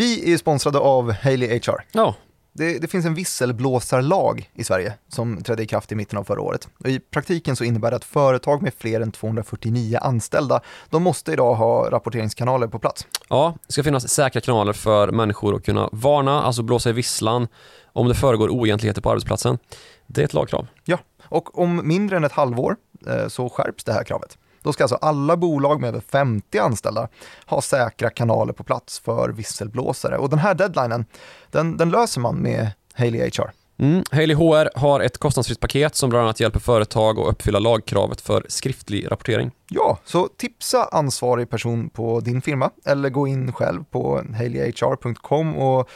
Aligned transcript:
Vi 0.00 0.32
är 0.32 0.38
sponsrade 0.38 0.78
av 0.78 1.12
Haley 1.12 1.58
HR. 1.58 1.84
Ja, 1.92 2.14
Det, 2.52 2.78
det 2.78 2.88
finns 2.88 3.06
en 3.06 3.14
visselblåsarlag 3.14 4.50
i 4.54 4.64
Sverige 4.64 4.94
som 5.08 5.42
trädde 5.42 5.62
i 5.62 5.66
kraft 5.66 5.92
i 5.92 5.94
mitten 5.94 6.18
av 6.18 6.24
förra 6.24 6.40
året. 6.40 6.68
Och 6.78 6.88
I 6.88 7.00
praktiken 7.00 7.56
så 7.56 7.64
innebär 7.64 7.90
det 7.90 7.96
att 7.96 8.04
företag 8.04 8.62
med 8.62 8.74
fler 8.78 9.00
än 9.00 9.12
249 9.12 9.98
anställda, 10.02 10.60
de 10.90 11.02
måste 11.02 11.32
idag 11.32 11.54
ha 11.54 11.90
rapporteringskanaler 11.90 12.66
på 12.66 12.78
plats. 12.78 13.06
ja, 13.28 13.54
det 13.66 13.72
ska 13.72 13.82
finnas 13.82 14.08
säkra 14.08 14.40
kanaler 14.40 14.72
för 14.72 15.10
människor 15.10 15.56
att 15.56 15.64
kunna 15.64 15.88
varna, 15.92 16.42
alltså 16.42 16.62
blåsa 16.62 16.90
i 16.90 16.92
visslan 16.92 17.48
om 17.92 18.08
det 18.08 18.14
föregår 18.14 18.48
oegentligheter 18.48 19.02
på 19.02 19.10
arbetsplatsen. 19.10 19.58
Det 20.06 20.20
är 20.20 20.24
ett 20.24 20.34
lagkrav. 20.34 20.66
Ja, 20.84 20.98
och 21.22 21.58
om 21.58 21.88
mindre 21.88 22.16
än 22.16 22.24
ett 22.24 22.32
halvår 22.32 22.76
eh, 23.06 23.28
så 23.28 23.48
skärps 23.48 23.84
det 23.84 23.92
här 23.92 24.04
kravet. 24.04 24.38
Då 24.62 24.72
ska 24.72 24.84
alltså 24.84 24.96
alla 24.96 25.36
bolag 25.36 25.80
med 25.80 25.88
över 25.88 26.00
50 26.00 26.58
anställda 26.58 27.08
ha 27.46 27.62
säkra 27.62 28.10
kanaler 28.10 28.52
på 28.52 28.64
plats 28.64 29.00
för 29.00 29.28
visselblåsare. 29.28 30.18
Och 30.18 30.30
den 30.30 30.38
här 30.38 30.54
deadlinen, 30.54 31.04
den, 31.50 31.76
den 31.76 31.90
löser 31.90 32.20
man 32.20 32.36
med 32.36 32.70
Haley 32.94 33.30
HR. 33.30 33.50
Mm. 33.80 34.04
Haley 34.10 34.34
HR 34.36 34.78
har 34.78 35.00
ett 35.00 35.18
kostnadsfritt 35.18 35.60
paket 35.60 35.96
som 35.96 36.10
bland 36.10 36.24
annat 36.24 36.40
hjälper 36.40 36.60
företag 36.60 37.18
att 37.18 37.26
uppfylla 37.26 37.58
lagkravet 37.58 38.20
för 38.20 38.46
skriftlig 38.48 39.10
rapportering. 39.10 39.50
Ja, 39.68 39.98
så 40.04 40.28
tipsa 40.36 40.84
ansvarig 40.92 41.50
person 41.50 41.90
på 41.90 42.20
din 42.20 42.42
firma 42.42 42.70
eller 42.84 43.08
gå 43.10 43.28
in 43.28 43.52
själv 43.52 43.84
på 43.84 44.22
haleyhr.com 44.38 45.56
och 45.56 45.88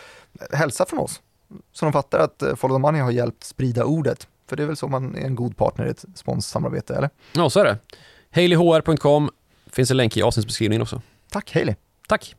hälsa 0.52 0.86
från 0.86 0.98
oss. 0.98 1.20
Så 1.72 1.84
de 1.86 1.92
fattar 1.92 2.18
att 2.18 2.42
eh, 2.42 2.54
Follow 2.54 2.78
the 2.78 2.80
Money 2.80 3.00
har 3.00 3.10
hjälpt 3.10 3.44
sprida 3.44 3.84
ordet. 3.84 4.28
För 4.48 4.56
det 4.56 4.62
är 4.62 4.66
väl 4.66 4.76
så 4.76 4.88
man 4.88 5.16
är 5.16 5.26
en 5.26 5.34
god 5.34 5.56
partner 5.56 5.86
i 5.86 5.90
ett 5.90 6.04
sponssamarbete, 6.14 6.94
eller? 6.94 7.10
Ja, 7.32 7.50
så 7.50 7.60
är 7.60 7.64
det. 7.64 7.78
Haleyhr.com 8.34 9.30
finns 9.66 9.90
en 9.90 9.96
länk 9.96 10.16
i 10.16 10.22
avsnittsbeskrivningen 10.22 10.82
också. 10.82 11.02
Tack 11.30 11.54
Haley! 11.54 11.74
Tack! 12.08 12.36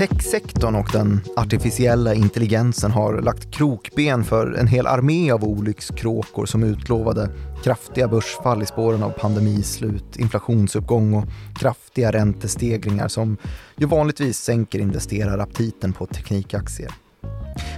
Techsektorn 0.00 0.74
och 0.74 0.88
den 0.92 1.20
artificiella 1.36 2.14
intelligensen 2.14 2.90
har 2.90 3.22
lagt 3.22 3.50
krokben 3.50 4.24
för 4.24 4.52
en 4.52 4.66
hel 4.66 4.86
armé 4.86 5.30
av 5.30 5.44
olyckskråkor 5.44 6.46
som 6.46 6.62
utlovade 6.62 7.30
kraftiga 7.64 8.08
börsfall 8.08 8.62
i 8.62 8.66
spåren 8.66 9.02
av 9.02 9.10
pandemislut, 9.10 10.16
inflationsuppgång 10.16 11.14
och 11.14 11.24
kraftiga 11.58 12.12
räntestegringar 12.12 13.08
som 13.08 13.36
ju 13.76 13.86
vanligtvis 13.86 14.38
sänker 14.38 14.78
investeraraptiten 14.78 15.92
på 15.92 16.06
teknikaktier. 16.06 16.90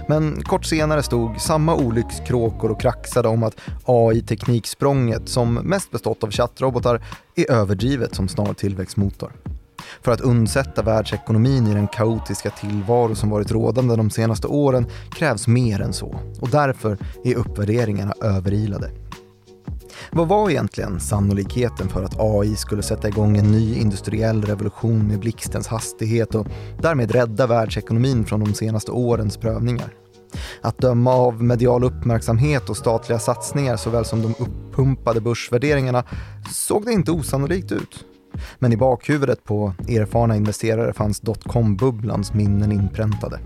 Men 0.07 0.43
kort 0.43 0.65
senare 0.65 1.03
stod 1.03 1.41
samma 1.41 1.75
olyckskråkor 1.75 2.71
och 2.71 2.81
kraxade 2.81 3.27
om 3.27 3.43
att 3.43 3.55
AI-tekniksprånget, 3.85 5.29
som 5.29 5.53
mest 5.53 5.91
bestått 5.91 6.23
av 6.23 6.31
chattrobotar, 6.31 7.01
är 7.35 7.51
överdrivet 7.51 8.15
som 8.15 8.27
snar 8.27 8.53
tillväxtmotor. 8.53 9.31
För 10.01 10.11
att 10.11 10.21
undsätta 10.21 10.81
världsekonomin 10.81 11.67
i 11.67 11.73
den 11.73 11.87
kaotiska 11.87 12.49
tillvaro 12.49 13.15
som 13.15 13.29
varit 13.29 13.51
rådande 13.51 13.95
de 13.95 14.09
senaste 14.09 14.47
åren 14.47 14.85
krävs 15.11 15.47
mer 15.47 15.81
än 15.81 15.93
så 15.93 16.15
och 16.41 16.49
därför 16.49 16.97
är 17.23 17.35
uppvärderingarna 17.35 18.13
överilade. 18.21 18.91
Vad 20.11 20.27
var 20.27 20.49
egentligen 20.49 20.99
sannolikheten 20.99 21.89
för 21.89 22.03
att 22.03 22.19
AI 22.19 22.55
skulle 22.55 22.83
sätta 22.83 23.07
igång 23.07 23.37
en 23.37 23.51
ny 23.51 23.75
industriell 23.75 24.41
revolution 24.41 25.07
med 25.07 25.19
blixtens 25.19 25.67
hastighet 25.67 26.35
och 26.35 26.47
därmed 26.81 27.11
rädda 27.11 27.47
världsekonomin 27.47 28.25
från 28.25 28.39
de 28.39 28.53
senaste 28.53 28.91
årens 28.91 29.37
prövningar? 29.37 29.93
Att 30.61 30.77
döma 30.77 31.13
av 31.13 31.43
medial 31.43 31.83
uppmärksamhet 31.83 32.69
och 32.69 32.77
statliga 32.77 33.19
satsningar 33.19 33.77
såväl 33.77 34.05
som 34.05 34.21
de 34.21 34.35
uppumpade 34.39 35.21
börsvärderingarna 35.21 36.03
såg 36.51 36.85
det 36.85 36.93
inte 36.93 37.11
osannolikt 37.11 37.71
ut. 37.71 38.05
Men 38.59 38.73
i 38.73 38.77
bakhuvudet 38.77 39.43
på 39.43 39.73
erfarna 39.87 40.35
investerare 40.35 40.93
fanns 40.93 41.21
dotcom-bubblans 41.21 42.33
minnen 42.33 42.71
inpräntade. 42.71 43.39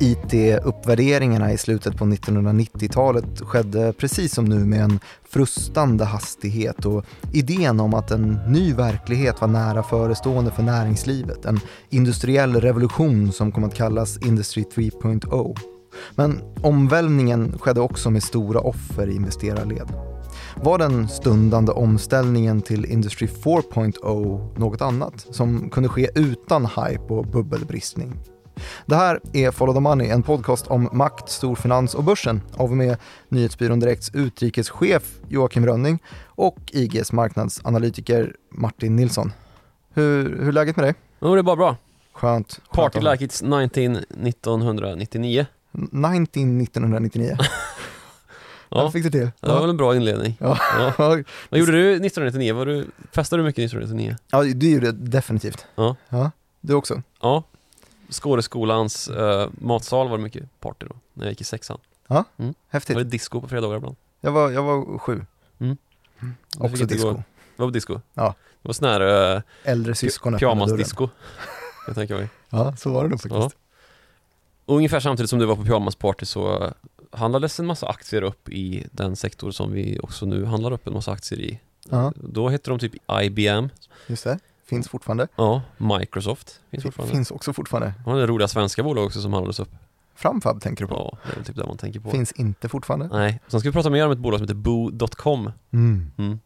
IT-uppvärderingarna 0.00 1.52
i 1.52 1.58
slutet 1.58 1.96
på 1.96 2.04
1990-talet 2.04 3.40
skedde 3.40 3.92
precis 3.92 4.34
som 4.34 4.44
nu 4.44 4.64
med 4.64 4.80
en 4.80 5.00
frustande 5.28 6.04
hastighet 6.04 6.86
och 6.86 7.04
idén 7.32 7.80
om 7.80 7.94
att 7.94 8.10
en 8.10 8.38
ny 8.48 8.74
verklighet 8.74 9.40
var 9.40 9.48
nära 9.48 9.82
förestående 9.82 10.50
för 10.50 10.62
näringslivet. 10.62 11.44
En 11.44 11.60
industriell 11.90 12.60
revolution 12.60 13.32
som 13.32 13.52
kom 13.52 13.64
att 13.64 13.74
kallas 13.74 14.18
Industry 14.18 14.62
3.0. 14.62 15.73
Men 16.14 16.40
omvälvningen 16.62 17.58
skedde 17.58 17.80
också 17.80 18.10
med 18.10 18.22
stora 18.22 18.60
offer 18.60 19.08
i 19.08 19.14
investerarled. 19.14 19.88
Var 20.56 20.78
den 20.78 21.08
stundande 21.08 21.72
omställningen 21.72 22.62
till 22.62 22.84
Industry 22.84 23.26
4.0 23.26 24.58
något 24.58 24.80
annat 24.80 25.26
som 25.30 25.70
kunde 25.70 25.88
ske 25.88 26.10
utan 26.14 26.66
hype 26.66 27.14
och 27.14 27.26
bubbelbristning? 27.26 28.18
Det 28.86 28.96
här 28.96 29.20
är 29.32 29.50
Follow 29.50 29.74
the 29.74 29.80
Money, 29.80 30.08
en 30.08 30.22
podcast 30.22 30.66
om 30.66 30.88
makt, 30.92 31.28
storfinans 31.28 31.94
och 31.94 32.04
börsen 32.04 32.42
av 32.56 32.70
och 32.70 32.76
med 32.76 32.96
Nyhetsbyrån 33.28 33.80
Direkts 33.80 34.10
utrikeschef 34.14 35.20
Joakim 35.28 35.66
Rönning 35.66 35.98
och 36.24 36.58
IGs 36.72 37.12
marknadsanalytiker 37.12 38.36
Martin 38.50 38.96
Nilsson. 38.96 39.32
Hur, 39.94 40.38
hur 40.38 40.48
är 40.48 40.52
läget 40.52 40.76
med 40.76 40.84
dig? 40.84 40.94
Jo, 41.20 41.34
det 41.34 41.40
är 41.40 41.42
bara 41.42 41.56
bra. 41.56 41.76
Skönt. 42.12 42.60
skönt 42.68 42.72
Party 42.72 43.00
like 43.00 43.26
it's 43.26 43.44
19 43.44 43.96
1999. 43.96 45.46
19 45.74 46.60
1999. 46.60 47.36
Ja, 48.68 48.82
Ja. 48.82 48.90
fick 48.90 49.04
du 49.04 49.10
till. 49.10 49.30
det 49.40 49.48
var 49.48 49.60
väl 49.60 49.70
en 49.70 49.76
bra 49.76 49.96
inledning. 49.96 50.36
Ja. 50.40 50.58
Ja. 50.78 50.92
Ja. 50.98 51.22
Vad 51.48 51.60
gjorde 51.60 51.72
du 51.72 51.90
1999? 51.90 52.54
Var 52.54 52.66
du, 52.66 52.86
festade 53.12 53.42
du 53.42 53.46
mycket 53.46 53.64
1999? 53.64 54.16
ja, 54.30 54.42
du 54.42 54.70
gjorde 54.70 54.92
det 54.92 54.98
definitivt. 55.10 55.66
Ja. 55.74 55.96
ja. 56.08 56.30
Du 56.60 56.74
också? 56.74 57.02
Ja. 57.20 57.42
Skådeskolans 58.10 59.08
uh, 59.10 59.46
matsal 59.60 60.08
var 60.08 60.16
det 60.18 60.22
mycket 60.22 60.60
party 60.60 60.86
då, 60.88 60.96
när 61.14 61.24
jag 61.26 61.32
gick 61.32 61.40
i 61.40 61.44
sexan. 61.44 61.78
Häftigt. 62.68 62.96
Var 62.96 63.04
det 63.04 63.10
disco 63.10 63.40
på 63.40 63.48
fredagar 63.48 63.76
ibland? 63.76 63.96
Jag 64.20 64.32
var, 64.32 64.50
jag 64.50 64.62
var 64.62 64.98
sju. 64.98 65.12
Mm. 65.12 65.76
Mm. 66.22 66.34
Jag 66.58 66.64
Också 66.64 66.84
disco. 66.86 67.08
gå- 67.08 67.14
Det 67.16 67.62
var 67.62 67.66
på 67.66 67.70
disco? 67.72 68.00
Ja. 68.14 68.34
Det 68.62 68.68
var 68.68 68.72
sån 68.72 68.88
här 68.88 69.34
uh, 69.36 69.42
Äldre 69.64 69.94
syskon 69.94 70.38
pyjamasdisco. 70.38 71.08
Jag 71.86 71.94
tänker 71.96 72.14
mig. 72.16 72.28
Ja, 72.50 72.76
så 72.76 72.92
var 72.92 73.02
det 73.04 73.08
nog 73.10 73.20
faktiskt. 73.20 73.56
Ja. 74.66 74.74
Ungefär 74.74 75.00
samtidigt 75.00 75.30
som 75.30 75.38
du 75.38 75.46
var 75.46 75.56
på 75.56 75.64
pyjamasparty 75.64 76.26
så 76.26 76.72
handlades 77.10 77.60
en 77.60 77.66
massa 77.66 77.88
aktier 77.88 78.22
upp 78.22 78.48
i 78.48 78.86
den 78.92 79.16
sektor 79.16 79.50
som 79.50 79.72
vi 79.72 79.98
också 80.02 80.26
nu 80.26 80.44
handlar 80.44 80.72
upp 80.72 80.86
en 80.86 80.92
massa 80.92 81.12
aktier 81.12 81.40
i. 81.40 81.60
Ja. 81.90 82.12
Då 82.16 82.48
hette 82.48 82.70
de 82.70 82.78
typ 82.78 82.92
IBM, 83.22 83.68
Just 84.06 84.24
det. 84.24 84.38
Finns 84.64 84.88
fortfarande. 84.88 85.28
ja, 85.36 85.62
Microsoft 85.76 86.60
finns 86.70 86.82
fortfarande. 86.82 87.14
Finns 87.14 87.30
också 87.30 87.52
fortfarande. 87.52 87.94
Och 88.06 88.16
det 88.16 88.26
roliga 88.26 88.48
svenska 88.48 88.82
bolag 88.82 89.04
också 89.06 89.20
som 89.22 89.32
handlades 89.32 89.60
upp. 89.60 89.70
Framfab 90.14 90.60
tänker 90.60 90.84
du 90.84 90.88
på. 90.88 91.18
Ja, 91.22 91.30
det 91.34 91.40
är 91.40 91.44
typ 91.44 91.56
det 91.56 91.66
man 91.66 91.76
tänker 91.76 92.00
på. 92.00 92.10
Finns 92.10 92.32
inte 92.32 92.68
fortfarande. 92.68 93.08
Nej, 93.12 93.40
sen 93.48 93.60
ska 93.60 93.68
vi 93.68 93.72
prata 93.72 93.90
mer 93.90 94.06
om 94.06 94.12
ett 94.12 94.18
bolag 94.18 94.38
som 94.38 94.44
heter 94.44 94.54
Boo.com 94.54 95.52
Mm. 95.70 96.10
mm. 96.18 96.40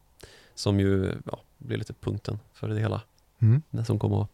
Som 0.55 0.81
ju, 0.81 1.15
ja, 1.25 1.39
blir 1.59 1.77
lite 1.79 1.93
punkten 1.93 2.39
för 2.55 2.69
det 2.69 2.81
hela. 2.81 3.01
Mm. 3.39 3.63
Det 3.71 3.85
som 3.85 3.99
kommer 3.99 4.23
att 4.23 4.29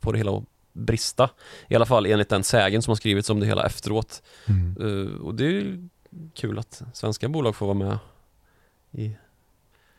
få 0.00 0.12
det 0.12 0.18
hela 0.18 0.30
att 0.36 0.44
brista. 0.72 1.30
I 1.68 1.74
alla 1.74 1.86
fall 1.86 2.06
enligt 2.06 2.28
den 2.28 2.44
sägen 2.44 2.82
som 2.82 2.90
har 2.90 2.96
skrivits 2.96 3.30
om 3.30 3.40
det 3.40 3.46
hela 3.46 3.66
efteråt. 3.66 4.22
Mm. 4.46 4.76
Eh, 4.80 5.20
och 5.20 5.34
det 5.34 5.44
är 5.44 5.50
ju 5.50 5.88
kul 6.34 6.58
att 6.58 6.82
svenska 6.94 7.28
bolag 7.28 7.56
får 7.56 7.66
vara 7.66 7.78
med 7.78 7.98
i 8.90 9.16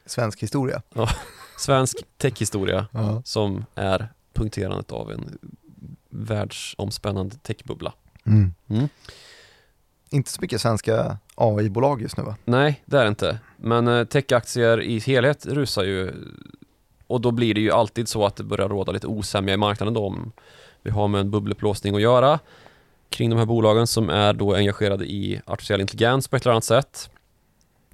Svensk 0.06 0.44
historia. 0.44 0.82
svensk 1.58 1.97
techhistoria 2.18 2.88
Ja. 2.91 3.22
som 3.26 3.66
är 3.76 4.08
punkterandet 4.34 4.91
av 4.91 5.12
en 5.12 5.38
världsomspännande 6.09 7.35
techbubbla. 7.35 7.94
Mm. 8.26 8.53
Mm. 8.70 8.88
Inte 10.09 10.32
så 10.32 10.41
mycket 10.41 10.62
svenska 10.62 11.18
AI-bolag 11.35 12.02
just 12.02 12.18
nu 12.18 12.23
va? 12.23 12.35
Nej, 12.46 12.84
det 12.85 12.97
är 12.97 13.03
det 13.03 13.09
inte. 13.09 13.40
Men 13.58 13.88
eh, 13.88 14.03
techaktier 14.06 14.82
i 14.82 15.00
helhet 15.00 15.46
rusar 15.46 15.84
ju 15.84 16.14
och 17.11 17.22
då 17.22 17.31
blir 17.31 17.53
det 17.53 17.61
ju 17.61 17.72
alltid 17.72 18.08
så 18.08 18.25
att 18.25 18.35
det 18.35 18.43
börjar 18.43 18.69
råda 18.69 18.91
lite 18.91 19.08
osämja 19.08 19.53
i 19.53 19.58
marknaden 19.58 19.93
då 19.93 20.05
om 20.05 20.31
vi 20.81 20.91
har 20.91 21.08
med 21.08 21.22
en 21.22 21.31
bubbelupplåsning 21.31 21.96
att 21.96 22.02
göra 22.02 22.40
kring 23.09 23.29
de 23.29 23.40
här 23.40 23.46
bolagen 23.46 23.87
som 23.87 24.09
är 24.09 24.34
då 24.34 24.55
engagerade 24.55 25.05
i 25.05 25.41
artificiell 25.46 25.81
intelligens 25.81 26.28
på 26.28 26.35
ett 26.35 26.41
eller 26.43 26.52
annat 26.52 26.63
sätt. 26.63 27.09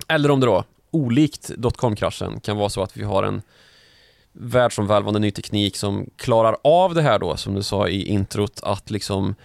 Eller 0.07 0.31
om 0.31 0.39
det 0.39 0.45
då, 0.45 0.63
olikt 0.91 1.51
dotcom-kraschen, 1.57 2.39
kan 2.39 2.57
vara 2.57 2.69
så 2.69 2.81
att 2.83 2.97
vi 2.97 3.03
har 3.03 3.23
en 3.23 3.41
världsomvälvande 4.31 5.19
ny 5.19 5.31
teknik 5.31 5.75
som 5.75 6.09
klarar 6.15 6.57
av 6.63 6.93
det 6.93 7.01
här 7.01 7.19
då, 7.19 7.37
som 7.37 7.53
du 7.53 7.63
sa 7.63 7.87
i 7.87 8.07
introt, 8.07 8.59
att 8.63 8.91
liksom 8.91 9.35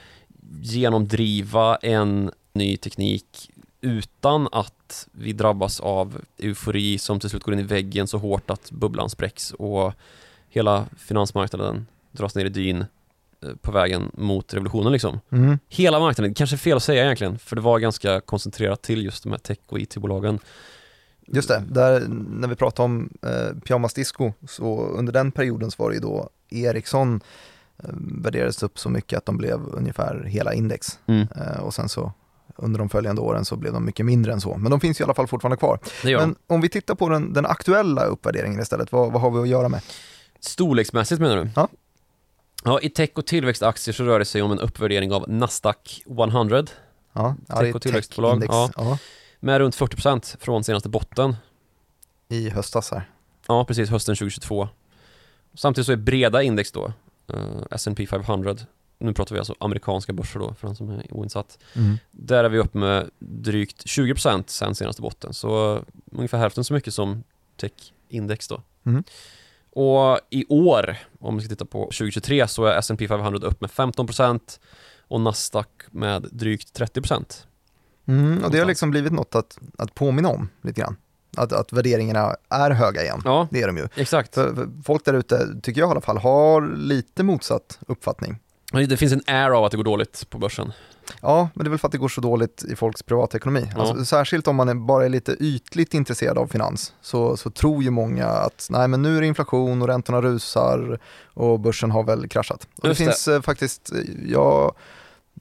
genomdriva 0.63 1.77
en 1.77 2.31
ny 2.53 2.77
teknik 2.77 3.51
utan 3.83 4.49
att 4.53 5.09
vi 5.13 5.33
drabbas 5.33 5.81
av 5.81 6.21
eufori 6.39 6.99
som 6.99 7.21
till 7.21 7.31
slut 7.31 7.43
går 7.43 7.55
in 7.55 7.61
i 7.61 7.63
väggen 7.63 8.07
så 8.07 8.19
hårt 8.19 8.51
att 8.51 8.71
bubblan 8.71 9.11
spräcks 9.11 9.51
och 9.51 9.93
hela 10.49 10.87
finansmarknaden 10.97 11.87
dras 12.11 12.35
ner 12.35 12.45
i 12.45 12.49
dyn 12.49 12.85
eh, 13.41 13.49
på 13.61 13.73
vägen 13.73 14.11
mot 14.15 14.55
revolutionen 14.55 14.93
liksom. 14.93 15.21
Mm. 15.31 15.59
Hela 15.69 16.01
marknaden, 16.01 16.35
kanske 16.35 16.57
fel 16.57 16.77
att 16.77 16.83
säga 16.83 17.05
egentligen, 17.05 17.39
för 17.39 17.57
det 17.57 17.63
var 17.63 17.79
ganska 17.79 18.21
koncentrerat 18.21 18.83
till 18.83 19.05
just 19.05 19.23
de 19.23 19.33
här 19.33 19.39
tech 19.39 19.59
och 19.67 19.81
IT-bolagen. 19.81 20.39
Just 21.27 21.49
det, 21.49 21.65
där, 21.71 22.05
när 22.09 22.49
vi 22.49 22.55
pratar 22.55 22.85
om 22.85 23.11
eh, 23.23 23.61
pyjamas 23.61 23.95
disco, 23.95 24.33
så 24.49 24.87
under 24.87 25.13
den 25.13 25.33
perioden 25.33 25.71
så 25.71 25.83
var 25.83 25.91
det 25.91 25.95
ju 25.95 26.01
då 26.01 26.31
Ericsson 26.49 27.21
eh, 27.79 27.91
värderades 27.95 28.63
upp 28.63 28.79
så 28.79 28.89
mycket 28.89 29.19
att 29.19 29.27
de 29.27 29.37
blev 29.37 29.61
ungefär 29.67 30.25
hela 30.25 30.55
index. 30.55 30.99
Mm. 31.07 31.27
Eh, 31.37 31.61
och 31.61 31.75
sen 31.75 31.89
så 31.89 32.13
under 32.63 32.79
de 32.79 32.89
följande 32.89 33.21
åren 33.21 33.45
så 33.45 33.57
blev 33.57 33.73
de 33.73 33.85
mycket 33.85 34.07
mindre 34.07 34.33
än 34.33 34.41
så. 34.41 34.57
Men 34.57 34.71
de 34.71 34.81
finns 34.81 35.01
i 35.01 35.05
alla 35.05 35.15
fall 35.15 35.27
fortfarande 35.27 35.57
kvar. 35.57 35.79
Men 36.05 36.37
om 36.47 36.61
vi 36.61 36.69
tittar 36.69 36.95
på 36.95 37.09
den, 37.09 37.33
den 37.33 37.47
aktuella 37.47 38.05
uppvärderingen 38.05 38.61
istället, 38.61 38.93
vad, 38.93 39.13
vad 39.13 39.23
har 39.23 39.31
vi 39.31 39.39
att 39.39 39.49
göra 39.49 39.69
med? 39.69 39.81
Storleksmässigt 40.41 41.21
menar 41.21 41.37
du? 41.37 41.51
Ja. 41.57 41.69
Ja, 42.65 42.81
i 42.81 42.91
tech 42.91 43.11
och 43.15 43.27
tillväxtaktier 43.27 43.93
så 43.95 44.05
rör 44.05 44.19
det 44.19 44.25
sig 44.25 44.43
om 44.43 44.53
en 44.53 44.59
uppvärdering 44.59 45.13
av 45.13 45.25
Nasdaq 45.29 46.03
100 46.07 46.65
Ja, 47.13 47.37
Tech 47.49 47.59
det 47.61 47.69
är 47.69 47.75
och 47.75 47.83
tillväxtbolag, 47.83 48.41
tech-index, 48.41 48.53
ja. 48.53 48.71
ja, 48.77 48.99
med 49.41 49.59
runt 49.59 49.77
40% 49.77 50.37
från 50.41 50.65
senaste 50.65 50.89
botten. 50.89 51.37
i 52.29 52.51
höstas 52.51 52.91
här. 52.91 53.11
Ja, 53.47 53.65
precis, 53.65 53.91
hösten 53.91 54.15
2022. 54.15 54.69
Samtidigt 55.55 55.87
så 55.87 55.93
är 55.93 55.97
breda 55.97 56.43
index 56.43 56.73
då, 56.73 56.93
uh, 57.35 57.63
S&P 57.71 58.07
500, 58.07 58.57
nu 59.03 59.13
pratar 59.15 59.35
vi 59.35 59.39
alltså 59.39 59.55
amerikanska 59.61 60.13
börser 60.13 60.41
då, 60.41 60.55
för 60.55 60.67
den 60.67 60.77
som 60.77 60.91
är 60.91 61.07
oinsatt. 61.15 61.59
Mm. 61.77 61.99
Där 62.11 62.45
är 62.45 62.49
vi 62.49 62.59
uppe 62.59 62.79
med 62.79 63.11
drygt 63.19 63.85
20% 63.87 64.45
sen 64.47 64.75
senaste 64.75 65.03
botten, 65.03 65.33
så 65.35 65.81
ungefär 66.13 66.39
hälften 66.39 66.65
så 66.65 66.75
mycket 66.75 66.95
som 66.95 67.25
tech-index 67.57 68.49
då. 68.49 68.63
Mm. 68.87 69.05
Och 69.71 70.21
i 70.31 70.45
år, 70.49 70.97
om 71.21 71.37
vi 71.37 71.43
ska 71.43 71.49
titta 71.49 71.65
på 71.65 71.85
2023, 71.85 72.49
så 72.49 72.65
är 72.65 72.79
S&P 72.79 73.09
500 73.09 73.49
upp 73.49 73.61
med 73.61 73.71
15% 73.71 74.41
och 75.09 75.21
Nasdaq 75.21 75.69
med 75.91 76.29
drygt 76.33 76.79
30%. 76.81 77.25
Mm, 78.07 78.45
och 78.45 78.51
det 78.51 78.59
har 78.59 78.67
liksom 78.67 78.91
blivit 78.91 79.13
något 79.13 79.35
att, 79.35 79.59
att 79.79 79.95
påminna 79.95 80.29
om 80.29 80.49
lite 80.63 80.81
grann. 80.81 80.97
Att, 81.37 81.53
att 81.53 81.73
värderingarna 81.73 82.37
är 82.49 82.71
höga 82.71 83.03
igen. 83.03 83.23
Ja, 83.25 83.49
Det 83.51 83.63
är 83.63 83.67
de 83.67 83.77
ju. 83.77 83.89
exakt. 83.95 84.35
För, 84.35 84.55
för 84.55 84.69
folk 84.85 85.05
där 85.05 85.15
ute, 85.15 85.61
tycker 85.63 85.81
jag 85.81 85.89
i 85.89 85.91
alla 85.91 86.01
fall, 86.01 86.19
har 86.19 86.77
lite 86.77 87.23
motsatt 87.23 87.79
uppfattning. 87.87 88.39
Det 88.73 88.97
finns 88.97 89.13
en 89.13 89.23
air 89.27 89.51
av 89.51 89.65
att 89.65 89.71
det 89.71 89.77
går 89.77 89.85
dåligt 89.85 90.31
på 90.31 90.39
börsen. 90.39 90.73
Ja, 91.21 91.49
men 91.55 91.65
det 91.65 91.69
är 91.69 91.71
väl 91.71 91.79
för 91.79 91.89
att 91.89 91.93
det 91.93 91.99
går 91.99 92.09
så 92.09 92.21
dåligt 92.21 92.65
i 92.65 92.77
folks 92.77 93.03
privatekonomi. 93.03 93.71
Ja. 93.75 93.81
Alltså, 93.81 94.05
särskilt 94.05 94.49
om 94.49 94.57
man 94.57 94.69
är 94.69 94.75
bara 94.75 95.05
är 95.05 95.09
lite 95.09 95.33
ytligt 95.33 95.95
intresserad 95.95 96.39
av 96.39 96.47
finans 96.47 96.95
så, 97.01 97.37
så 97.37 97.51
tror 97.51 97.83
ju 97.83 97.91
många 97.91 98.27
att 98.27 98.67
nej, 98.71 98.89
men 98.89 99.03
nu 99.03 99.17
är 99.17 99.21
det 99.21 99.27
inflation 99.27 99.83
och 99.83 99.89
räntorna 99.89 100.21
rusar 100.21 100.99
och 101.25 101.61
börsen 101.61 101.91
har 101.91 102.03
väl 102.03 102.29
kraschat. 102.29 102.69
Och 102.83 102.89
det. 102.89 102.95
finns 102.95 103.29
eh, 103.29 103.43
faktiskt, 103.43 103.93
eh, 103.93 103.99
jag 104.27 104.75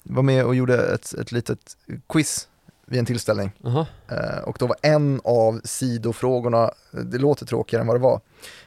var 0.03 0.23
med 0.23 0.45
och 0.45 0.55
gjorde 0.55 0.93
ett, 0.93 1.13
ett 1.13 1.31
litet 1.31 1.77
quiz 2.09 2.47
vid 2.91 2.99
en 2.99 3.05
tillställning 3.05 3.51
Aha. 3.65 3.85
Eh, 4.07 4.43
och 4.43 4.57
då 4.59 4.67
var 4.67 4.77
en 4.81 5.21
av 5.23 5.61
sidofrågorna, 5.63 6.71
det 6.91 7.17
låter 7.17 7.45
tråkigare 7.45 7.81
än 7.81 7.88
vad 7.88 7.95
det 7.95 7.99
var, 7.99 8.21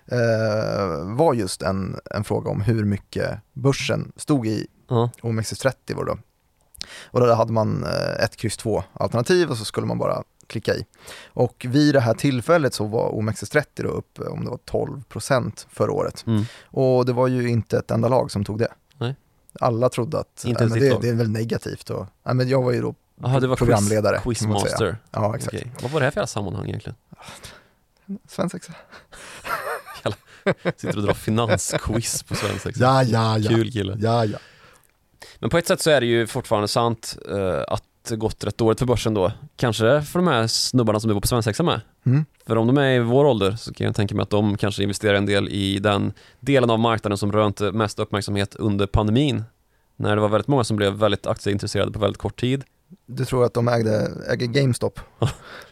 eh, 0.07 1.17
var 1.17 1.35
just 1.35 1.63
en, 1.63 1.99
en 2.11 2.25
fråga 2.25 2.51
om 2.51 2.61
hur 2.61 2.85
mycket 2.85 3.39
börsen 3.53 4.13
stod 4.17 4.47
i 4.47 4.67
Ja. 4.89 5.11
OMXS30 5.23 5.95
var 5.95 6.05
det 6.05 6.11
då. 6.11 6.19
Och 7.05 7.21
då 7.21 7.35
hade 7.35 7.53
man 7.53 7.85
eh, 7.85 8.25
ett 8.25 8.37
kryss 8.37 8.57
2 8.57 8.85
alternativ 8.93 9.51
och 9.51 9.57
så 9.57 9.65
skulle 9.65 9.87
man 9.87 9.99
bara 9.99 10.23
klicka 10.47 10.75
i. 10.75 10.87
Och 11.27 11.67
vid 11.69 11.95
det 11.95 12.01
här 12.01 12.15
tillfället 12.15 12.75
så 12.75 12.85
var 12.85 13.11
OMXS30 13.11 13.65
då 13.75 13.89
upp, 13.89 14.19
eh, 14.19 14.27
om 14.27 14.45
det 14.45 14.51
var 14.51 14.59
12% 14.67 15.67
förra 15.71 15.93
året. 15.93 16.25
Mm. 16.27 16.45
Och 16.65 17.07
det 17.07 17.13
var 17.13 17.29
ju 17.29 17.49
inte 17.49 17.79
ett 17.79 17.91
enda 17.91 18.09
lag 18.09 18.31
som 18.31 18.45
tog 18.45 18.59
det. 18.59 18.73
Nej. 18.99 19.17
Alla 19.61 19.89
trodde 19.89 20.19
att 20.19 20.43
ditt 20.45 20.59
det, 20.59 20.99
det 21.01 21.09
är 21.09 21.15
väl 21.15 21.31
negativt. 21.31 21.91
Och, 21.91 22.07
nej, 22.23 22.35
men 22.35 22.49
jag 22.49 22.63
var 22.63 22.73
ju 22.73 22.81
då 22.81 22.95
Aha, 23.23 23.41
det 23.41 23.47
var 23.47 23.57
programledare. 23.57 24.21
quiz, 24.23 24.39
quizmaster. 24.39 24.97
Ja, 25.11 25.37
exakt. 25.37 25.55
Okej. 25.55 25.73
Vad 25.83 25.91
var 25.91 26.01
det 26.01 26.07
här 26.07 26.11
för 26.11 26.21
jävla 26.21 26.27
sammanhang 26.27 26.69
egentligen? 26.69 26.97
Svensexa. 28.29 28.73
Sitter 30.77 30.97
och 30.97 31.03
drar 31.03 31.15
finansquiz 31.15 32.23
på 32.23 32.35
svensexa. 32.35 32.85
Ja, 32.85 33.03
ja, 33.03 33.39
ja. 33.39 33.51
Kul 33.51 33.73
kille. 33.73 33.97
Ja, 34.01 34.25
ja. 34.25 34.39
Men 35.39 35.51
på 35.51 35.59
ett 35.59 35.67
sätt 35.67 35.81
så 35.81 35.91
är 35.91 36.01
det 36.01 36.07
ju 36.07 36.27
fortfarande 36.27 36.69
sant 36.69 37.17
eh, 37.31 37.63
att 37.69 37.83
det 38.09 38.17
gått 38.17 38.45
rätt 38.45 38.59
dåligt 38.59 38.79
för 38.79 38.87
börsen 38.87 39.15
då. 39.15 39.33
Kanske 39.57 40.03
för 40.03 40.19
de 40.19 40.29
här 40.29 40.47
snubbarna 40.47 41.01
som 41.01 41.09
du 41.09 41.15
var 41.15 41.21
på 41.21 41.27
svensexa 41.27 41.63
med. 41.63 41.81
Mm. 42.07 42.25
För 42.47 42.57
om 42.57 42.67
de 42.67 42.79
är 42.79 42.91
i 42.91 42.99
vår 42.99 43.25
ålder 43.25 43.57
så 43.57 43.75
kan 43.75 43.87
jag 43.87 43.97
tänka 43.97 44.15
mig 44.15 44.23
att 44.23 44.31
de 44.31 44.57
kanske 44.57 44.83
investerar 44.83 45.15
en 45.15 45.27
del 45.27 45.49
i 45.49 45.79
den 45.79 46.13
delen 46.41 46.71
av 46.71 46.79
marknaden 46.79 47.19
som 47.19 47.33
rönte 47.33 47.73
mest 47.73 47.99
uppmärksamhet 47.99 48.55
under 48.55 48.87
pandemin. 48.87 49.45
När 49.97 50.17
det 50.17 50.23
var 50.23 50.29
väldigt 50.29 50.49
många 50.49 50.65
som 50.65 50.77
blev 50.77 50.93
väldigt 50.93 51.27
aktieintresserade 51.27 51.93
på 51.93 51.99
väldigt 51.99 52.19
kort 52.19 52.41
tid. 52.41 52.65
Du 53.07 53.25
tror 53.25 53.45
att 53.45 53.55
de 53.55 53.69
ägde, 53.69 54.11
äger 54.29 54.47
GameStop 54.47 55.01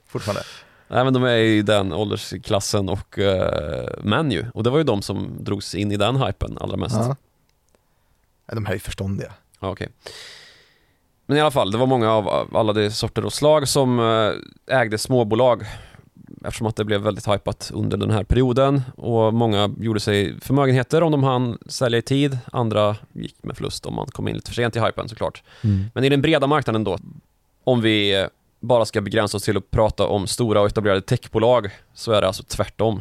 fortfarande? 0.06 0.42
Nej 0.88 1.04
men 1.04 1.12
de 1.12 1.24
är 1.24 1.36
i 1.36 1.62
den 1.62 1.92
åldersklassen 1.92 2.88
och 2.88 3.18
uh, 3.18 4.30
ju. 4.30 4.46
Och 4.54 4.62
det 4.62 4.70
var 4.70 4.78
ju 4.78 4.84
de 4.84 5.02
som 5.02 5.44
drogs 5.44 5.74
in 5.74 5.92
i 5.92 5.96
den 5.96 6.16
hypen 6.16 6.58
allra 6.60 6.76
mest. 6.76 6.96
Ja. 6.96 7.16
De 8.46 8.66
här 8.66 8.72
är 8.72 8.76
ju 8.76 8.80
förståndiga. 8.80 9.32
Ja, 9.60 9.70
okej. 9.70 9.88
Men 11.26 11.36
i 11.36 11.40
alla 11.40 11.50
fall, 11.50 11.70
det 11.70 11.78
var 11.78 11.86
många 11.86 12.12
av 12.12 12.28
av 12.28 12.56
alla 12.56 12.72
de 12.72 12.90
sorter 12.90 13.24
och 13.24 13.32
slag 13.32 13.68
som 13.68 14.00
eh, 14.00 14.76
ägde 14.78 14.98
småbolag 14.98 15.62
eftersom 16.44 16.66
att 16.66 16.76
det 16.76 16.84
blev 16.84 17.00
väldigt 17.00 17.28
hypat 17.28 17.70
under 17.74 17.96
den 17.96 18.10
här 18.10 18.24
perioden 18.24 18.82
och 18.96 19.34
många 19.34 19.74
gjorde 19.78 20.00
sig 20.00 20.40
förmögenheter 20.40 21.02
om 21.02 21.12
de 21.12 21.22
hann 21.24 21.58
sälja 21.66 21.98
i 21.98 22.02
tid, 22.02 22.38
andra 22.52 22.96
gick 23.12 23.36
med 23.42 23.56
förlust 23.56 23.86
om 23.86 23.94
man 23.94 24.06
kom 24.06 24.28
in 24.28 24.34
lite 24.34 24.50
för 24.50 24.54
sent 24.54 24.76
i 24.76 24.80
hypen 24.80 25.08
såklart. 25.08 25.42
Men 25.94 26.04
i 26.04 26.08
den 26.08 26.22
breda 26.22 26.46
marknaden 26.46 26.84
då, 26.84 26.98
om 27.64 27.80
vi 27.80 28.26
bara 28.60 28.84
ska 28.84 29.00
begränsa 29.00 29.36
oss 29.36 29.42
till 29.42 29.56
att 29.56 29.70
prata 29.70 30.06
om 30.06 30.26
stora 30.26 30.60
och 30.60 30.66
etablerade 30.66 31.00
techbolag 31.00 31.70
så 31.94 32.12
är 32.12 32.20
det 32.20 32.26
alltså 32.26 32.42
tvärtom. 32.42 33.00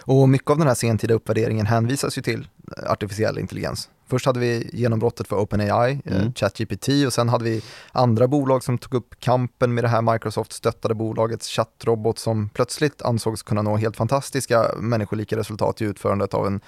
Och 0.00 0.28
mycket 0.28 0.50
av 0.50 0.58
den 0.58 0.66
här 0.66 0.74
sentida 0.74 1.14
uppvärderingen 1.14 1.66
hänvisas 1.66 2.18
ju 2.18 2.22
till 2.22 2.48
artificiell 2.86 3.38
intelligens. 3.38 3.88
Först 4.08 4.26
hade 4.26 4.40
vi 4.40 4.70
genombrottet 4.72 5.28
för 5.28 5.36
OpenAI, 5.36 6.00
eh, 6.04 6.16
Mm. 6.16 6.34
ChatGPT 6.34 6.88
och 7.06 7.12
sen 7.12 7.28
hade 7.28 7.44
vi 7.44 7.62
andra 7.92 8.28
bolag 8.28 8.64
som 8.64 8.78
tog 8.78 8.94
upp 8.94 9.20
kampen 9.20 9.74
med 9.74 9.84
det 9.84 9.88
här 9.88 10.02
Microsoft-stöttade 10.02 10.94
bolagets 10.94 11.48
chattrobot 11.48 12.18
som 12.18 12.48
plötsligt 12.48 13.02
ansågs 13.02 13.42
kunna 13.42 13.62
nå 13.62 13.76
helt 13.76 13.96
fantastiska 13.96 14.70
människolika 14.78 15.36
resultat 15.36 15.82
i 15.82 15.84
utförandet 15.84 16.34
av 16.34 16.46
en, 16.46 16.60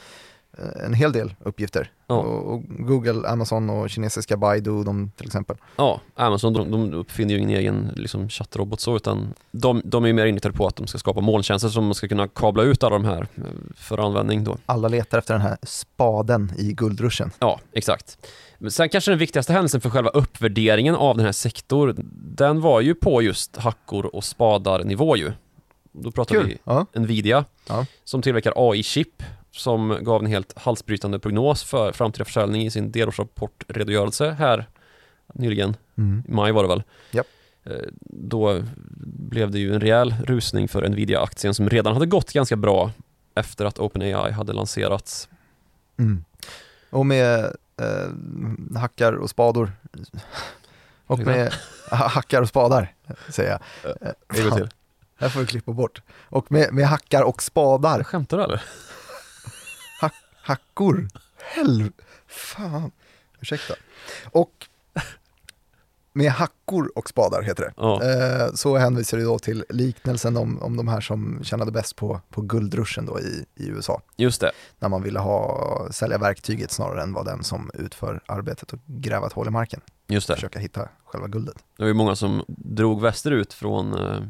en 0.84 0.94
hel 0.94 1.12
del 1.12 1.34
uppgifter. 1.40 1.90
Ja. 2.06 2.14
Och, 2.16 2.62
Google, 2.68 3.28
Amazon 3.28 3.70
och 3.70 3.90
kinesiska 3.90 4.36
Baidu 4.36 4.84
de, 4.84 5.10
till 5.16 5.26
exempel. 5.26 5.56
Ja, 5.76 6.00
Amazon 6.14 6.52
de, 6.52 6.70
de 6.70 6.94
uppfinner 6.94 7.34
ju 7.34 7.40
ingen 7.40 7.58
egen 7.58 7.92
liksom, 7.96 8.28
chattrobot 8.28 8.80
så 8.80 8.96
utan 8.96 9.34
de, 9.50 9.82
de 9.84 10.04
är 10.04 10.08
ju 10.08 10.14
mer 10.14 10.26
inriktade 10.26 10.54
på 10.54 10.66
att 10.66 10.76
de 10.76 10.86
ska 10.86 10.98
skapa 10.98 11.20
molntjänster 11.20 11.68
som 11.68 11.94
ska 11.94 12.08
kunna 12.08 12.28
kabla 12.28 12.62
ut 12.62 12.82
alla 12.84 12.98
de 12.98 13.04
här 13.04 13.26
eh, 13.36 13.42
för 13.76 13.98
användning 13.98 14.44
då. 14.44 14.56
Alla 14.66 14.88
letar 14.88 15.18
efter 15.18 15.34
den 15.34 15.42
här 15.42 15.56
spaden 15.62 16.52
i 16.58 16.72
guldruschen. 16.72 17.30
Ja, 17.38 17.60
exakt. 17.72 18.18
Men 18.58 18.70
sen 18.70 18.88
kanske 18.88 19.10
den 19.10 19.18
viktigaste 19.18 19.52
händelsen 19.52 19.80
för 19.80 19.90
själva 19.90 20.10
uppvärderingen 20.10 20.94
av 20.94 21.16
den 21.16 21.24
här 21.24 21.32
sektorn, 21.32 21.94
den 22.36 22.60
var 22.60 22.80
ju 22.80 22.94
på 22.94 23.22
just 23.22 23.56
hackor 23.56 24.06
och 24.06 24.24
spadar 24.24 24.84
nivå 24.84 25.16
ju. 25.16 25.32
Då 25.92 26.10
pratar 26.10 26.34
Kul! 26.34 26.46
vi 26.46 26.58
Ja. 26.64 26.86
Nvidia 26.94 27.44
Ja. 27.68 27.86
som 28.04 28.22
tillverkar 28.22 28.52
AI-chip 28.56 29.22
som 29.58 29.98
gav 30.00 30.20
en 30.24 30.26
helt 30.30 30.58
halsbrytande 30.58 31.18
prognos 31.18 31.62
för 31.64 31.92
framtida 31.92 32.24
försäljning 32.24 32.62
i 32.66 32.70
sin 32.70 32.92
delårsrapportredogörelse 32.92 34.30
här 34.30 34.66
nyligen, 35.34 35.76
Mm. 35.98 36.22
i 36.28 36.30
maj 36.32 36.52
var 36.52 36.62
det 36.62 36.68
väl? 36.68 36.82
Japp. 37.10 37.26
Eh, 37.64 37.72
Då 38.00 38.62
blev 39.00 39.50
det 39.50 39.58
ju 39.58 39.74
en 39.74 39.80
rejäl 39.80 40.14
rusning 40.24 40.68
för 40.68 40.88
Nvidia-aktien 40.88 41.54
som 41.54 41.68
redan 41.70 41.92
hade 41.94 42.06
gått 42.06 42.32
ganska 42.32 42.56
bra 42.56 42.90
efter 43.34 43.64
att 43.64 43.78
OpenAI 43.78 44.30
hade 44.32 44.52
lanserats. 44.52 45.28
Mm. 45.98 46.24
Och 46.90 47.06
med 47.06 47.38
eh, 47.80 48.76
hackar 48.80 49.12
och 49.12 49.30
spador. 49.30 49.72
Och 51.06 51.18
med 51.18 51.52
ha- 51.90 51.96
hackar 52.08 52.42
och 52.42 52.48
spadar, 52.48 52.94
säger 53.28 53.50
jag. 53.50 53.60
Eh, 54.00 54.08
En 54.28 54.42
gång 54.42 54.50
fan, 54.50 54.58
till. 54.58 54.68
Det 54.68 54.74
här 55.24 55.28
får 55.28 55.40
vi 55.40 55.46
klippa 55.46 55.72
bort. 55.72 56.02
Och 56.28 56.52
med, 56.52 56.72
med 56.72 56.86
hackar 56.88 57.22
och 57.22 57.42
spadar. 57.42 58.02
Skämtar 58.04 58.36
du 58.38 58.44
eller? 58.44 58.62
Hackor. 60.48 61.08
Helv... 61.36 61.90
Fan. 62.26 62.90
Ursäkta. 63.40 63.74
Och 64.30 64.66
med 66.12 66.30
hackor 66.30 66.92
och 66.94 67.08
spadar 67.08 67.42
heter 67.42 67.62
det. 67.62 67.72
Ja, 67.76 68.02
Eh, 68.02 68.52
så 68.54 68.76
hänvisar 68.76 69.18
du 69.18 69.24
då 69.24 69.38
till 69.38 69.64
liknelsen 69.68 70.36
om, 70.36 70.62
om 70.62 70.76
de 70.76 70.88
här 70.88 71.00
som 71.00 71.40
tjänade 71.44 71.72
bäst 71.72 71.96
på, 71.96 72.20
på 72.30 72.40
guldruschen 72.40 73.06
då 73.06 73.20
i, 73.20 73.44
i 73.54 73.68
USA. 73.68 74.02
just 74.16 74.40
det. 74.40 74.50
När 74.78 74.88
man 74.88 75.02
ville 75.02 75.18
ha, 75.18 75.88
sälja 75.90 76.18
verktyget 76.18 76.70
snarare 76.70 77.02
än 77.02 77.12
vara 77.12 77.24
den 77.24 77.44
som 77.44 77.70
utför 77.74 78.20
arbetet 78.26 78.72
och 78.72 78.78
gräva 78.86 79.26
ett 79.26 79.32
hål 79.32 79.46
i 79.46 79.50
marken. 79.50 79.80
Just 80.06 80.28
det. 80.28 80.34
Försöka 80.34 80.58
hitta 80.58 80.88
själva 81.04 81.28
guldet. 81.28 81.56
Det 81.76 81.82
var 81.82 81.88
ju 81.88 81.94
många 81.94 82.16
som 82.16 82.44
drog 82.48 83.00
västerut 83.02 83.52
från 83.52 83.92
eh, 83.92 84.22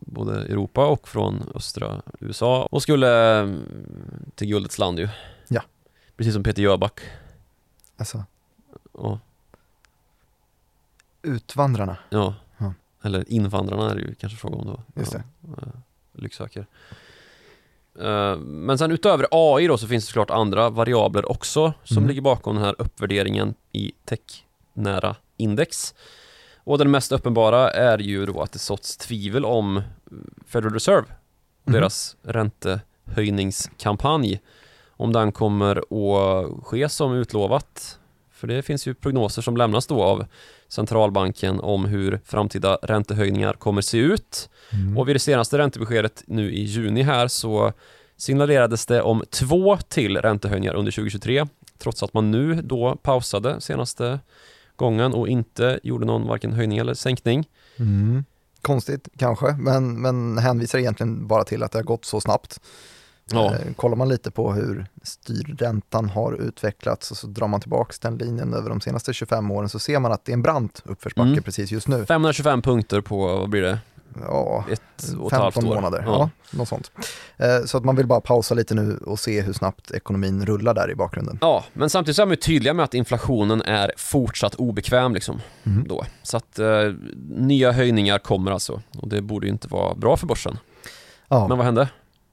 både 0.00 0.42
Europa 0.42 0.86
och 0.86 1.08
från 1.08 1.52
östra 1.54 2.02
USA 2.20 2.68
och 2.70 2.82
skulle 2.82 3.40
eh, 3.40 3.54
till 4.34 4.48
guldets 4.48 4.78
land 4.78 4.98
ju. 4.98 5.08
Precis 6.20 6.34
som 6.34 6.42
Peter 6.42 6.62
Jöback. 6.62 7.00
Alltså, 7.96 8.24
Ja, 8.98 9.18
utvandrarna. 11.22 11.96
ja. 12.10 12.34
Ja. 12.58 12.74
Eller 13.02 13.32
invandrarna 13.32 13.90
är 13.90 13.94
det 13.94 14.00
ju 14.00 14.14
kanske 14.14 14.38
fråga 14.38 14.56
om 14.56 14.66
då. 14.66 14.82
Just 15.00 15.12
det. 15.12 15.22
Ja, 15.40 15.48
eh, 15.62 15.68
lycksöker. 16.12 16.66
Eh, 18.00 18.36
Men 18.38 18.78
sen 18.78 18.90
utöver 18.90 19.26
AI 19.30 19.66
då 19.66 19.78
så 19.78 19.86
finns 19.86 20.04
det 20.04 20.08
såklart 20.08 20.30
andra 20.30 20.70
variabler 20.70 21.30
också 21.30 21.72
som 21.84 21.96
Mm. 21.96 22.08
ligger 22.08 22.22
bakom 22.22 22.54
den 22.56 22.64
här 22.64 22.74
uppvärderingen 22.78 23.54
i 23.72 23.92
technära 24.04 25.16
index. 25.36 25.94
Och 26.56 26.78
den 26.78 26.90
mest 26.90 27.12
uppenbara 27.12 27.70
är 27.70 27.98
ju 27.98 28.26
då 28.26 28.42
att 28.42 28.52
det 28.52 28.58
såtts 28.58 28.96
tvivel 28.96 29.44
om 29.44 29.82
Federal 30.46 30.72
Reserve 30.74 31.06
Mhm. 31.64 31.74
deras 31.74 32.16
räntehöjningskampanj. 32.22 34.40
Om 35.00 35.12
den 35.12 35.32
kommer 35.32 35.76
att 35.76 36.64
ske 36.64 36.88
som 36.88 37.14
utlovat. 37.14 37.98
För 38.32 38.46
det 38.46 38.62
finns 38.62 38.86
ju 38.86 38.94
prognoser 38.94 39.42
som 39.42 39.56
lämnas 39.56 39.86
då 39.86 40.02
av 40.02 40.26
centralbanken 40.68 41.60
om 41.60 41.84
hur 41.84 42.20
framtida 42.24 42.78
räntehöjningar 42.82 43.52
kommer 43.52 43.82
se 43.82 43.98
ut. 43.98 44.50
Mm. 44.72 44.98
Och 44.98 45.08
vid 45.08 45.14
det 45.14 45.20
senaste 45.20 45.58
räntebeskedet 45.58 46.22
nu 46.26 46.52
i 46.52 46.62
juni 46.62 47.02
här 47.02 47.28
så 47.28 47.72
signalerades 48.16 48.86
det 48.86 49.02
om 49.02 49.24
två 49.30 49.76
till 49.76 50.16
räntehöjningar 50.16 50.74
under 50.74 50.92
2023 50.92 51.46
trots 51.78 52.02
att 52.02 52.14
man 52.14 52.30
nu 52.30 52.62
då 52.62 52.96
pausade 53.02 53.60
senaste 53.60 54.20
gången 54.76 55.14
och 55.14 55.28
inte 55.28 55.80
gjorde 55.82 56.06
någon 56.06 56.26
varken 56.26 56.52
höjning 56.52 56.78
eller 56.78 56.94
sänkning. 56.94 57.48
Mm. 57.76 58.24
Konstigt 58.62 59.08
kanske, 59.18 59.52
men, 59.52 60.00
men 60.00 60.38
hänvisar 60.38 60.78
egentligen 60.78 61.26
bara 61.26 61.44
till 61.44 61.62
att 61.62 61.72
det 61.72 61.78
har 61.78 61.84
gått 61.84 62.04
så 62.04 62.20
snabbt. 62.20 62.60
Ja. 63.32 63.54
Eh, 63.54 63.74
kollar 63.76 63.96
man 63.96 64.08
lite 64.08 64.30
på 64.30 64.52
hur 64.52 64.86
styrräntan 65.02 66.08
har 66.08 66.32
utvecklats 66.32 67.10
och 67.10 67.16
så 67.16 67.26
drar 67.26 67.48
man 67.48 67.60
tillbaka 67.60 67.92
den 68.00 68.16
linjen 68.18 68.54
över 68.54 68.68
de 68.68 68.80
senaste 68.80 69.12
25 69.12 69.50
åren 69.50 69.68
så 69.68 69.78
ser 69.78 69.98
man 69.98 70.12
att 70.12 70.24
det 70.24 70.32
är 70.32 70.34
en 70.34 70.42
brant 70.42 70.82
uppförsbacke 70.84 71.28
Mm. 71.30 71.42
precis 71.42 71.70
just 71.72 71.88
nu. 71.88 72.06
525 72.06 72.62
punkter 72.62 73.00
på, 73.00 73.26
vad 73.26 73.48
blir 73.48 73.62
det, 73.62 73.78
Ja, 74.28 74.64
ett 74.70 74.80
och 75.18 75.32
ett 75.32 75.38
halvt 75.38 75.54
15 75.54 75.70
år? 75.70 75.74
månader, 75.74 76.02
ja. 76.06 76.30
något 76.50 76.68
sånt. 76.68 76.90
Eh, 77.36 77.64
Så 77.66 77.78
att 77.78 77.84
man 77.84 77.96
vill 77.96 78.06
bara 78.06 78.20
pausa 78.20 78.54
lite 78.54 78.74
nu 78.74 78.96
och 79.06 79.18
se 79.18 79.40
hur 79.40 79.52
snabbt 79.52 79.90
ekonomin 79.90 80.46
rullar 80.46 80.74
där 80.74 80.90
i 80.90 80.94
bakgrunden. 80.94 81.38
Ja, 81.40 81.64
men 81.72 81.90
samtidigt 81.90 82.16
så 82.16 82.22
är 82.22 82.26
man 82.26 82.32
ju 82.32 82.36
tydliga 82.36 82.74
med 82.74 82.84
att 82.84 82.94
inflationen 82.94 83.62
är 83.62 83.92
fortsatt 83.96 84.54
obekväm 84.54 85.14
liksom 85.14 85.40
Mm. 85.66 85.88
då. 85.88 86.04
Så 86.22 86.36
att 86.36 86.58
eh, 86.58 86.66
nya 87.28 87.72
höjningar 87.72 88.18
kommer 88.18 88.50
alltså 88.52 88.82
och 88.98 89.08
det 89.08 89.22
borde 89.22 89.46
ju 89.46 89.52
inte 89.52 89.68
vara 89.68 89.94
bra 89.94 90.16
för 90.16 90.26
börsen. 90.26 90.58
Ja. 91.28 91.48
Men 91.48 91.56
vad 91.58 91.64
hände? 91.66 91.88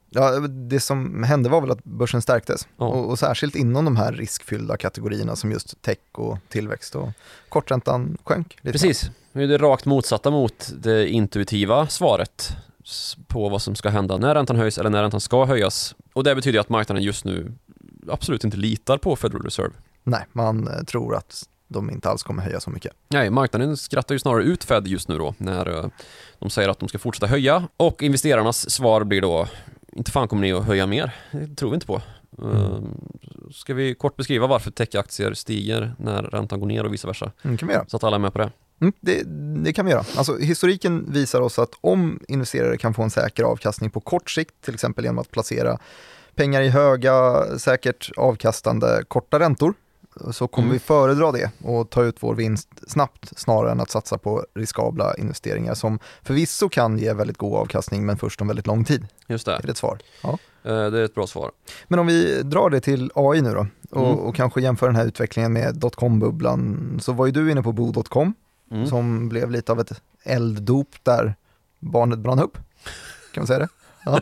Ja, 0.09 0.39
det 0.39 0.79
som 0.79 1.23
hände 1.23 1.49
var 1.49 1.61
väl 1.61 1.71
att 1.71 1.83
börsen 1.83 2.21
stärktes 2.21 2.67
Ja. 2.77 2.85
och, 2.85 3.09
och 3.09 3.19
särskilt 3.19 3.55
inom 3.55 3.85
de 3.85 3.95
här 3.95 4.11
riskfyllda 4.13 4.77
kategorierna 4.77 5.35
som 5.35 5.51
just 5.51 5.81
tech 5.81 5.97
och 6.11 6.37
tillväxt 6.49 6.95
och 6.95 7.09
korträntan 7.49 8.17
sjönk. 8.23 8.57
Precis, 8.63 9.11
det 9.33 9.43
är 9.43 9.47
det 9.47 9.57
rakt 9.57 9.85
motsatta 9.85 10.31
mot 10.31 10.71
det 10.77 11.07
intuitiva 11.09 11.87
svaret 11.87 12.49
på 13.27 13.49
vad 13.49 13.61
som 13.61 13.75
ska 13.75 13.89
hända 13.89 14.17
när 14.17 14.35
räntan 14.35 14.55
höjs 14.55 14.77
eller 14.77 14.89
när 14.89 15.01
räntan 15.03 15.21
ska 15.21 15.45
höjas. 15.45 15.95
Och 16.13 16.23
det 16.23 16.35
betyder 16.35 16.59
att 16.59 16.69
marknaden 16.69 17.03
just 17.03 17.25
nu 17.25 17.51
absolut 18.09 18.43
inte 18.43 18.57
litar 18.57 18.97
på 18.97 19.15
Federal 19.15 19.41
Reserve. 19.43 19.73
Nej, 20.03 20.25
man 20.33 20.67
eh, 20.67 20.83
tror 20.83 21.15
att 21.15 21.43
de 21.67 21.89
inte 21.89 22.09
alls 22.09 22.23
kommer 22.23 22.43
höja 22.43 22.59
så 22.59 22.69
mycket. 22.69 22.93
Nej, 23.09 23.29
marknaden 23.29 23.77
skrattar 23.77 24.15
ju 24.15 24.19
snarare 24.19 24.43
ut 24.43 24.63
Fed 24.63 24.87
just 24.87 25.07
nu 25.07 25.17
då 25.17 25.35
när 25.37 25.77
eh, 25.79 25.85
de 26.39 26.49
säger 26.49 26.69
att 26.69 26.79
de 26.79 26.89
ska 26.89 26.99
fortsätta 26.99 27.27
höja 27.27 27.67
och 27.77 28.03
investerarnas 28.03 28.69
svar 28.69 29.03
blir 29.03 29.21
då 29.21 29.47
inte 29.97 30.11
fan 30.11 30.27
kommer 30.27 30.41
ni 30.41 30.53
att 30.53 30.65
höja 30.65 30.87
mer, 30.87 31.15
det 31.31 31.55
tror 31.55 31.69
vi 31.69 31.73
inte 31.73 31.87
på. 31.87 32.01
Eh, 32.43 32.79
Ska 33.51 33.73
vi 33.73 33.95
kort 33.95 34.15
beskriva 34.15 34.47
varför 34.47 34.71
techaktier 34.71 35.33
stiger 35.33 35.95
när 35.99 36.23
räntan 36.23 36.59
går 36.59 36.67
ner 36.67 36.83
och 36.83 36.93
vice 36.93 37.07
versa? 37.07 37.31
Mm, 37.43 37.57
kan 37.57 37.67
vi 37.67 37.73
göra. 37.73 37.85
Så 37.87 37.97
att 37.97 38.03
alla 38.03 38.15
är 38.15 38.19
med 38.19 38.33
på 38.33 38.39
det. 38.39 38.51
Mm, 38.81 38.93
det, 38.99 39.23
det 39.63 39.73
kan 39.73 39.85
vi 39.85 39.91
göra. 39.91 40.03
Alltså, 40.17 40.37
historiken 40.37 41.11
visar 41.11 41.41
oss 41.41 41.59
att 41.59 41.71
om 41.81 42.19
investerare 42.27 42.77
kan 42.77 42.93
få 42.93 43.03
en 43.03 43.09
säker 43.09 43.43
avkastning 43.43 43.89
på 43.89 43.99
kort 43.99 44.29
sikt, 44.29 44.61
till 44.61 44.73
exempel 44.73 45.03
genom 45.03 45.19
att 45.19 45.31
placera 45.31 45.77
pengar 46.35 46.61
i 46.61 46.69
höga, 46.69 47.43
säkert 47.59 48.11
avkastande 48.17 49.03
korta 49.07 49.39
räntor, 49.39 49.73
så 50.31 50.47
kommer 50.47 50.65
Mm. 50.65 50.73
vi 50.73 50.79
föredra 50.79 51.31
det 51.31 51.51
och 51.63 51.89
ta 51.89 52.03
ut 52.03 52.15
vår 52.19 52.35
vinst 52.35 52.69
snabbt 52.87 53.39
snarare 53.39 53.71
än 53.71 53.79
att 53.79 53.89
satsa 53.89 54.17
på 54.17 54.45
riskabla 54.55 55.15
investeringar 55.15 55.73
som 55.73 55.99
förvisso 56.23 56.69
kan 56.69 56.97
ge 56.97 57.13
väldigt 57.13 57.37
god 57.37 57.53
avkastning 57.55 58.05
men 58.05 58.17
först 58.17 58.41
om 58.41 58.47
väldigt 58.47 58.67
lång 58.67 58.83
tid. 58.85 59.07
Just 59.27 59.45
det, 59.45 59.55
Är 59.55 59.61
det 59.61 59.71
ett 59.71 59.77
svar? 59.77 59.99
Ja. 60.23 60.29
Eh, 60.63 60.71
det 60.91 60.99
är 60.99 61.03
ett 61.03 61.15
bra 61.15 61.27
svar. 61.27 61.51
Men 61.87 61.99
om 61.99 62.07
vi 62.07 62.41
drar 62.43 62.69
det 62.69 62.79
till 62.79 63.11
AI 63.15 63.41
nu 63.41 63.53
då 63.53 63.67
och, 63.91 64.05
Mm. 64.09 64.19
och 64.19 64.35
kanske 64.35 64.61
jämför 64.61 64.87
den 64.87 64.95
här 64.95 65.05
utvecklingen 65.05 65.53
med 65.53 65.75
dotcom-bubblan 65.75 66.99
så 67.01 67.11
var 67.13 67.25
ju 67.25 67.31
du 67.31 67.51
inne 67.51 67.63
på 67.63 67.71
bo.com 67.71 68.33
Mm. 68.71 68.87
som 68.87 69.29
blev 69.29 69.51
lite 69.51 69.71
av 69.71 69.79
ett 69.79 70.01
elddop 70.23 70.95
där 71.03 71.35
barnet 71.79 72.19
brann 72.19 72.39
upp. 72.39 72.57
Kan 73.33 73.41
man 73.41 73.47
säga 73.47 73.59
det? 73.59 73.67
Ja. 74.05 74.19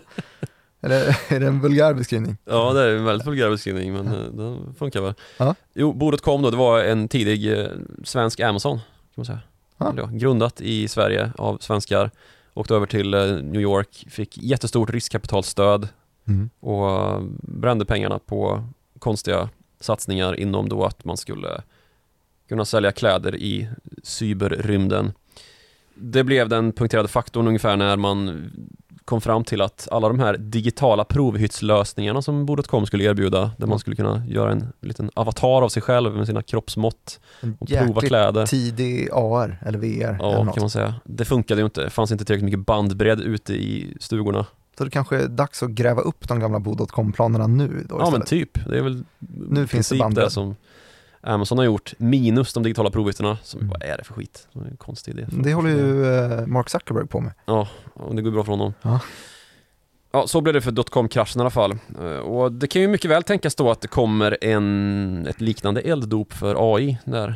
Eller 0.85 1.17
är 1.33 1.39
det 1.39 1.47
en 1.47 1.59
vulgär 1.59 1.93
beskrivning? 1.93 2.37
Ja, 2.45 2.73
det 2.73 2.81
är 2.81 2.95
en 2.95 3.05
väldigt 3.05 3.27
vulgär 3.27 3.49
beskrivning 3.49 3.93
men 3.93 4.07
eh, 4.07 4.31
den 4.31 4.75
funkar 4.79 5.01
väl. 5.01 5.13
Ja. 5.37 5.55
Jo, 5.73 5.93
Bordet.com 5.93 6.41
då, 6.41 6.49
det 6.51 6.57
var 6.57 6.83
en 6.83 7.07
tidig 7.07 7.59
eh, 7.59 7.67
svensk 8.03 8.39
Amazon 8.39 8.77
kan 8.77 8.85
man 9.15 9.25
säga. 9.25 9.39
Ja. 9.77 9.93
Ja, 9.97 10.09
grundat 10.11 10.61
i 10.61 10.87
Sverige 10.87 11.31
av 11.37 11.57
svenskar. 11.57 12.11
Åkte 12.53 12.75
över 12.75 12.85
till 12.85 13.13
eh, 13.13 13.25
New 13.25 13.61
York, 13.61 14.05
fick 14.09 14.37
jättestort 14.37 14.89
riskkapitalstöd 14.89 15.87
och 16.59 16.89
eh, 16.89 17.21
brände 17.41 17.85
pengarna 17.85 18.19
på 18.19 18.63
konstiga 18.99 19.49
satsningar 19.79 20.39
inom 20.39 20.69
då 20.69 20.85
att 20.85 21.05
man 21.05 21.17
skulle 21.17 21.61
kunna 22.49 22.65
sälja 22.65 22.91
kläder 22.91 23.35
i 23.35 23.69
cyberrymden. 24.03 25.13
Det 25.95 26.23
blev 26.23 26.49
den 26.49 26.71
punkterade 26.71 27.07
faktorn 27.07 27.47
ungefär 27.47 27.77
när 27.77 27.97
man 27.97 28.51
kom 29.05 29.21
fram 29.21 29.43
till 29.43 29.61
att 29.61 29.87
alla 29.91 30.07
de 30.07 30.19
här 30.19 30.37
digitala 30.37 31.03
provhyttslösningarna 31.03 32.21
som 32.21 32.45
Bordet.com 32.45 32.85
skulle 32.85 33.03
erbjuda, 33.03 33.51
där 33.57 33.67
man 33.67 33.79
skulle 33.79 33.95
kunna 33.95 34.23
göra 34.27 34.51
en 34.51 34.67
liten 34.81 35.09
avatar 35.13 35.61
av 35.61 35.69
sig 35.69 35.81
själv 35.81 36.15
med 36.15 36.27
sina 36.27 36.41
kroppsmått 36.41 37.19
och 37.59 37.67
prova 37.67 38.01
kläder. 38.01 38.45
tidig 38.45 39.09
AR 39.13 39.59
eller 39.65 39.79
VR 39.79 39.85
eller 40.07 40.17
Ja, 40.19 40.43
något. 40.43 40.53
kan 40.55 40.61
man 40.61 40.69
säga. 40.69 40.93
Det 41.03 41.25
funkade 41.25 41.61
ju 41.61 41.65
inte. 41.65 41.81
Det 41.83 41.89
fanns 41.89 42.11
inte 42.11 42.25
tillräckligt 42.25 42.45
mycket 42.45 42.65
bandbredd 42.65 43.21
ute 43.21 43.53
i 43.53 43.93
stugorna. 43.99 44.45
Så 44.77 44.83
det 44.83 44.89
kanske 44.89 45.17
är 45.23 45.27
dags 45.27 45.63
att 45.63 45.69
gräva 45.69 46.01
upp 46.01 46.27
de 46.27 46.39
gamla 46.39 46.59
bo.com-planerna 46.59 47.47
nu 47.47 47.85
då 47.89 47.95
Ja 47.95 47.97
men 47.97 48.07
istället. 48.07 48.27
typ, 48.27 48.65
det 48.69 48.77
är 48.77 48.81
väl 48.81 49.03
Nu 49.49 49.67
finns 49.67 49.89
det 49.89 49.97
bandbredd. 49.97 50.31
som 50.31 50.55
Amazon 51.25 51.57
har 51.57 51.65
gjort, 51.65 51.93
minus 51.97 52.53
de 52.53 52.63
digitala 52.63 52.91
provhytterna. 52.91 53.37
Som, 53.43 53.59
Mm. 53.59 53.69
Vad 53.69 53.83
är 53.83 53.97
det 53.97 54.03
för 54.03 54.13
skit? 54.13 54.47
Det 54.53 54.59
är 54.59 54.63
en 54.65 54.77
konstig 54.77 55.11
idé. 55.11 55.25
Det 55.31 55.53
håller 55.53 55.69
ju 55.69 56.05
eh, 56.15 56.45
Mark 56.47 56.69
Zuckerberg 56.69 57.07
på 57.07 57.19
med. 57.19 57.31
Ja, 57.45 57.67
och 57.93 58.15
det 58.15 58.21
går 58.21 58.31
bra 58.31 58.43
för 58.43 58.51
honom. 58.51 58.73
Ja. 58.81 58.99
Ja, 60.11 60.27
så 60.27 60.41
blev 60.41 60.53
det 60.53 60.61
för 60.61 60.71
dotcom-kraschen 60.71 61.39
i 61.39 61.41
alla 61.41 61.49
fall. 61.49 61.71
Eh, 62.01 62.05
Och 62.07 62.51
det 62.51 62.67
kan 62.67 62.81
ju 62.81 62.87
mycket 62.87 63.11
väl 63.11 63.23
tänkas 63.23 63.55
då 63.55 63.71
att 63.71 63.81
det 63.81 63.87
kommer 63.87 64.37
en, 64.43 65.27
ett 65.29 65.41
liknande 65.41 65.81
elddop 65.81 66.33
för 66.33 66.75
AI 66.75 66.97
när 67.05 67.35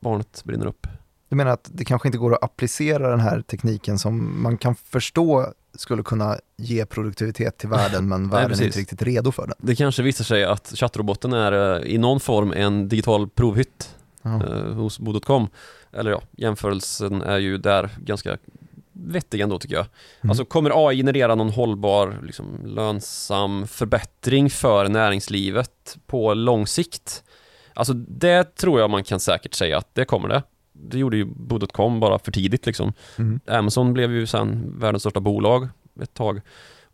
barnet 0.00 0.42
brinner 0.44 0.66
upp. 0.66 0.86
Du 1.34 1.36
menar 1.36 1.52
att 1.52 1.70
det 1.72 1.84
kanske 1.84 2.08
inte 2.08 2.18
går 2.18 2.34
att 2.34 2.44
applicera 2.44 3.10
den 3.10 3.20
här 3.20 3.40
tekniken 3.40 3.98
som 3.98 4.42
man 4.42 4.58
kan 4.58 4.74
förstå 4.74 5.52
skulle 5.74 6.02
kunna 6.02 6.38
ge 6.56 6.86
produktivitet 6.86 7.58
till 7.58 7.68
världen 7.68 8.08
men 8.08 8.28
världen 8.30 8.44
är 8.44 8.48
precis. 8.48 8.66
inte 8.66 8.78
riktigt 8.78 9.02
redo 9.02 9.32
för 9.32 9.46
den. 9.46 9.54
Det 9.58 9.76
kanske 9.76 10.02
visar 10.02 10.24
sig 10.24 10.44
att 10.44 10.72
chattroboten 10.76 11.32
är 11.32 11.76
eh, 11.82 11.94
i 11.94 11.98
någon 11.98 12.20
form 12.20 12.52
en 12.52 12.88
digital 12.88 13.28
provhytt 13.28 13.96
Ja. 14.22 14.46
eh, 14.46 14.74
hos 14.74 14.98
Bo.com. 14.98 15.48
Eller 15.92 16.10
ja, 16.10 16.22
jämförelsen 16.32 17.22
är 17.22 17.38
ju 17.38 17.58
där 17.58 17.90
ganska 17.96 18.36
vettig 18.92 19.40
ändå 19.40 19.58
tycker 19.58 19.74
jag. 19.74 19.86
Mm. 20.20 20.30
Alltså 20.30 20.44
kommer 20.44 20.88
AI 20.88 20.96
generera 20.96 21.34
någon 21.34 21.50
hållbar, 21.50 22.18
liksom, 22.22 22.46
lönsam 22.64 23.66
förbättring 23.66 24.50
för 24.50 24.88
näringslivet 24.88 25.98
på 26.06 26.34
lång 26.34 26.66
sikt? 26.66 27.24
Alltså 27.74 27.92
det 27.94 28.56
tror 28.56 28.80
jag 28.80 28.90
man 28.90 29.04
kan 29.04 29.20
säkert 29.20 29.54
säga 29.54 29.78
att 29.78 29.94
det 29.94 30.04
kommer 30.04 30.28
det. 30.28 30.42
Det 30.76 30.98
gjorde 30.98 31.16
ju 31.16 31.24
Bo.com 31.24 32.00
bara 32.00 32.18
för 32.18 32.32
tidigt 32.32 32.66
liksom. 32.66 32.92
Mm. 33.18 33.40
Amazon 33.46 33.92
blev 33.92 34.12
ju 34.12 34.26
sen 34.26 34.74
världens 34.78 35.02
största 35.02 35.20
bolag 35.20 35.68
ett 36.02 36.14
tag. 36.14 36.40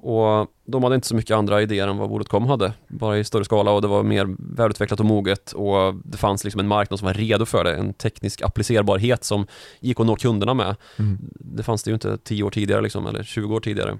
Och 0.03 0.47
de 0.65 0.83
hade 0.83 0.95
inte 0.95 1.07
så 1.07 1.15
mycket 1.15 1.37
andra 1.37 1.63
idéer 1.63 1.89
än 1.89 1.97
vad 1.97 2.09
Bol.com 2.09 2.47
hade, 2.47 2.73
bara 2.89 3.19
i 3.19 3.25
större 3.25 3.45
skala 3.45 3.71
och 3.71 3.83
det 3.83 3.89
var 3.89 4.03
mer 4.03 4.37
välutvecklat 4.39 5.01
och 5.01 5.07
moget 5.07 5.53
och 5.53 5.95
det 6.05 6.19
fanns 6.19 6.45
liksom 6.45 6.61
en 6.61 6.69
marknad 6.69 6.99
som 6.99 7.07
var 7.07 7.15
redo 7.15 7.47
för 7.47 7.65
det, 7.65 7.75
en 7.75 7.95
teknisk 7.95 8.43
applicerbarhet 8.43 9.25
som 9.25 9.47
gick 9.81 10.01
att 10.01 10.07
nå 10.07 10.17
kunderna 10.17 10.55
med. 10.55 10.77
Mm. 10.99 11.19
Det 11.35 11.63
fanns 11.63 11.83
det 11.83 11.91
ju 11.91 11.95
inte 11.95 12.19
10 12.19 12.43
år 12.43 12.51
tidigare 12.51 12.81
liksom, 12.81 13.07
eller 13.07 13.23
20 13.23 13.55
år 13.55 13.61
tidigare. 13.61 13.99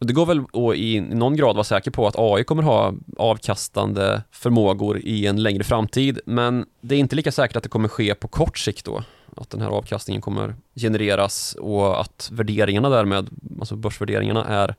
Och 0.00 0.06
det 0.06 0.12
går 0.12 0.26
väl 0.26 0.40
att 0.40 0.76
i 0.76 1.00
någon 1.00 1.36
grad 1.36 1.56
vara 1.56 1.64
säker 1.64 1.90
på 1.90 2.06
att 2.06 2.14
AI 2.18 2.44
kommer 2.44 2.62
ha 2.62 2.94
avkastande 3.16 4.22
förmågor 4.30 4.98
i 4.98 5.26
en 5.26 5.42
längre 5.42 5.64
framtid, 5.64 6.20
men 6.26 6.66
det 6.80 6.94
är 6.94 6.98
inte 6.98 7.16
lika 7.16 7.32
säkert 7.32 7.56
att 7.56 7.62
det 7.62 7.68
kommer 7.68 7.88
ske 7.88 8.14
på 8.14 8.28
kort 8.28 8.58
sikt 8.58 8.84
då. 8.84 9.02
Att 9.36 9.50
den 9.50 9.60
här 9.60 9.68
avkastningen 9.68 10.22
kommer 10.22 10.54
genereras 10.74 11.54
och 11.60 12.00
att 12.00 12.28
värderingarna 12.32 12.88
därmed, 12.88 13.30
alltså 13.60 13.76
börsvärderingarna 13.76 14.44
är 14.44 14.74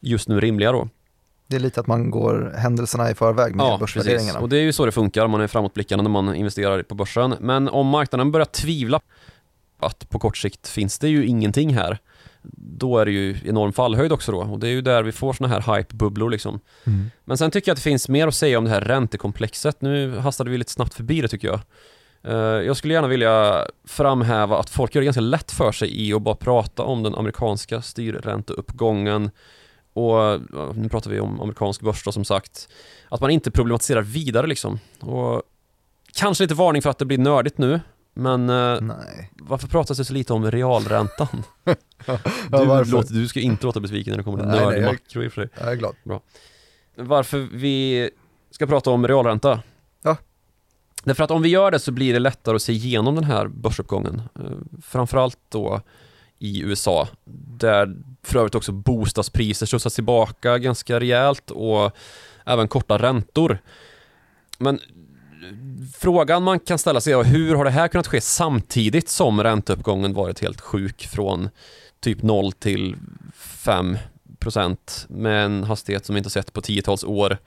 just 0.00 0.28
nu 0.28 0.40
rimliga 0.40 0.72
då. 0.72 0.88
Det 1.46 1.56
är 1.56 1.60
lite 1.60 1.80
att 1.80 1.86
man 1.86 2.10
går 2.10 2.54
händelserna 2.58 3.10
i 3.10 3.14
förväg 3.14 3.54
med 3.54 3.64
Ja, 3.66 3.76
börsvärderingarna. 3.80 4.26
precis. 4.26 4.42
Och 4.42 4.48
det 4.48 4.56
är 4.56 4.62
ju 4.62 4.72
så 4.72 4.86
det 4.86 4.92
funkar, 4.92 5.26
man 5.28 5.40
är 5.40 5.46
framåtblickande 5.46 6.02
när 6.02 6.10
man 6.10 6.34
investerar 6.34 6.82
på 6.82 6.94
börsen. 6.94 7.34
Men 7.40 7.68
om 7.68 7.86
marknaden 7.86 8.32
börjar 8.32 8.44
tvivla 8.46 9.00
att 9.80 10.08
på 10.10 10.18
kort 10.18 10.36
sikt 10.36 10.68
finns 10.68 10.98
det 10.98 11.08
ju 11.08 11.26
ingenting 11.26 11.74
här, 11.74 11.98
då 12.52 12.98
är 12.98 13.04
det 13.06 13.12
ju 13.12 13.36
enorm 13.44 13.72
fallhöjd 13.72 14.12
också 14.12 14.32
då. 14.32 14.38
Och 14.38 14.58
det 14.58 14.68
är 14.68 14.72
ju 14.72 14.80
där 14.80 15.02
vi 15.02 15.12
får 15.12 15.32
såna 15.32 15.48
här 15.48 15.76
hype-bubblor 15.76 16.30
liksom. 16.30 16.60
Mm. 16.86 17.10
Men 17.24 17.38
sen 17.38 17.50
tycker 17.50 17.68
jag 17.70 17.74
att 17.74 17.78
det 17.78 17.82
finns 17.82 18.08
mer 18.08 18.28
att 18.28 18.34
säga 18.34 18.58
om 18.58 18.64
det 18.64 18.70
här 18.70 18.80
räntekomplexet. 18.80 19.80
Nu 19.80 20.18
hastade 20.18 20.50
vi 20.50 20.58
lite 20.58 20.72
snabbt 20.72 20.94
förbi 20.94 21.20
det 21.20 21.28
tycker 21.28 21.48
jag. 21.48 21.60
Eh, 22.22 22.66
Jag 22.66 22.76
skulle 22.76 22.94
gärna 22.94 23.08
vilja 23.08 23.66
framhäva 23.84 24.58
att 24.58 24.70
folk 24.70 24.94
gör 24.94 25.00
det 25.00 25.04
ganska 25.04 25.20
lätt 25.20 25.50
för 25.50 25.72
sig 25.72 26.08
i 26.08 26.12
att 26.12 26.22
bara 26.22 26.34
prata 26.34 26.82
om 26.82 27.02
den 27.02 27.14
amerikanska 27.14 27.82
styrränteuppgången 27.82 29.30
och 29.92 30.40
nu 30.74 30.88
pratar 30.88 31.10
vi 31.10 31.20
om 31.20 31.40
amerikansk 31.40 31.80
börs 31.80 32.04
då 32.04 32.12
som 32.12 32.24
sagt. 32.24 32.68
Att 33.08 33.20
man 33.20 33.30
inte 33.30 33.50
problematiserar 33.50 34.02
vidare 34.02 34.46
liksom. 34.46 34.78
Och 35.00 35.42
kanske 36.14 36.44
lite 36.44 36.54
varning 36.54 36.82
för 36.82 36.90
att 36.90 36.98
det 36.98 37.04
blir 37.04 37.18
nördigt 37.18 37.58
nu. 37.58 37.80
Men 38.14 38.50
eh, 38.50 38.80
Nej. 38.80 39.30
varför 39.38 39.68
pratas 39.68 39.98
det 39.98 40.04
så 40.04 40.12
lite 40.12 40.32
om 40.32 40.50
realräntan? 40.50 41.28
Du, 42.50 42.64
låter, 42.84 43.14
du 43.14 43.28
ska 43.28 43.40
inte 43.40 43.66
låta 43.66 43.80
besviken 43.80 44.10
när 44.10 44.18
det 44.18 44.24
kommer 44.24 44.38
till 44.38 44.46
Nej, 44.46 44.56
nej, 44.56 44.64
nördig 44.66 44.82
jag- 44.82 44.92
makro 44.92 45.22
i 45.24 45.28
och 45.28 45.32
för 45.32 45.42
sig. 45.42 45.50
Jag 45.60 45.72
är 45.72 45.76
glad. 45.76 45.94
Varför 46.96 47.38
vi 47.52 48.10
ska 48.50 48.66
prata 48.66 48.90
om 48.90 49.08
realränta? 49.08 49.62
Ja. 50.02 50.16
Därför 51.04 51.24
att 51.24 51.30
om 51.30 51.42
vi 51.42 51.48
gör 51.48 51.70
det 51.70 51.78
så 51.78 51.92
blir 51.92 52.12
det 52.12 52.18
lättare 52.18 52.56
att 52.56 52.62
se 52.62 52.72
igenom 52.72 53.14
den 53.14 53.24
här 53.24 53.48
börsuppgången. 53.48 54.22
Eh, 54.34 54.80
Framförallt 54.82 55.38
då 55.48 55.80
i 56.38 56.60
USA, 56.62 57.08
där 57.58 57.96
för 58.22 58.38
övrigt 58.38 58.54
också 58.54 58.72
bostadspriser 58.72 59.66
skjutsas 59.66 59.94
tillbaka 59.94 60.58
ganska 60.58 61.00
rejält 61.00 61.50
och 61.50 61.96
även 62.46 62.68
korta 62.68 62.98
räntor. 62.98 63.58
Men 64.58 64.80
frågan 65.98 66.42
man 66.42 66.60
kan 66.60 66.78
ställa 66.78 67.00
sig 67.00 67.12
är 67.12 67.22
hur 67.22 67.54
har 67.54 67.64
det 67.64 67.70
här 67.70 67.88
kunnat 67.88 68.06
ske 68.06 68.20
samtidigt 68.20 69.08
som 69.08 69.42
ränteuppgången 69.42 70.14
varit 70.14 70.40
helt 70.40 70.60
sjuk 70.60 71.06
från 71.06 71.48
typ 72.00 72.22
0 72.22 72.52
till 72.52 72.96
5 73.34 73.98
procent 74.38 75.06
med 75.08 75.44
en 75.44 75.64
hastighet 75.64 76.06
som 76.06 76.14
vi 76.14 76.18
inte 76.18 76.30
sett 76.30 76.52
på 76.52 76.60
tiotals 76.60 77.04
år. 77.04 77.38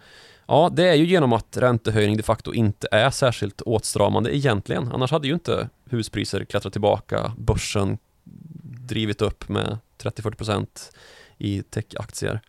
Ja, 0.48 0.70
det 0.74 0.88
är 0.88 0.94
ju 0.94 1.06
genom 1.06 1.34
att 1.34 1.58
räntehöjning 1.58 2.18
de 2.18 2.24
facto 2.24 2.54
inte 2.54 2.88
är 2.92 3.10
särskilt 3.10 3.62
åtstramande 3.62 4.36
egentligen. 4.36 4.92
Annars 4.94 5.12
hade 5.12 5.28
ju 5.28 5.34
inte 5.34 5.70
huspriser 5.90 6.46
klättrat 6.46 6.74
tillbaka, 6.74 7.34
börsen 7.38 7.98
drivit 8.88 9.22
upp 9.22 9.50
med 9.50 9.78
30-40% 10.02 10.68
i 11.38 11.62
techaktier. 11.62 12.42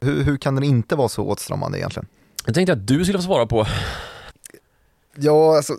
Hur, 0.00 0.22
hur 0.22 0.36
kan 0.36 0.54
den 0.54 0.64
inte 0.64 0.96
vara 0.96 1.08
så 1.08 1.24
åtstramande 1.24 1.78
egentligen? 1.78 2.08
Jag 2.46 2.54
tänkte 2.54 2.72
att 2.72 2.86
du 2.86 3.04
skulle 3.04 3.18
få 3.18 3.24
svara 3.24 3.46
på. 3.46 3.66
Ja, 5.20 5.56
alltså, 5.56 5.76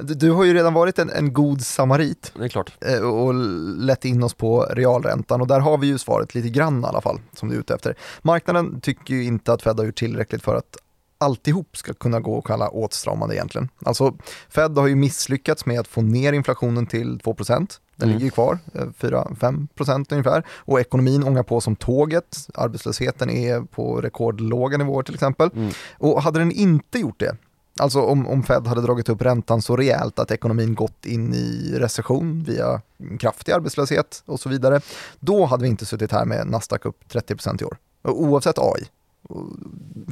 du, 0.00 0.14
du 0.14 0.30
har 0.30 0.44
ju 0.44 0.54
redan 0.54 0.74
varit 0.74 0.98
en, 0.98 1.10
en 1.10 1.32
god 1.32 1.60
samarit 1.60 2.32
Det 2.38 2.44
är 2.44 2.48
klart. 2.48 2.72
eh, 2.80 3.00
och 3.00 3.34
lett 3.78 4.04
in 4.04 4.22
oss 4.22 4.34
på 4.34 4.62
realräntan 4.70 5.40
och 5.40 5.46
där 5.46 5.60
har 5.60 5.78
vi 5.78 5.86
ju 5.86 5.98
svaret 5.98 6.34
lite 6.34 6.48
grann 6.48 6.82
i 6.82 6.86
alla 6.86 7.00
fall 7.00 7.20
som 7.32 7.48
du 7.48 7.54
är 7.56 7.60
ute 7.60 7.74
efter. 7.74 7.94
Marknaden 8.22 8.80
tycker 8.80 9.14
ju 9.14 9.24
inte 9.24 9.52
att 9.52 9.62
Fed 9.62 9.78
har 9.78 9.84
gjort 9.86 9.98
tillräckligt 9.98 10.42
för 10.42 10.54
att 10.56 10.76
alltihop 11.18 11.76
ska 11.76 11.94
kunna 11.94 12.20
gå 12.20 12.38
att 12.38 12.44
kalla 12.44 12.68
åtstramande 12.68 13.34
egentligen. 13.34 13.68
Alltså 13.84 14.14
Fed 14.48 14.78
har 14.78 14.86
ju 14.86 14.94
misslyckats 14.94 15.66
med 15.66 15.80
att 15.80 15.88
få 15.88 16.00
ner 16.02 16.32
inflationen 16.32 16.86
till 16.86 17.18
2 17.20 17.34
Den 17.38 17.66
Mm. 18.02 18.08
ligger 18.12 18.24
ju 18.24 18.30
kvar, 18.30 18.58
eh, 18.74 18.84
4-5% 18.98 20.12
ungefär. 20.12 20.42
Och 20.50 20.80
ekonomin 20.80 21.22
ångar 21.24 21.42
på 21.42 21.60
som 21.60 21.76
tåget. 21.76 22.36
Arbetslösheten 22.54 23.30
är 23.30 23.60
på 23.60 24.00
rekordlåga 24.00 24.78
nivåer 24.78 25.02
till 25.02 25.14
exempel. 25.14 25.50
Mm. 25.56 25.70
Och 25.98 26.22
hade 26.22 26.38
den 26.38 26.52
inte 26.52 26.98
gjort 26.98 27.20
det, 27.20 27.36
alltså 27.80 28.00
om, 28.00 28.26
om 28.26 28.42
Fed 28.42 28.66
hade 28.66 28.82
dragit 28.82 29.08
upp 29.08 29.22
räntan 29.22 29.62
så 29.62 29.76
rejält 29.76 30.18
att 30.18 30.30
ekonomin 30.30 30.74
gått 30.74 31.06
in 31.06 31.34
i 31.34 31.74
recession 31.78 32.42
via 32.42 32.82
kraftig 33.18 33.52
arbetslöshet 33.52 34.22
och 34.26 34.40
så 34.40 34.48
vidare, 34.48 34.80
då 35.20 35.44
hade 35.44 35.62
vi 35.62 35.68
inte 35.68 35.86
suttit 35.86 36.12
här 36.12 36.24
med 36.24 36.46
Nasdaq 36.46 36.84
upp 36.84 37.04
30% 37.12 37.62
i 37.62 37.64
år. 37.64 37.76
Oavsett 38.02 38.58
AI, 38.58 38.84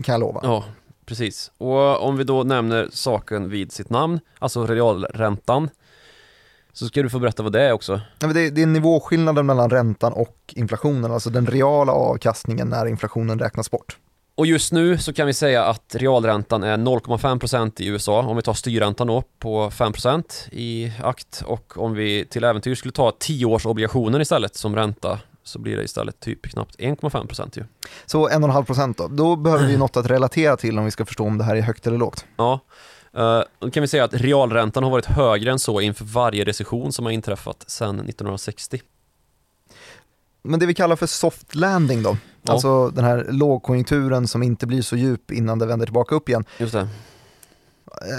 kan 0.04 0.12
jag 0.12 0.20
lova. 0.20 0.40
Ja, 0.42 0.64
precis. 1.07 1.50
Och 1.59 2.02
om 2.02 2.16
vi 2.16 2.24
då 2.24 2.42
nämner 2.42 2.88
saken 2.92 3.48
vid 3.48 3.72
sitt 3.72 3.90
namn, 3.90 4.20
alltså 4.38 4.66
realräntan, 4.66 5.70
så 6.72 6.87
ska 6.87 7.02
du 7.02 7.11
få 7.11 7.18
berätta 7.18 7.42
vad 7.42 7.52
det 7.52 7.62
är 7.62 7.72
också. 7.72 8.00
Det, 8.18 8.50
det 8.50 8.62
är 8.62 8.66
nivåskillnaden 8.66 9.46
mellan 9.46 9.70
räntan 9.70 10.12
och 10.12 10.54
inflationen, 10.57 11.12
alltså 11.12 11.31
den 11.31 11.46
reala 11.46 11.92
avkastningen 11.92 12.68
när 12.68 12.87
inflationen 12.87 13.38
räknas 13.38 13.70
bort. 13.70 13.98
Och 14.38 14.46
just 14.46 14.72
nu 14.72 14.98
så 14.98 15.12
kan 15.12 15.27
vi 15.27 15.35
säga 15.35 15.64
att 15.64 15.94
realräntan 15.94 16.62
är 16.62 16.77
0,5% 16.77 17.83
i 17.83 17.87
USA 17.87 18.22
om 18.22 18.37
vi 18.37 18.42
tar 18.42 18.55
styrräntan 18.55 19.07
då 19.07 19.22
på 19.38 19.70
5% 19.70 20.24
i 20.53 20.92
akt 21.03 21.42
och 21.46 21.79
om 21.79 21.94
vi 21.94 22.24
till 22.24 22.44
äventyr 22.44 22.74
skulle 22.74 22.92
ta 22.92 23.11
10-årsobligationer 23.11 24.20
istället 24.20 24.57
som 24.57 24.77
ränta 24.77 25.20
så 25.44 25.59
blir 25.59 25.77
det 25.77 25.83
istället 25.83 26.20
typ 26.20 26.46
knappt 26.46 26.79
1,5% 26.79 27.59
ju. 27.59 27.64
Så 28.07 28.29
1,5% 28.29 28.94
då, 28.98 29.09
då 29.09 29.37
behöver 29.37 29.66
vi 29.66 29.77
något 29.77 29.96
att 29.96 30.07
relatera 30.07 30.57
till 30.57 30.79
om 30.79 30.85
vi 30.85 30.90
ska 30.90 31.05
förstå 31.05 31.24
om 31.24 31.38
det 31.38 31.44
här 31.44 31.57
är 31.57 31.61
högt 31.61 31.87
eller 31.87 31.98
lågt. 31.98 32.24
Ja, 32.37 32.61
eh, 33.16 33.42
då 33.59 33.70
kan 33.70 33.81
vi 33.81 33.88
säga 33.88 34.05
att 34.05 34.14
realräntan 34.14 34.83
har 34.83 34.90
varit 34.90 35.07
högre 35.07 35.51
än 35.51 35.59
så 35.59 35.81
inför 35.81 36.05
varje 36.05 36.44
recession 36.44 36.92
som 36.92 37.05
har 37.05 37.12
inträffat 37.12 37.64
sedan 37.70 37.94
1960. 37.94 38.81
Men 40.48 40.61
det 40.61 40.66
vi 40.66 40.74
kallar 40.74 40.96
för 40.96 41.06
soft 41.06 41.54
landing 41.54 42.02
då, 42.02 42.16
Ja. 42.42 42.52
alltså 42.52 42.88
den 42.88 43.04
här 43.04 43.26
lågkonjunkturen 43.30 44.26
som 44.28 44.42
inte 44.42 44.66
blir 44.66 44.82
så 44.82 44.96
djup 44.96 45.30
innan 45.30 45.58
det 45.58 45.66
vänder 45.66 45.87
tillbaka 45.87 46.14
upp 46.14 46.28
igen. 46.28 46.44
Just 46.58 46.72
det. 46.72 46.88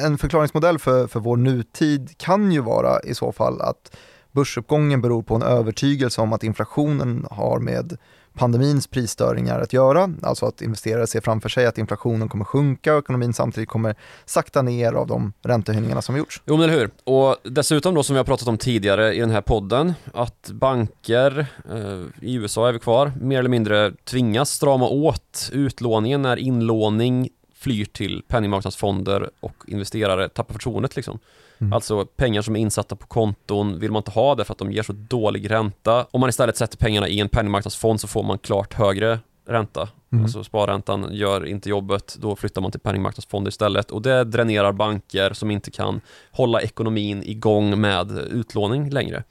En 0.06 0.18
förklaringsmodell 0.18 0.80
för, 0.80 1.08
för 1.08 1.20
vår 1.20 1.38
nutid 1.38 2.18
kan 2.18 2.52
ju 2.52 2.60
vara 2.62 3.00
i 3.00 3.14
så 3.16 3.32
fall 3.32 3.62
att 3.62 3.96
börsuppgången 4.32 5.02
beror 5.02 5.24
på 5.24 5.36
en 5.36 5.42
övertygelse 5.44 6.22
om 6.22 6.34
att 6.34 6.44
inflationen 6.44 7.26
har 7.32 7.60
med 7.60 7.98
pandemins 8.40 8.88
prisstörningar 8.88 9.60
att 9.60 9.74
göra, 9.74 10.14
alltså 10.22 10.46
att 10.46 10.62
investerare 10.62 11.08
ser 11.08 11.22
framför 11.22 11.50
sig 11.50 11.66
att 11.66 11.78
inflationen 11.78 12.30
kommer 12.30 12.46
sjunka 12.46 12.94
och 12.94 13.00
ekonomin 13.00 13.34
samtidigt 13.34 13.70
kommer 13.70 13.96
sakta 14.26 14.62
ner 14.62 14.94
av 14.94 15.08
de 15.08 15.34
räntehöjningarna 15.42 16.02
som 16.02 16.18
gjorts. 16.18 16.42
Jo 16.46 16.58
men 16.58 16.70
eller 16.70 16.80
hur. 16.80 16.90
Och 17.04 17.36
dessutom 17.44 17.96
då 17.96 18.04
som 18.04 18.14
vi 18.14 18.18
har 18.18 18.26
pratat 18.26 18.48
om 18.48 18.58
tidigare 18.58 19.14
i 19.14 19.20
den 19.20 19.30
här 19.30 19.42
podden 19.42 19.94
att 20.14 20.50
banker 20.54 21.46
eh, 21.72 22.28
i 22.30 22.34
USA 22.34 22.68
är 22.68 22.74
vi 22.74 22.80
kvar 22.80 23.12
mer 23.22 23.40
eller 23.40 23.50
mindre 23.50 23.92
tvingas 24.04 24.52
strama 24.52 24.88
åt 24.88 25.50
utlåningen 25.54 26.22
när 26.22 26.38
inlåning 26.38 27.30
flyr 27.56 27.86
till 27.86 28.24
penningmarknadsfonder 28.28 29.30
och 29.40 29.56
investerare 29.68 30.30
tappar 30.30 30.54
förtroendet 30.54 30.96
liksom. 30.96 31.20
Mm. 31.62 31.74
Alltså 31.74 32.06
pengar 32.06 32.42
som 32.42 32.56
är 32.56 32.60
insatta 32.60 32.96
på 32.96 33.08
konton 33.08 33.80
vill 33.80 33.92
man 33.92 34.00
inte 34.00 34.12
ha 34.12 34.36
det 34.36 34.46
för 34.46 34.52
att 34.52 34.58
de 34.58 34.72
ger 34.72 34.84
så 34.84 34.94
dålig 34.94 35.52
ränta. 35.52 36.06
Om 36.12 36.22
man 36.22 36.30
istället 36.30 36.58
sätter 36.58 36.78
pengarna 36.78 37.08
i 37.08 37.20
en 37.20 37.30
penningmarknadsfond 37.30 38.02
så 38.02 38.08
får 38.08 38.24
man 38.24 38.38
klart 38.38 38.74
högre 38.74 39.20
ränta. 39.48 39.90
Mm. 40.12 40.24
Alltså 40.24 40.44
sparräntan 40.44 41.10
gör 41.12 41.46
inte 41.46 41.70
jobbet, 41.70 42.16
då 42.20 42.36
flyttar 42.36 42.62
man 42.62 42.72
till 42.72 42.80
penningmarknadsfonder 42.80 43.50
istället 43.50 43.92
och 43.92 44.02
det 44.02 44.24
dränerar 44.24 44.72
banker 44.72 45.34
som 45.34 45.52
inte 45.52 45.72
kan 45.72 46.02
hålla 46.32 46.62
ekonomin 46.62 47.24
igång 47.24 47.82
med 47.82 48.12
utlåning 48.12 48.90
längre. 48.90 49.24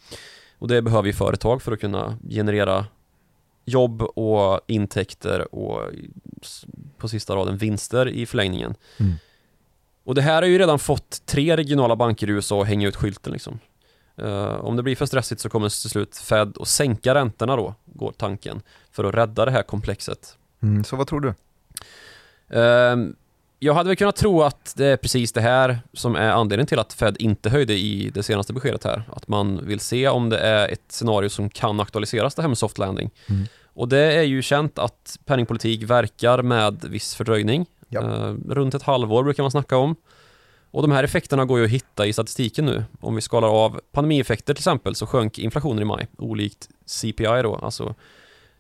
Och 0.59 0.69
det 0.69 0.83
behöver 0.83 1.07
ju 1.07 1.13
företag 1.13 1.63
för 1.63 1.73
att 1.73 1.81
kunna 1.81 2.19
generera 2.31 2.87
jobb 3.65 4.03
och 4.03 4.61
intäkter 4.67 5.55
och 5.55 5.83
på 6.99 7.09
sista 7.09 7.37
raden 7.37 7.57
vinster 7.57 8.09
i 8.09 8.27
förlängningen. 8.27 8.75
Mm. 8.97 9.13
Och 10.09 10.15
det 10.15 10.23
här 10.23 10.43
har 10.43 10.49
ju 10.49 10.59
redan 10.59 10.79
fått 10.79 11.27
tre 11.27 11.57
regionala 11.57 11.97
banker 11.97 12.29
i 12.29 12.33
USA 12.33 12.63
att 12.63 12.69
hänga 12.69 12.89
ut 12.89 12.97
skylten 12.97 13.33
liksom. 13.33 13.59
Eh, 14.17 14.45
om 14.45 14.77
det 14.77 14.83
blir 14.83 14.97
för 14.97 15.07
stressigt 15.07 15.41
så 15.41 15.49
kommer 15.49 15.69
till 15.69 15.91
slut 15.91 16.17
Fed 16.17 16.57
att 16.61 16.69
sänka 16.69 17.15
räntorna 17.15 17.57
då, 17.57 17.75
går 17.85 18.13
tanken, 18.13 18.63
för 18.93 19.05
att 19.05 19.15
rädda 19.15 19.45
det 19.45 19.51
här 19.51 19.63
komplexet. 19.63 20.37
Mm, 20.63 20.85
så 20.85 20.97
vad 20.97 21.07
tror 21.07 21.21
du? 21.21 21.35
Ehm, 22.59 23.17
Jag 23.59 23.75
hade 23.75 23.89
väl 23.89 23.97
kunnat 23.97 24.17
tro 24.17 24.43
att 24.43 24.75
det 24.77 24.87
är 24.87 24.97
precis 24.97 25.33
det 25.33 25.41
här 25.41 25.79
som 25.93 26.17
är 26.17 26.31
anledningen 26.31 26.67
till 26.67 26.79
att 26.79 26.93
Fed 26.93 27.17
inte 27.19 27.51
höjde 27.51 27.75
i 27.75 28.11
det 28.15 28.23
senaste 28.23 28.53
beskedet 28.53 28.85
här. 28.85 29.03
Att 29.13 29.29
man 29.29 29.67
vill 29.67 29.81
se 29.81 30.09
om 30.09 30.29
det 30.29 30.39
är 30.39 30.69
ett 30.69 30.93
scenario 30.93 31.29
som 31.29 31.51
kan 31.51 31.81
aktualiseras, 31.81 32.35
det 32.35 32.43
här 32.43 32.49
med 32.49 32.59
soft 32.59 32.79
landing. 32.79 33.11
Mm. 33.27 33.47
Och 33.75 33.89
det 33.89 34.13
är 34.13 34.23
ju 34.23 34.43
känt 34.43 34.79
att 34.79 35.19
penningpolitik 35.25 35.83
verkar 35.83 36.43
med 36.43 36.85
viss 36.85 37.15
fördröjning. 37.15 37.67
Ja. 37.89 38.01
Eh, 38.01 38.35
runt 38.49 38.75
ett 38.75 38.83
halvår 38.83 39.25
brukar 39.25 39.43
man 39.43 39.51
snacka 39.51 39.77
om. 39.77 39.97
Och 40.71 40.83
de 40.83 40.91
här 40.91 41.05
effekterna 41.05 41.45
går 41.45 41.59
ju 41.59 41.65
att 41.65 41.71
hitta 41.71 42.07
i 42.07 42.13
statistiken 42.13 42.67
nu. 42.67 42.85
Om 43.01 43.15
vi 43.15 43.21
skalar 43.21 43.49
av 43.49 43.81
pandemieffekter 43.93 44.55
till 44.55 44.61
exempel 44.61 44.95
så 44.95 45.07
sjönk 45.07 45.39
inflationen 45.39 45.83
i 45.83 45.85
maj, 45.85 46.07
olikt 46.19 46.69
CPI 46.87 47.43
då, 47.43 47.55
alltså 47.55 47.95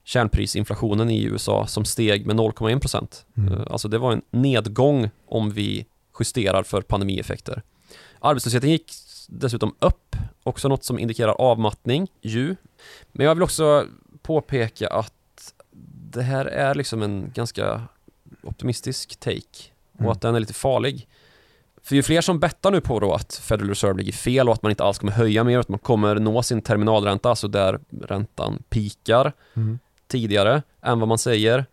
kärnprisinflationen 0.04 1.10
i 1.10 1.24
USA 1.24 1.66
som 1.66 1.84
steg 1.84 2.26
med 2.26 2.36
0,1 2.36 2.80
procent. 2.80 3.26
Mm. 3.36 3.52
Eh, 3.52 3.60
Alltså 3.70 3.88
det 3.88 3.98
var 3.98 4.12
en 4.12 4.22
nedgång 4.30 5.10
om 5.26 5.50
vi 5.50 5.86
justerar 6.20 6.62
för 6.62 6.82
pandemieffekter. 6.82 7.62
Arbetslösheten 8.20 8.70
gick 8.70 8.92
dessutom 9.28 9.74
upp, 9.78 10.16
också 10.42 10.68
något 10.68 10.84
som 10.84 10.98
indikerar 10.98 11.32
avmattning, 11.32 12.08
ju. 12.22 12.56
Men 13.12 13.26
jag 13.26 13.34
vill 13.34 13.42
också 13.42 13.86
påpeka 14.22 14.88
att 14.88 15.54
det 16.10 16.22
här 16.22 16.44
är 16.44 16.74
liksom 16.74 17.02
en 17.02 17.32
ganska 17.34 17.82
optimistisk 18.48 19.20
take 19.20 19.40
och 19.92 20.00
Mm. 20.00 20.12
att 20.12 20.20
den 20.20 20.34
är 20.34 20.40
lite 20.40 20.54
farlig. 20.54 21.08
För 21.82 21.94
ju 21.96 22.02
fler 22.02 22.20
som 22.20 22.40
bettar 22.40 22.70
nu 22.70 22.80
på 22.80 23.00
då 23.00 23.14
att 23.14 23.34
Federal 23.34 23.68
Reserve 23.68 23.98
ligger 23.98 24.12
fel 24.12 24.48
och 24.48 24.54
att 24.54 24.62
man 24.62 24.70
inte 24.70 24.84
alls 24.84 24.98
kommer 24.98 25.12
höja 25.12 25.44
mer, 25.44 25.58
att 25.58 25.68
man 25.68 25.78
kommer 25.78 26.14
nå 26.14 26.42
sin 26.42 26.62
terminalränta, 26.62 27.28
alltså 27.30 27.48
där 27.48 27.80
räntan 28.02 28.62
pikar 28.68 29.32
Mm. 29.54 29.78
tidigare 30.06 30.62
än 30.82 30.98
vad 31.00 31.08
man 31.08 31.18
säger. 31.18 31.66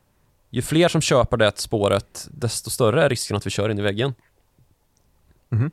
Ju 0.49 0.61
fler 0.61 0.87
som 0.87 1.01
köper 1.01 1.37
det 1.37 1.57
spåret, 1.59 2.27
desto 2.31 2.69
större 2.69 3.03
är 3.03 3.09
risken 3.09 3.37
att 3.37 3.45
vi 3.45 3.49
kör 3.49 3.69
in 3.69 3.79
i 3.79 3.81
väggen. 3.81 4.13
Mhm. 5.49 5.71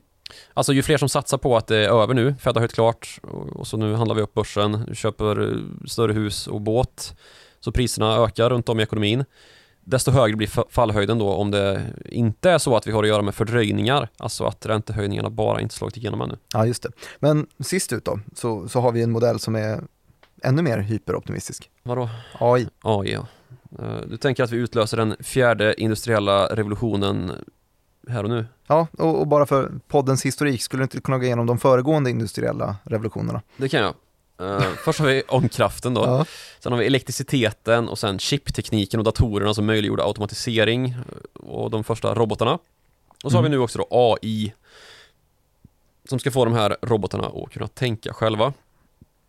Alltså 0.53 0.73
ju 0.73 0.83
fler 0.83 0.97
som 0.97 1.09
satsar 1.09 1.37
på 1.37 1.57
att 1.57 1.67
det 1.67 1.77
är 1.77 2.01
över 2.03 2.13
nu, 2.13 2.35
Fed 2.39 2.53
har 2.55 2.59
höjt 2.61 2.73
klart 2.73 3.19
och 3.53 3.67
så 3.67 3.77
nu 3.77 3.93
handlar 3.93 4.15
vi 4.15 4.21
upp 4.21 4.33
börsen, 4.33 4.95
köper 4.95 5.59
större 5.87 6.13
hus 6.13 6.47
och 6.47 6.61
båt, 6.61 7.15
så 7.59 7.71
priserna 7.71 8.15
ökar 8.17 8.49
runt 8.49 8.69
om 8.69 8.79
i 8.79 8.83
ekonomin. 8.83 9.25
Desto 9.85 10.11
högre 10.11 10.35
blir 10.37 10.47
fa- 10.47 10.65
fallhöjden 10.69 11.17
då 11.19 11.33
om 11.33 11.51
det 11.51 11.81
inte 12.05 12.49
är 12.49 12.57
så 12.57 12.75
att 12.77 12.87
vi 12.87 12.91
har 12.91 13.03
att 13.03 13.09
göra 13.09 13.21
med 13.21 13.35
fördröjningar, 13.35 14.09
alltså 14.17 14.45
att 14.45 14.65
räntehöjningarna 14.65 15.29
bara 15.29 15.61
inte 15.61 15.75
slagit 15.75 15.97
igenom 15.97 16.21
ännu. 16.21 16.37
Ja, 16.53 16.65
just 16.65 16.83
det. 16.83 16.89
Men 17.19 17.47
sist 17.59 17.93
ut 17.93 18.05
då, 18.05 18.19
så, 18.35 18.67
så 18.69 18.79
har 18.79 18.91
vi 18.91 19.01
en 19.03 19.11
modell 19.11 19.39
som 19.39 19.55
är 19.55 19.81
ännu 20.43 20.61
mer 20.61 20.77
hyperoptimistisk. 20.77 21.69
Vadå? 21.83 22.09
AI. 22.39 22.67
AI 22.81 23.13
ja. 23.13 23.27
Eh, 23.79 23.97
Du 24.07 24.17
tänker 24.17 24.43
att 24.43 24.51
vi 24.51 24.57
utlöser 24.57 24.97
den 24.97 25.15
fjärde 25.19 25.81
industriella 25.81 26.47
revolutionen 26.47 27.31
här 28.09 28.23
och 28.23 28.29
nu? 28.29 28.45
Ja, 28.67 28.87
och, 28.97 29.19
och 29.19 29.27
bara 29.27 29.45
för 29.45 29.71
poddens 29.87 30.25
historik, 30.25 30.61
skulle 30.61 30.81
du 30.81 30.83
inte 30.83 31.01
kunna 31.01 31.17
gå 31.17 31.23
igenom 31.25 31.45
de 31.45 31.59
föregående 31.59 32.09
industriella 32.09 32.75
revolutionerna? 32.83 33.41
Det 33.57 33.69
kan 33.69 33.81
jag. 33.81 33.93
Eh, 34.39 34.61
först 34.85 34.99
har 34.99 35.07
vi 35.07 35.23
ångkraften 35.27 35.93
då, 35.93 36.01
Ja. 36.01 36.25
sen 36.59 36.71
har 36.71 36.79
vi 36.79 36.85
elektriciteten 36.85 37.89
och 37.89 37.99
sen 37.99 38.19
chiptekniken 38.19 38.99
och 38.99 39.03
datorerna 39.03 39.53
som 39.53 39.65
möjliggjorde 39.65 40.03
automatisering 40.03 40.85
eh, 40.89 41.43
och 41.43 41.69
de 41.69 41.83
första 41.83 42.13
robotarna. 42.15 42.59
Och 43.23 43.31
så 43.31 43.37
har 43.37 43.41
vi 43.43 43.47
Mm. 43.47 43.57
nu 43.57 43.63
också 43.63 43.77
då 43.79 43.87
AI 43.91 44.53
som 46.09 46.19
ska 46.19 46.31
få 46.31 46.45
de 46.45 46.53
här 46.53 46.77
robotarna 46.81 47.27
att 47.27 47.51
kunna 47.53 47.67
tänka 47.67 48.13
själva. 48.13 48.53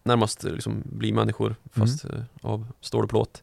Närmast 0.03 0.45
eh, 0.45 0.53
liksom 0.53 0.83
bli 0.85 1.13
människor 1.13 1.57
fast 1.73 2.05
eh, 2.05 2.11
av 2.43 2.67
stål 2.81 3.05
och 3.05 3.11
plåt. 3.11 3.43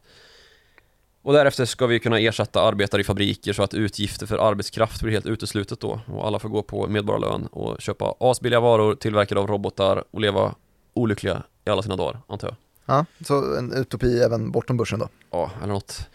Och 1.24 1.32
därefter 1.32 1.64
ska 1.64 1.86
vi 1.86 2.00
kunna 2.00 2.18
ersätta 2.18 2.62
arbetare 2.62 3.00
i 3.00 3.04
fabriker 3.04 3.52
så 3.52 3.62
att 3.62 3.74
utgifter 3.74 4.26
för 4.26 4.38
arbetskraft 4.38 5.02
blir 5.02 5.12
helt 5.12 5.26
uteslutet 5.26 5.80
då 5.80 6.00
och 6.06 6.26
alla 6.26 6.38
får 6.38 6.48
gå 6.48 6.62
på 6.62 6.86
medborgarlön 6.88 7.46
och 7.46 7.80
köpa 7.80 8.14
asbilliga 8.20 8.60
varor 8.60 8.94
tillverkade 8.94 9.40
av 9.40 9.46
robotar 9.46 10.04
och 10.10 10.20
leva 10.20 10.54
olyckliga 10.94 11.42
i 11.64 11.70
alla 11.70 11.82
sina 11.82 11.96
dagar, 11.96 12.20
antar 12.26 12.48
jag. 12.48 12.56
ja, 12.96 13.06
så 13.26 13.56
en 13.56 13.72
utopi 13.72 14.18
även 14.22 14.50
bortom 14.50 14.76
börsen 14.76 14.98
då. 14.98 15.08
Ja, 15.30 15.50
eller 15.62 15.72
något. 15.72 16.08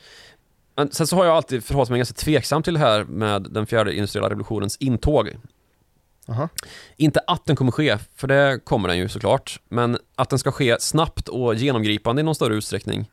Men 0.76 0.92
sen 0.92 1.08
så 1.08 1.16
har 1.16 1.26
jag 1.26 1.36
alltid 1.36 1.64
förhållit 1.64 1.90
mig 1.90 2.00
ganska 2.00 2.16
tveksam 2.16 2.64
till 2.64 2.74
det 2.74 2.80
här 2.80 3.04
med 3.04 3.42
den 3.52 3.66
fjärde 3.66 3.94
industriella 3.94 4.30
revolutionens 4.30 4.78
intåg. 4.78 5.38
Aha. 6.30 6.50
Inte 6.96 7.20
att 7.28 7.46
den 7.46 7.56
kommer 7.56 7.72
ske, 7.72 7.98
för 8.16 8.28
det 8.28 8.60
kommer 8.64 8.88
den 8.88 8.98
ju 8.98 9.10
såklart, 9.10 9.60
men 9.70 9.98
att 10.16 10.30
den 10.30 10.40
ska 10.40 10.52
ske 10.52 10.78
snabbt 10.80 11.28
och 11.28 11.56
genomgripande 11.56 12.20
i 12.20 12.24
någon 12.24 12.36
större 12.36 12.56
utsträckning. 12.56 13.12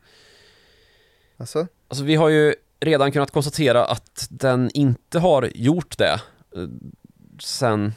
Alltså, 1.37 1.67
Alltså 1.87 2.03
vi 2.03 2.15
har 2.15 2.29
ju 2.29 2.55
redan 2.79 3.11
kunnat 3.11 3.31
konstatera 3.31 3.85
att 3.85 4.27
den 4.29 4.69
inte 4.73 5.19
har 5.19 5.51
gjort 5.55 5.97
det 5.97 6.21
eh, 6.55 6.67
sen 7.39 7.93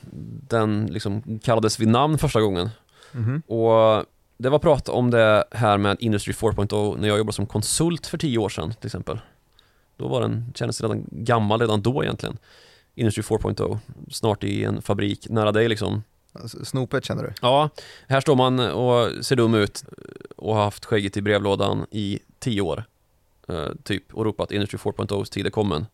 den 0.48 0.86
liksom 0.86 1.38
kallades 1.42 1.80
vid 1.80 1.88
namn 1.88 2.18
första 2.18 2.40
gången. 2.40 2.70
Mhm. 3.12 3.40
Och 3.46 4.04
det 4.38 4.48
var 4.48 4.58
prat 4.58 4.88
om 4.88 5.10
det 5.10 5.44
här 5.50 5.78
med 5.78 5.96
Industry 6.00 6.32
4.0 6.32 7.00
när 7.00 7.08
jag 7.08 7.18
jobbade 7.18 7.34
som 7.34 7.46
konsult 7.46 8.06
för 8.06 8.18
tio 8.18 8.38
år 8.38 8.48
sedan 8.48 8.74
till 8.74 8.86
exempel. 8.86 9.20
Då 9.96 10.08
var 10.08 10.20
den, 10.20 10.52
kändes 10.54 10.80
redan 10.80 11.04
gammal 11.10 11.60
redan 11.60 11.82
då 11.82 12.04
egentligen. 12.04 12.38
Industry 12.94 13.22
4.0, 13.22 13.78
snart 14.10 14.44
i 14.44 14.64
en 14.64 14.82
fabrik 14.82 15.28
nära 15.28 15.52
dig 15.52 15.68
liksom. 15.68 16.02
Snopet 16.64 17.04
känner 17.04 17.22
du? 17.22 17.32
Ja, 17.42 17.70
här 18.08 18.20
står 18.20 18.36
man 18.36 18.60
och 18.60 19.24
ser 19.24 19.36
dum 19.36 19.54
ut 19.54 19.84
och 20.36 20.54
har 20.54 20.64
haft 20.64 20.84
skägget 20.84 21.16
i 21.16 21.22
brevlådan 21.22 21.86
i 21.90 22.18
tio 22.38 22.60
år. 22.60 22.84
eh, 23.48 23.68
typ, 23.84 24.14
och 24.14 24.24
ropat 24.24 24.52
Industry 24.52 24.78
4.0s 24.78 25.30
tid 25.32 25.46
är 25.46 25.50
kommen. 25.50 25.86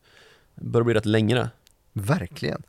Börjar 0.54 0.84
bli 0.84 0.94
rätt 0.94 1.06
länge 1.06 1.34
det. 1.34 1.50
Verkligen. 1.92 2.62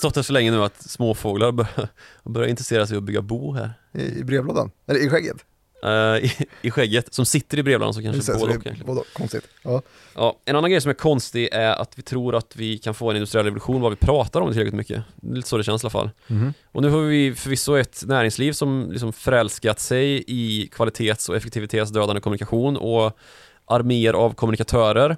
Stått 0.00 0.14
där 0.14 0.22
så 0.22 0.32
länge 0.32 0.50
nu 0.50 0.62
att 0.62 0.82
småfåglar 0.82 1.52
börjar, 1.52 1.88
börjar 2.24 2.48
intressera 2.48 2.86
sig 2.86 2.96
att 2.96 3.02
bygga 3.02 3.22
bo 3.22 3.52
här. 3.52 3.72
I, 3.92 4.18
i 4.18 4.24
brevlådan? 4.24 4.70
Eller 4.86 5.00
i 5.00 5.08
skägget? 5.08 5.36
Eh, 5.82 6.24
i, 6.24 6.32
I 6.62 6.70
skägget, 6.70 7.14
som 7.14 7.26
sitter 7.26 7.58
i 7.58 7.62
brevlådan 7.62 7.94
så 7.94 8.02
kanske 8.02 8.32
både 8.32 8.54
och 8.54 8.86
både. 8.86 9.02
Konstigt. 9.12 9.44
Ja. 9.62 9.82
Ja, 10.14 10.38
en 10.44 10.56
annan 10.56 10.70
grej 10.70 10.80
som 10.80 10.90
är 10.90 10.94
konstig 10.94 11.48
är 11.52 11.72
att 11.72 11.98
vi 11.98 12.02
tror 12.02 12.34
att 12.34 12.56
vi 12.56 12.78
kan 12.78 12.94
få 12.94 13.10
en 13.10 13.16
industriell 13.16 13.44
revolution 13.44 13.80
vad 13.80 13.92
vi 13.92 13.96
pratar 13.96 14.40
om 14.40 14.46
det 14.46 14.52
tillräckligt 14.52 14.74
mycket. 14.74 15.02
Det 15.16 15.32
är 15.32 15.36
lite 15.36 15.48
så 15.48 15.56
det 15.56 15.64
känns 15.64 15.82
i 15.82 15.86
alla 15.86 15.90
fall. 15.90 16.10
Mhm. 16.26 16.54
Och 16.72 16.82
nu 16.82 16.88
har 16.90 17.00
vi 17.00 17.34
förvisso 17.34 17.76
ett 17.76 18.02
näringsliv 18.06 18.52
som 18.52 18.88
liksom 18.92 19.12
förälskat 19.12 19.80
sig 19.80 20.24
i 20.26 20.68
kvalitets 20.72 21.28
och 21.28 21.36
effektivitetsdödande 21.36 22.20
kommunikation 22.20 22.76
och 22.76 23.18
arméer 23.64 24.12
av 24.12 24.34
kommunikatörer. 24.34 25.16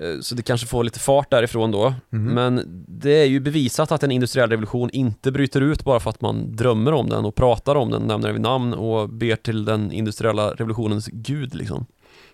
Eh, 0.00 0.20
Så 0.20 0.34
det 0.34 0.42
kanske 0.42 0.66
får 0.66 0.84
lite 0.84 0.98
fart 0.98 1.30
därifrån 1.30 1.70
då. 1.70 1.94
Mhm. 2.10 2.24
Men 2.34 2.84
det 2.88 3.10
är 3.22 3.24
ju 3.26 3.40
bevisat 3.40 3.92
att 3.92 4.02
en 4.02 4.10
industriell 4.10 4.50
revolution 4.50 4.90
inte 4.90 5.32
bryter 5.32 5.60
ut 5.60 5.84
bara 5.84 6.00
för 6.00 6.10
att 6.10 6.20
man 6.20 6.56
drömmer 6.56 6.92
om 6.92 7.08
den 7.08 7.24
och 7.24 7.34
pratar 7.34 7.74
om 7.74 7.90
den, 7.90 8.02
nämner 8.02 8.28
den 8.28 8.34
vid 8.34 8.42
namn 8.42 8.74
och 8.74 9.08
ber 9.08 9.36
till 9.36 9.64
den 9.64 9.92
industriella 9.92 10.50
revolutionens 10.54 11.06
gud 11.12 11.54
liksom. 11.54 11.86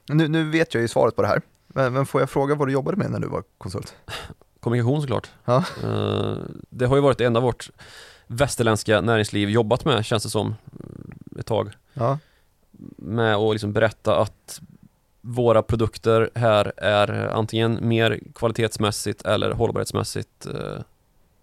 Nu, 0.09 0.29
nu 0.29 0.51
vet 0.51 0.75
jag 0.75 0.81
ju 0.81 0.89
svaret 0.89 1.17
på 1.17 1.23
det 1.23 1.29
här, 1.29 1.43
men, 1.69 1.93
men 1.93 2.07
får 2.07 2.21
jag 2.21 2.31
fråga 2.31 2.55
vad 2.55 2.69
du 2.69 2.73
jobbade 2.73 2.97
med 2.97 3.11
när 3.11 3.21
du 3.21 3.29
var 3.29 3.43
konsult? 3.59 3.95
Kommunikation 4.61 5.01
såklart. 5.01 5.31
Ja. 5.45 5.65
Eh, 5.85 6.35
Det 6.71 6.87
har 6.87 6.97
ju 6.97 7.03
varit 7.03 7.19
det 7.19 7.25
enda 7.25 7.41
vårt 7.41 7.71
västerländska 8.27 9.01
näringsliv 9.01 9.51
jobbat 9.51 9.85
med 9.85 10.05
känns 10.05 10.23
det 10.23 10.31
som 10.31 10.49
eh, 10.49 11.41
ett 11.41 11.47
tag. 11.47 11.71
Ja, 11.95 12.19
Med 12.97 13.35
att 13.37 13.53
liksom 13.55 13.73
berätta 13.73 14.17
att 14.21 14.61
våra 15.23 15.63
produkter 15.63 16.31
här 16.35 16.73
är 16.77 17.29
antingen 17.29 17.89
mer 17.89 18.21
kvalitetsmässigt 18.35 19.23
eller 19.23 19.51
hållbarhetsmässigt 19.51 20.47
eh, 20.47 20.83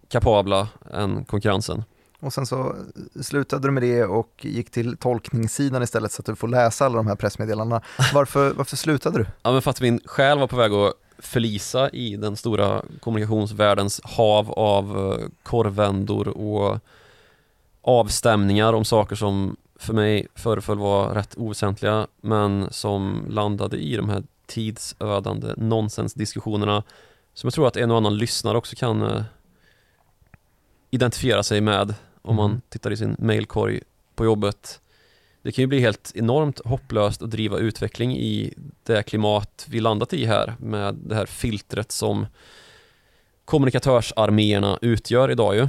kapabla 0.08 0.68
än 0.94 1.26
konkurrensen. 1.26 1.84
och 2.20 2.34
sen 2.34 2.46
så 2.46 2.76
slutade 3.22 3.68
du 3.68 3.72
med 3.72 3.84
det 3.84 4.04
och 4.04 4.30
gick 4.42 4.72
till 4.72 4.98
tolkningssidan 4.98 5.84
istället 5.84 6.12
så 6.12 6.22
att 6.22 6.26
du 6.26 6.36
får 6.36 6.48
läsa 6.48 6.86
alla 6.86 6.96
de 6.96 7.08
här 7.08 7.16
pressmeddelandena. 7.16 7.82
Varför, 8.14 8.54
varför 8.54 8.78
slutade 8.78 9.18
du? 9.18 9.26
Ja 9.42 9.52
men 9.52 9.62
för 9.62 9.72
att 9.72 9.82
min 9.82 10.00
själ 10.06 10.40
var 10.40 10.48
på 10.48 10.56
väg 10.56 10.74
att 10.74 10.94
förlisa 11.18 11.90
i 11.90 12.16
den 12.16 12.36
stora 12.36 12.82
kommunikationsvärldens 13.00 14.02
hav 14.04 14.52
av 14.52 14.98
eh, 14.98 15.28
korvvändor 15.44 16.28
och 16.28 16.80
avstämningar 17.82 18.74
om 18.74 18.86
saker 18.86 19.16
som 19.16 19.56
för 19.80 19.94
mig 19.94 20.28
föreföll 20.36 20.78
vara 20.78 21.16
rätt 21.16 21.38
oväsentliga 21.38 22.08
men 22.22 22.68
som 22.72 23.26
landade 23.30 23.78
i 23.78 23.96
de 23.96 24.10
här 24.10 24.24
tidsödande 24.46 25.54
nonsensdiskussionerna 25.58 26.84
som 27.34 27.48
jag 27.48 27.54
tror 27.54 27.68
att 27.68 27.78
en 27.78 27.92
och 27.92 27.98
annan 27.98 28.18
lyssnare 28.18 28.58
också 28.58 28.76
kan 28.76 29.02
eh, 29.02 29.24
identifiera 30.92 31.44
sig 31.44 31.62
med 31.62 31.94
om 32.22 32.36
man 32.36 32.52
Mhm. 32.52 32.62
tittar 32.70 32.92
i 32.92 32.98
sin 32.98 33.16
mailkorg 33.20 33.82
på 34.16 34.26
jobbet. 34.26 34.82
Det 35.42 35.52
kan 35.52 35.64
ju 35.64 35.68
bli 35.68 35.80
helt 35.80 36.12
enormt 36.16 36.66
hopplöst 36.66 37.22
att 37.22 37.32
driva 37.32 37.58
utveckling 37.58 38.18
i 38.18 38.54
det 38.84 39.04
klimat 39.04 39.66
vi 39.70 39.80
landat 39.80 40.14
i 40.14 40.26
här 40.26 40.56
med 40.60 40.96
det 40.96 41.16
här 41.16 41.26
filtret 41.26 41.92
som 41.92 42.28
kommunikatörsarméerna 43.46 44.80
utgör 44.82 45.32
idag 45.32 45.56
ju. 45.56 45.68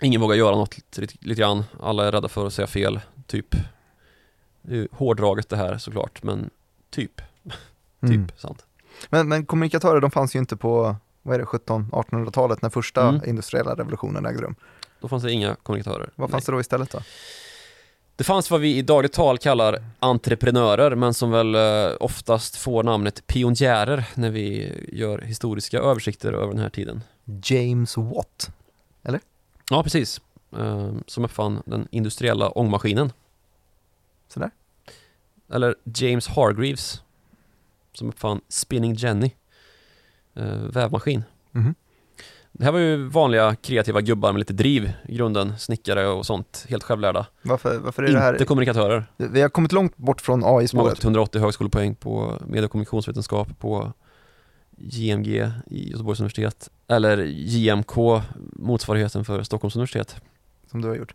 Ingen 0.00 0.20
vågar 0.20 0.36
göra 0.36 0.56
något 0.56 0.76
lite, 0.76 1.16
lite, 1.20 1.40
grann. 1.40 1.64
Alla 1.80 2.06
är 2.06 2.12
rädda 2.12 2.28
för 2.28 2.46
att 2.46 2.52
säga 2.52 2.66
fel, 2.66 3.00
typ. 3.26 3.54
Det 4.62 4.76
är 4.78 4.88
hårdraget 4.92 5.48
det 5.48 5.56
här 5.56 5.78
såklart, 5.78 6.22
men 6.22 6.50
typ, 6.90 7.16
typ, 8.00 8.10
Mm. 8.10 8.28
sant. 8.36 8.66
Men, 9.10 9.28
men 9.28 9.46
kommunikatörer 9.46 10.00
de 10.00 10.10
fanns 10.10 10.34
ju 10.34 10.38
inte 10.38 10.56
på 10.56 10.96
vad 11.22 11.34
är 11.34 11.38
det, 11.38 11.44
1700-1800-talet 11.44 12.62
när 12.62 12.70
första 12.70 13.08
Mm. 13.08 13.20
industriella 13.26 13.74
revolutionen 13.74 14.26
ägde 14.26 14.42
rum. 14.42 14.54
Då 15.00 15.08
fanns 15.08 15.22
det 15.22 15.32
inga 15.32 15.54
kommunikatörer. 15.54 16.10
Vad 16.16 16.30
fanns 16.30 16.44
det 16.44 16.52
då 16.52 16.60
istället 16.60 16.90
då? 16.90 16.98
Det 18.16 18.24
fanns 18.24 18.50
vad 18.50 18.60
vi 18.60 18.76
i 18.76 18.82
dagligt 18.82 19.12
tal 19.12 19.38
kallar 19.38 19.84
entreprenörer 19.98 20.94
men 20.96 21.14
som 21.14 21.30
väl 21.30 21.54
eh, 21.54 21.90
oftast 22.00 22.56
får 22.56 22.82
namnet 22.82 23.26
pionjärer 23.26 24.04
när 24.14 24.30
vi 24.30 24.72
gör 24.92 25.18
historiska 25.18 25.78
översikter 25.78 26.32
över 26.32 26.52
den 26.52 26.58
här 26.62 26.70
tiden. 26.70 27.02
James 27.44 27.96
Watt. 27.96 28.50
Ja, 29.70 29.82
precis. 29.82 30.20
Eh, 30.56 30.92
Som 31.06 31.24
uppfann 31.24 31.62
den 31.66 31.88
industriella 31.90 32.48
ångmaskinen. 32.58 33.12
Sådär. 34.28 34.50
Eller 35.52 35.74
James 35.84 36.26
Hargreaves 36.28 37.02
som 37.92 38.08
uppfann 38.08 38.40
Spinning 38.48 38.94
Jenny. 38.94 39.30
eh, 40.34 40.44
Vävmaskin. 40.46 41.22
Mhm. 41.52 41.74
Det 42.52 42.64
här 42.64 42.72
var 42.72 42.78
ju 42.78 43.08
vanliga 43.08 43.54
kreativa 43.54 44.00
gubbar 44.00 44.32
med 44.32 44.38
lite 44.38 44.52
driv 44.52 44.92
i 45.08 45.14
grunden, 45.16 45.58
snickare 45.58 46.06
och 46.08 46.26
sånt, 46.26 46.66
helt 46.68 46.82
självlärda. 46.82 47.26
Varför, 47.42 47.78
varför 47.78 48.02
är 48.02 48.12
det 48.12 48.18
här? 48.20 48.32
Inte 48.32 48.44
kommunikatörer. 48.44 49.06
Vi 49.16 49.40
har 49.42 49.48
kommit 49.48 49.72
långt 49.72 49.96
bort 49.96 50.20
från 50.20 50.42
AI-spåret. 50.44 50.94
gått 50.94 51.04
180 51.04 51.40
högskolepoäng 51.40 51.94
på 51.94 52.38
medie 52.46 52.64
och 52.64 52.70
kommunikationsvetenskap 52.70 53.48
på 53.58 53.92
JMG 54.76 55.50
i 55.66 55.90
Göteborgs 55.90 56.20
universitet. 56.20 56.70
Eller 56.88 57.18
JMK, 57.26 58.22
motsvarigheten 58.52 59.24
för 59.24 59.42
Stockholms 59.42 59.76
universitet. 59.76 60.16
Som 60.70 60.80
du 60.82 60.88
har 60.88 60.94
gjort. 60.94 61.14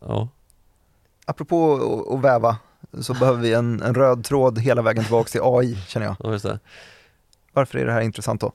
Ja, 0.00 0.28
Apropå 1.24 1.74
att- 2.16 2.24
väva 2.24 2.56
så 3.00 3.14
behöver 3.14 3.40
vi 3.42 3.52
en, 3.54 3.82
en 3.82 3.94
röd 3.94 4.24
tråd 4.24 4.58
hela 4.58 4.82
vägen 4.82 5.04
tillbaka 5.04 5.28
till 5.28 5.40
AI 5.44 5.76
känner 5.88 6.06
jag. 6.06 6.16
ja 6.20 6.32
just 6.32 6.44
det. 6.44 6.58
Varför 7.52 7.78
är 7.78 7.86
det 7.86 7.92
här 7.92 8.00
intressant 8.00 8.40
då? 8.40 8.52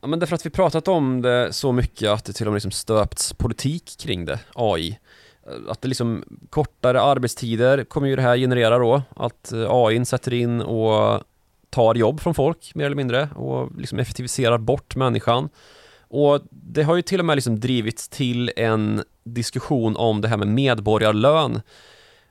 Ja, 0.00 0.06
men 0.08 0.18
därför 0.18 0.34
att 0.34 0.46
vi 0.46 0.50
pratat 0.50 0.88
om 0.88 1.22
det 1.22 1.52
så 1.52 1.72
mycket 1.72 2.10
att 2.10 2.24
det 2.24 2.32
till 2.32 2.46
och 2.46 2.52
med 2.52 2.56
liksom 2.56 2.70
stöpts 2.70 3.32
politik 3.32 3.96
kring 3.98 4.24
det, 4.24 4.40
AI. 4.54 4.98
Att 5.68 5.80
det 5.82 5.88
liksom 5.88 6.24
kortare 6.50 7.00
arbetstider 7.02 7.84
kommer 7.84 8.08
ju 8.08 8.16
det 8.16 8.22
här 8.22 8.36
generera 8.36 8.78
då. 8.78 9.02
Att 9.16 9.52
eh, 9.52 9.66
AI 9.70 10.04
sätter 10.04 10.32
in 10.34 10.60
och 10.60 11.22
tar 11.76 11.94
jobb 11.94 12.20
från 12.20 12.34
folk 12.34 12.74
mer 12.74 12.86
eller 12.86 12.96
mindre 12.96 13.28
och 13.34 13.70
liksom 13.78 13.98
effektiviserar 13.98 14.58
bort 14.58 14.96
människan. 14.96 15.48
Och 16.08 16.40
det 16.50 16.82
har 16.82 16.96
ju 16.96 17.02
till 17.02 17.20
och 17.20 17.26
med 17.26 17.36
liksom 17.36 17.60
drivits 17.60 18.08
till 18.08 18.52
en 18.56 19.02
diskussion 19.24 19.96
om 19.96 20.20
det 20.20 20.28
här 20.28 20.36
med 20.36 20.48
medborgarlön. 20.48 21.60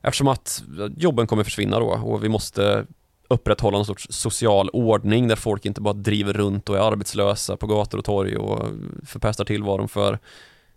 Eftersom 0.01 0.27
att 0.27 0.63
jobben 0.97 1.27
kommer 1.27 1.43
försvinna 1.43 1.79
då 1.79 1.85
och 1.85 2.23
vi 2.23 2.29
måste 2.29 2.85
upprätthålla 3.27 3.77
någon 3.77 3.85
sorts 3.85 4.07
social 4.09 4.69
ordning 4.69 5.27
där 5.27 5.35
folk 5.35 5.65
inte 5.65 5.81
bara 5.81 5.93
driver 5.93 6.33
runt 6.33 6.69
och 6.69 6.77
är 6.77 6.91
arbetslösa 6.91 7.57
på 7.57 7.67
gator 7.67 7.97
och 7.97 8.05
torg 8.05 8.37
och 8.37 8.65
förpestar 9.05 9.45
tillvaron 9.45 9.87
för 9.87 10.19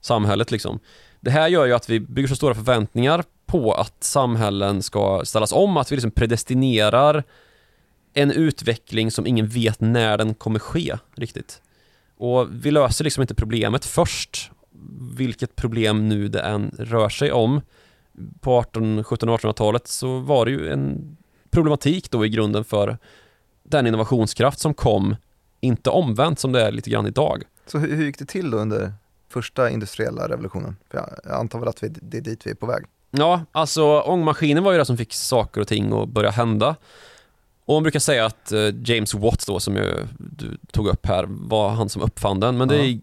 samhället 0.01 0.51
liksom. 0.51 0.79
Det 1.21 1.31
här 1.31 1.49
gör 1.49 1.67
ju 1.67 1.73
att 1.73 1.91
vi 1.91 2.01
bygger 2.01 2.29
så 2.29 2.37
stora 2.37 2.55
förväntningar 2.55 3.25
på 3.47 3.73
att 3.73 4.05
samhällen 4.05 4.83
ska 4.83 5.23
ställas 5.25 5.53
om, 5.53 5.77
att 5.77 5.93
vi 5.93 5.97
liksom 5.97 6.11
predestinerar 6.11 7.25
en 8.13 8.31
utveckling 8.31 9.11
som 9.11 9.27
ingen 9.27 9.47
vet 9.47 9.81
när 9.81 10.19
den 10.19 10.35
kommer 10.35 10.59
ske 10.59 10.99
riktigt. 11.15 11.63
Och 12.17 12.49
vi 12.51 12.71
löser 12.71 13.05
liksom 13.05 13.21
inte 13.21 13.35
problemet 13.35 13.85
först, 13.85 14.51
vilket 15.17 15.57
problem 15.57 16.09
nu 16.09 16.29
det 16.29 16.41
än 16.41 16.71
rör 16.79 17.09
sig 17.09 17.33
om. 17.33 17.61
På 18.41 18.55
18, 18.55 19.05
17 19.05 19.29
och 19.29 19.41
1800-talet 19.41 19.89
så 19.89 20.19
var 20.19 20.45
det 20.45 20.51
ju 20.51 20.73
en 20.73 21.17
problematik 21.51 22.11
då 22.11 22.27
i 22.27 22.29
grunden 22.29 22.65
för 22.65 22.99
den 23.63 23.87
innovationskraft 23.87 24.59
som 24.59 24.75
kom, 24.75 25.17
inte 25.61 25.91
omvänt 25.91 26.39
som 26.39 26.53
det 26.53 26.63
är 26.63 26.73
lite 26.73 26.91
grann 26.91 27.07
idag. 27.07 27.43
Så 27.67 27.79
hur, 27.79 27.97
hur 27.97 28.05
gick 28.05 28.19
det 28.19 28.25
till 28.25 28.51
då 28.51 28.59
under 28.59 28.93
första 29.29 29.71
industriella 29.71 30.29
revolutionen? 30.29 30.77
För 30.91 30.99
jag, 30.99 31.09
jag 31.25 31.35
antar 31.35 31.59
väl 31.59 31.69
att 31.69 31.83
vi, 31.83 31.89
det 31.89 32.17
är 32.17 32.21
dit 32.21 32.47
vi 32.47 32.51
är 32.51 32.55
på 32.55 32.67
väg. 32.67 32.85
Ja, 33.11 33.45
alltså 33.53 34.01
ångmaskinen 34.01 34.65
var 34.65 34.73
ju 34.73 34.79
det 34.79 34.85
som 34.85 34.97
fick 34.97 35.15
saker 35.15 35.61
och 35.61 35.69
ting 35.69 35.93
att 35.93 36.09
börja 36.09 36.31
hända. 36.31 36.77
Och 37.69 37.75
man 37.75 37.83
brukar 37.83 38.01
säga 38.01 38.27
att 38.27 38.53
eh, 38.53 38.61
James 38.85 39.15
Watt 39.15 39.47
då, 39.47 39.61
som 39.61 39.77
ju 39.77 39.95
du 40.19 40.59
tog 40.73 40.87
upp 40.87 41.07
här, 41.07 41.25
var 41.29 41.69
han 41.71 41.89
som 41.89 42.03
uppfann 42.03 42.41
den. 42.41 42.59
Men 42.59 42.69
det 42.69 42.77
är 42.77 42.85
i 42.85 43.01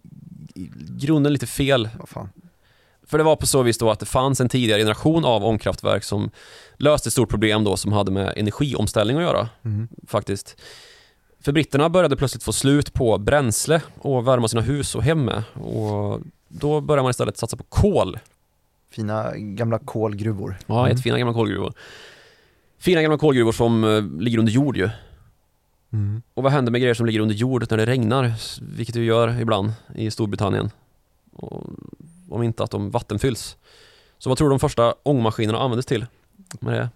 grunden 0.90 1.34
lite 1.34 1.48
fel. 1.48 1.90
Fan. 2.08 2.30
För 3.08 3.18
det 3.18 3.24
var 3.24 3.36
på 3.36 3.48
så 3.48 3.64
vis 3.64 3.78
då 3.78 3.92
att 3.92 4.00
det 4.00 4.06
fanns 4.06 4.42
en 4.42 4.50
tidigare 4.50 4.82
generation 4.82 5.26
av 5.26 5.46
ångkraftverk 5.46 6.04
som 6.04 6.30
löste 6.78 7.10
ett 7.10 7.14
stort 7.14 7.30
problem 7.30 7.64
då 7.64 7.78
som 7.78 7.94
hade 7.94 8.12
med 8.12 8.34
energiomställning 8.36 9.18
att 9.18 9.24
göra. 9.24 9.50
Mhm. 9.62 9.88
faktiskt. 10.08 10.62
För 11.42 11.52
britterna 11.52 11.90
började 11.90 12.16
plötsligt 12.16 12.44
få 12.44 12.54
slut 12.54 12.94
på 12.94 13.18
bränsle 13.18 13.82
och 14.00 14.28
värma 14.28 14.48
sina 14.48 14.62
hus 14.62 14.96
och 14.96 15.04
hem 15.04 15.26
med. 15.26 15.44
Och 15.54 16.22
då 16.48 16.82
började 16.82 17.02
man 17.04 17.10
istället 17.10 17.38
satsa 17.38 17.58
på 17.58 17.64
kol. 17.64 18.20
Fina 18.92 19.32
gamla 19.38 19.80
kolgruvor. 19.80 20.58
Ja, 20.68 20.80
Mm. 20.80 20.90
jättefina 20.92 21.18
gamla 21.20 21.34
kolgruvor. 21.34 21.74
Fina 22.86 23.02
gamla 23.02 23.18
kolgruvor 23.18 23.52
som 23.52 23.84
eh, 23.84 24.22
ligger 24.22 24.38
under 24.38 24.52
jord 24.52 24.78
ju. 24.78 24.90
Mm. 25.94 26.22
Och 26.34 26.44
vad 26.44 26.52
händer 26.52 26.72
med 26.72 26.82
grejer 26.82 26.94
som 26.94 27.06
ligger 27.06 27.20
under 27.20 27.36
jord 27.36 27.68
när 27.70 27.78
det 27.78 27.86
regnar? 27.86 28.34
Vilket 28.62 28.96
det 28.96 29.04
gör 29.04 29.42
ibland 29.42 29.74
i 29.96 30.12
Storbritannien. 30.12 30.72
Och, 31.34 31.64
om 32.30 32.44
inte 32.44 32.64
att 32.64 32.72
de 32.72 32.92
vattenfylls. 32.92 33.58
Så 34.18 34.30
vad 34.30 34.38
tror 34.38 34.50
du 34.50 34.54
de 34.54 34.60
första 34.60 34.96
ångmaskinerna 35.04 35.60
användes 35.60 35.86
till? 35.86 36.06
Med 36.60 36.74
det? 36.74 36.90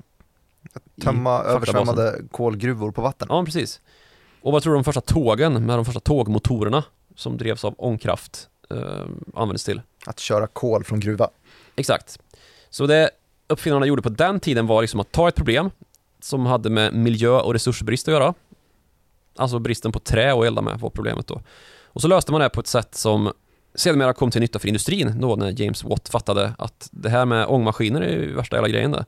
i 0.95 1.01
Tömma 1.01 1.37
faktabasen? 1.37 1.55
översvämmade 1.55 2.21
kolgruvor 2.31 2.91
på 2.91 3.01
vatten. 3.01 3.27
Ja, 3.31 3.45
precis. 3.45 3.81
Och 4.41 4.51
vad 4.51 4.63
tror 4.63 4.73
du 4.73 4.77
de 4.77 4.83
första 4.83 5.01
tågen 5.01 5.65
med 5.65 5.77
de 5.77 5.85
första 5.85 5.99
tågmotorerna 5.99 6.83
som 7.15 7.37
drevs 7.37 7.65
av 7.65 7.75
ångkraft 7.77 8.49
eh, 8.69 9.05
användes 9.33 9.63
till? 9.63 9.81
Att 10.05 10.19
köra 10.19 10.47
kol 10.47 10.83
från 10.83 10.99
gruva. 10.99 11.29
Exakt. 11.75 12.19
Så 12.69 12.87
det 12.87 13.09
uppfinnarna 13.49 13.85
gjorde 13.85 14.01
på 14.01 14.09
den 14.09 14.39
tiden 14.39 14.67
var 14.67 14.81
liksom 14.81 14.99
att 14.99 15.11
ta 15.11 15.27
ett 15.27 15.35
problem 15.35 15.71
som 16.21 16.45
hade 16.45 16.69
med 16.69 16.93
miljö 16.93 17.39
och 17.39 17.53
resursbrist 17.53 18.07
att 18.07 18.11
göra. 18.11 18.33
Alltså 19.35 19.59
bristen 19.59 19.91
på 19.91 19.99
trä 19.99 20.33
att 20.33 20.45
elda 20.45 20.61
med 20.61 20.79
var 20.79 20.89
problemet 20.89 21.27
då. 21.27 21.41
Och 21.85 22.01
så 22.01 22.07
löste 22.07 22.31
man 22.31 22.41
det 22.41 22.49
på 22.49 22.59
ett 22.59 22.67
sätt 22.67 22.95
som 22.95 23.31
sedermera 23.75 24.13
kom 24.13 24.31
till 24.31 24.41
nytta 24.41 24.59
för 24.59 24.67
industrin 24.67 25.21
då 25.21 25.35
när 25.35 25.61
James 25.61 25.83
Watt 25.83 26.09
fattade 26.09 26.53
att 26.57 26.89
det 26.91 27.09
här 27.09 27.25
med 27.25 27.47
ångmaskiner 27.47 28.01
är 28.01 28.11
ju 28.11 28.35
värsta 28.35 28.55
jävla 28.55 28.69
grejen 28.69 28.91
det. 28.91 29.05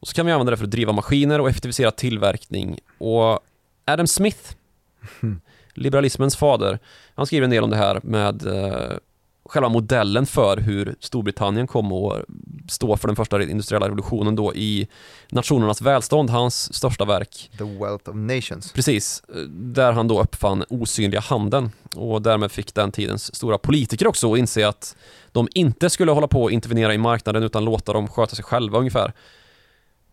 Och 0.00 0.08
så 0.08 0.14
kan 0.14 0.26
vi 0.26 0.32
använda 0.32 0.50
det 0.50 0.56
för 0.56 0.64
att 0.64 0.70
driva 0.70 0.92
maskiner 0.92 1.40
och 1.40 1.48
effektivisera 1.48 1.90
tillverkning. 1.90 2.78
Och 2.98 3.40
Adam 3.84 4.06
Smith, 4.06 4.54
liberalismens 5.74 6.36
fader, 6.36 6.78
han 7.14 7.26
skriver 7.26 7.44
en 7.44 7.50
del 7.50 7.64
om 7.64 7.70
det 7.70 7.76
här 7.76 8.00
med 8.02 8.46
eh, 8.46 8.96
själva 9.50 9.68
modellen 9.68 10.26
för 10.26 10.56
hur 10.56 10.94
Storbritannien 11.00 11.66
kom 11.66 11.92
att 11.92 12.24
stå 12.68 12.96
för 12.96 13.08
den 13.08 13.16
första 13.16 13.42
industriella 13.42 13.86
revolutionen 13.86 14.36
då 14.36 14.54
i 14.54 14.88
Nationernas 15.28 15.82
välstånd, 15.82 16.30
hans 16.30 16.74
största 16.74 17.04
verk. 17.04 17.50
The 17.58 17.64
Wealth 17.64 18.10
of 18.10 18.16
Nations. 18.16 18.72
Precis, 18.72 19.22
där 19.48 19.92
han 19.92 20.08
då 20.08 20.20
uppfann 20.20 20.64
osynliga 20.68 21.20
handeln 21.20 21.70
och 21.96 22.22
därmed 22.22 22.52
fick 22.52 22.74
den 22.74 22.92
tidens 22.92 23.34
stora 23.34 23.58
politiker 23.58 24.06
också 24.06 24.32
att 24.32 24.38
inse 24.38 24.68
att 24.68 24.96
de 25.32 25.48
inte 25.54 25.90
skulle 25.90 26.12
hålla 26.12 26.28
på 26.28 26.42
och 26.42 26.50
intervenera 26.50 26.94
i 26.94 26.98
marknaden 26.98 27.42
utan 27.42 27.64
låta 27.64 27.92
dem 27.92 28.08
sköta 28.08 28.36
sig 28.36 28.44
själva 28.44 28.78
ungefär. 28.78 29.12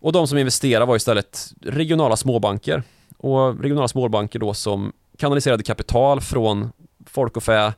Och 0.00 0.12
de 0.12 0.28
som 0.28 0.38
investerade 0.38 0.86
var 0.86 0.96
istället 0.96 1.52
regionala 1.62 2.16
småbanker 2.16 2.82
och 3.16 3.60
regionala 3.60 3.88
småbanker 3.88 4.38
då 4.38 4.54
som 4.54 4.92
kanaliserade 5.18 5.62
kapital 5.62 6.20
från 6.20 6.72
folk 7.06 7.36
och 7.36 7.42
fä 7.42 7.72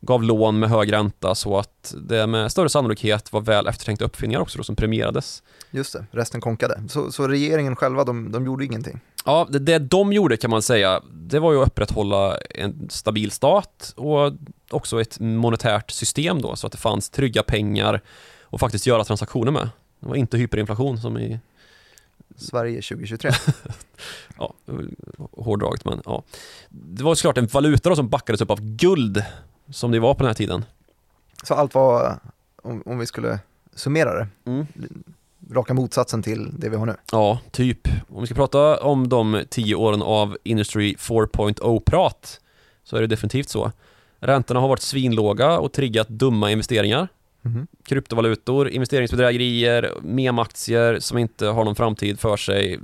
gav 0.00 0.22
lån 0.22 0.58
med 0.58 0.70
hög 0.70 0.92
ränta 0.92 1.34
så 1.34 1.58
att 1.58 1.94
det 2.08 2.26
med 2.26 2.52
större 2.52 2.68
sannolikhet 2.68 3.32
var 3.32 3.40
väl 3.40 3.66
eftertänkta 3.66 4.04
uppfinningar 4.04 4.40
också 4.40 4.58
då 4.58 4.64
som 4.64 4.76
premierades. 4.76 5.42
Just 5.70 5.92
det, 5.92 6.06
resten 6.10 6.40
konkade. 6.40 6.82
Så, 6.88 7.12
så 7.12 7.28
regeringen 7.28 7.76
själva, 7.76 8.04
de, 8.04 8.32
de 8.32 8.46
gjorde 8.46 8.64
ingenting. 8.64 9.00
Ja, 9.24 9.46
det, 9.50 9.58
det 9.58 9.78
de 9.78 10.12
gjorde 10.12 10.36
kan 10.36 10.50
man 10.50 10.62
säga, 10.62 11.02
det 11.12 11.38
var 11.38 11.52
ju 11.52 11.62
att 11.62 11.68
upprätthålla 11.68 12.36
en 12.38 12.90
stabil 12.90 13.30
stat 13.30 13.92
och 13.96 14.32
också 14.70 15.00
ett 15.00 15.20
monetärt 15.20 15.90
system 15.90 16.42
då, 16.42 16.56
så 16.56 16.66
att 16.66 16.72
det 16.72 16.78
fanns 16.78 17.10
trygga 17.10 17.42
pengar 17.42 18.00
och 18.42 18.60
faktiskt 18.60 18.86
göra 18.86 19.04
transaktioner 19.04 19.52
med. 19.52 19.68
Det 20.00 20.08
var 20.08 20.16
inte 20.16 20.38
hyperinflation 20.38 20.98
som 20.98 21.18
i, 21.18 21.40
Sverige 22.36 22.82
2023. 22.82 23.30
ja, 24.38 24.54
hårdraget 25.32 25.84
men 25.84 26.02
ja. 26.04 26.22
Det 26.68 27.02
var 27.02 27.14
såklart 27.14 27.38
en 27.38 27.46
valuta 27.46 27.88
då 27.88 27.96
som 27.96 28.08
backades 28.08 28.40
upp 28.40 28.50
av 28.50 28.60
guld, 28.60 29.24
som 29.70 29.90
det 29.90 29.98
var 30.00 30.14
på 30.14 30.18
den 30.22 30.26
här 30.28 30.34
tiden. 30.34 30.64
Så 31.44 31.54
allt 31.54 31.74
var, 31.74 32.18
om, 32.62 32.82
om 32.86 32.98
vi 32.98 33.06
skulle 33.06 33.38
summera 33.74 34.14
det, 34.18 34.26
Mm. 34.46 34.66
raka 35.50 35.74
motsatsen 35.74 36.22
till 36.22 36.50
det 36.58 36.68
vi 36.68 36.76
har 36.76 36.86
nu. 36.86 36.96
Ja, 37.12 37.38
typ. 37.50 37.88
Om 38.08 38.20
vi 38.20 38.26
ska 38.26 38.34
prata 38.34 38.80
om 38.80 39.08
de 39.08 39.42
tio 39.50 39.74
åren 39.74 40.02
av 40.02 40.36
Industry 40.44 40.94
4.0-prat 40.98 42.40
så 42.84 42.96
är 42.96 43.00
det 43.00 43.06
definitivt 43.06 43.48
så. 43.48 43.72
Räntorna 44.18 44.60
har 44.60 44.68
varit 44.68 44.82
svinlåga 44.82 45.58
och 45.58 45.72
triggat 45.72 46.08
dumma 46.08 46.50
investeringar. 46.50 47.08
Mhm. 47.42 47.66
Kryptovalutor, 47.84 48.68
investeringsbedrägerier, 48.68 49.94
memaktier 50.02 50.98
som 51.00 51.18
inte 51.18 51.46
har 51.46 51.64
någon 51.64 51.74
framtid 51.76 52.20
för 52.20 52.36
sig. 52.36 52.78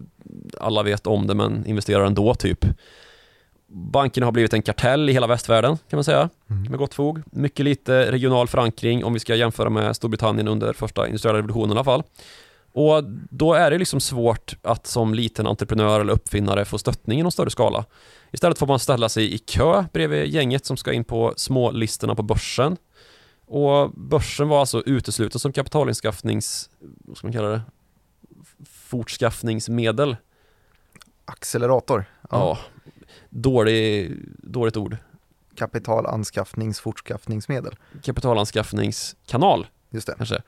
Alla 0.60 0.82
vet 0.82 1.06
om 1.06 1.26
det 1.26 1.34
men 1.34 1.66
investerar 1.66 2.04
ändå 2.04 2.34
typ. 2.34 2.64
Bankerna 3.68 4.26
har 4.26 4.32
blivit 4.32 4.52
en 4.52 4.62
kartell 4.62 5.08
i 5.10 5.12
hela 5.12 5.26
västvärlden 5.26 5.78
kan 5.90 5.96
man 5.96 6.04
säga, 6.04 6.28
Mm. 6.50 6.62
med 6.62 6.78
gott 6.78 6.94
fog. 6.94 7.22
Mycket 7.32 7.64
lite 7.64 8.12
regional 8.12 8.48
förankring 8.48 9.04
om 9.04 9.12
vi 9.12 9.18
ska 9.20 9.34
jämföra 9.34 9.70
med 9.70 9.96
Storbritannien 9.96 10.48
under 10.48 10.72
första 10.72 11.06
industriella 11.06 11.38
revolutionen 11.38 11.70
i 11.70 11.72
alla 11.72 11.84
fall. 11.84 12.02
Och 12.72 13.04
då 13.30 13.54
är 13.54 13.70
det 13.70 13.78
liksom 13.78 14.00
svårt 14.00 14.56
att 14.62 14.86
som 14.86 15.14
liten 15.14 15.46
entreprenör 15.46 16.00
eller 16.00 16.12
uppfinnare 16.12 16.64
få 16.64 16.78
stöttning 16.78 17.20
i 17.20 17.22
någon 17.22 17.32
större 17.32 17.50
skala. 17.50 17.84
Istället 18.32 18.58
får 18.58 18.66
man 18.66 18.78
ställa 18.78 19.08
sig 19.08 19.34
i 19.34 19.38
kö 19.38 19.84
bredvid 19.92 20.26
gänget 20.26 20.66
som 20.66 20.76
ska 20.76 20.92
in 20.92 21.04
på 21.04 21.34
smålistorna 21.36 22.14
på 22.14 22.22
börsen. 22.22 22.76
Och 23.46 23.90
börsen 23.90 24.48
var 24.48 24.60
alltså 24.60 24.82
utesluten 24.86 25.40
som 25.40 25.52
kapitalanskaffnings... 25.52 26.70
Vad 26.80 27.16
ska 27.16 27.26
man 27.26 27.32
kalla 27.32 27.48
det? 27.48 27.60
Fortskaffningsmedel. 28.86 30.16
Accelerator. 31.24 32.04
Ja. 32.30 32.58
Dålig, 33.30 34.12
dåligt 34.38 34.76
ord. 34.76 34.96
Kapitalanskaffnings 35.56 36.80
fortskaffningsmedel. 36.80 37.76
Kapitalanskaffningskanal, 38.02 39.66
Just 39.90 40.06
det. 40.06 40.14
kanske. 40.16 40.42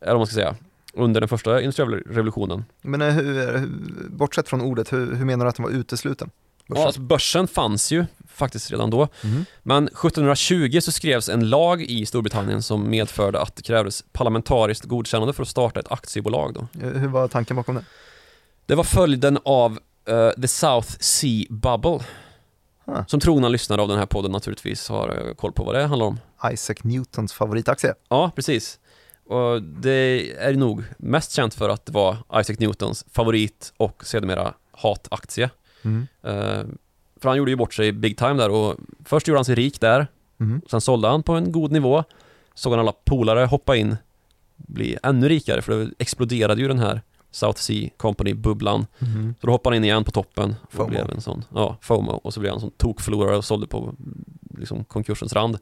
Eller 0.00 0.12
vad 0.12 0.16
man 0.18 0.26
ska 0.26 0.34
säga. 0.34 0.56
Under 0.94 1.20
den 1.20 1.28
första 1.28 1.60
industriella 1.60 1.96
revolutionen. 1.96 2.64
Men 2.82 3.02
eh, 3.02 3.08
hur, 3.10 3.58
hur, 3.58 3.68
bortsett 4.08 4.48
från 4.48 4.60
ordet, 4.60 4.92
hur, 4.92 5.14
hur 5.14 5.24
menar 5.24 5.44
du 5.44 5.48
att 5.48 5.56
den 5.56 5.62
var 5.64 5.70
utesluten? 5.72 6.30
Ja, 6.66 6.86
alltså 6.86 7.00
börsen 7.00 7.48
fanns 7.48 7.92
ju 7.92 8.04
faktiskt 8.28 8.70
redan 8.70 8.90
då. 8.90 9.08
Mhm. 9.24 9.44
Men 9.62 9.84
1720 9.84 10.80
så 10.82 10.92
skrevs 10.92 11.28
en 11.28 11.48
lag 11.48 11.82
i 11.82 12.06
Storbritannien 12.06 12.62
som 12.62 12.90
medförde 12.90 13.40
att 13.40 13.56
det 13.56 13.62
krävdes 13.62 14.04
parlamentariskt 14.12 14.84
godkännande 14.84 15.32
för 15.32 15.42
att 15.42 15.48
starta 15.48 15.80
ett 15.80 15.92
aktiebolag. 15.92 16.54
Då. 16.54 16.60
Eh, 16.86 16.92
Hur 16.92 17.08
var 17.08 17.28
tanken 17.28 17.56
bakom 17.56 17.74
det? 17.74 17.84
Det 18.66 18.74
var 18.74 18.84
följden 18.84 19.38
av 19.44 19.78
eh, 20.08 20.30
The 20.30 20.48
South 20.48 20.88
Sea 21.00 21.46
Bubble. 21.50 21.98
Ah. 22.84 23.04
Som 23.06 23.20
trogna 23.20 23.48
lyssnare 23.48 23.82
av 23.82 23.88
den 23.88 23.98
här 23.98 24.06
podden 24.06 24.32
naturligtvis 24.32 24.88
har 24.88 25.26
eh, 25.28 25.34
koll 25.34 25.52
på 25.52 25.64
vad 25.64 25.74
det 25.74 25.82
handlar 25.86 26.06
om. 26.06 26.20
Isaac 26.52 26.76
Newtons 26.82 27.32
favoritaktie. 27.32 27.94
Ja, 28.08 28.30
precis. 28.36 28.78
Och 29.26 29.62
det 29.62 30.32
är 30.38 30.54
nog 30.54 30.84
mest 30.98 31.32
känt 31.32 31.54
för 31.54 31.68
att 31.68 31.86
det 31.86 31.92
var 31.92 32.16
Isaac 32.40 32.56
Newtons 32.58 33.04
favorit 33.12 33.72
och 33.76 34.04
sedermera 34.06 34.54
hataktie. 34.72 35.50
Mm. 35.84 36.06
Eh, 36.22 36.64
för 37.20 37.28
han 37.28 37.36
gjorde 37.38 37.50
ju 37.50 37.56
bort 37.56 37.74
sig 37.74 37.92
big 37.92 38.18
time 38.18 38.34
där 38.34 38.50
och 38.50 38.76
först 39.04 39.28
gjorde 39.28 39.38
han 39.38 39.44
sig 39.44 39.54
rik 39.54 39.80
där, 39.80 40.06
Mhm. 40.40 40.62
sen 40.70 40.80
sålde 40.80 41.08
han 41.08 41.22
på 41.22 41.32
en 41.32 41.52
god 41.52 41.72
nivå, 41.72 42.04
såg 42.54 42.72
han 42.72 42.80
alla 42.80 42.92
polare 43.04 43.44
hoppa 43.46 43.76
in, 43.76 43.96
bli 44.56 44.96
ännu 45.02 45.28
rikare 45.28 45.62
för 45.62 45.72
det 45.72 45.90
exploderade 45.98 46.60
ju 46.60 46.68
den 46.68 46.78
här 46.78 47.02
South 47.30 47.60
Sea 47.60 47.90
Company-bubblan. 47.96 48.86
Mhm. 48.98 49.34
Så 49.40 49.46
då 49.46 49.52
hoppade 49.52 49.76
han 49.76 49.84
in 49.84 49.84
igen 49.84 50.04
på 50.04 50.10
toppen 50.10 50.54
och 50.62 50.72
FOMO. 50.72 50.88
blev 50.88 51.10
en 51.10 51.20
sån, 51.20 51.44
ja, 51.54 51.76
FOMO, 51.80 52.12
och 52.12 52.34
så 52.34 52.40
blev 52.40 52.50
han 52.50 52.56
en 52.56 52.60
sån 52.60 52.70
tokförlorare 52.70 53.36
och 53.36 53.44
sålde 53.44 53.66
på 53.66 53.94
liksom, 54.58 54.84
konkursens 54.84 55.32
rand. 55.32 55.58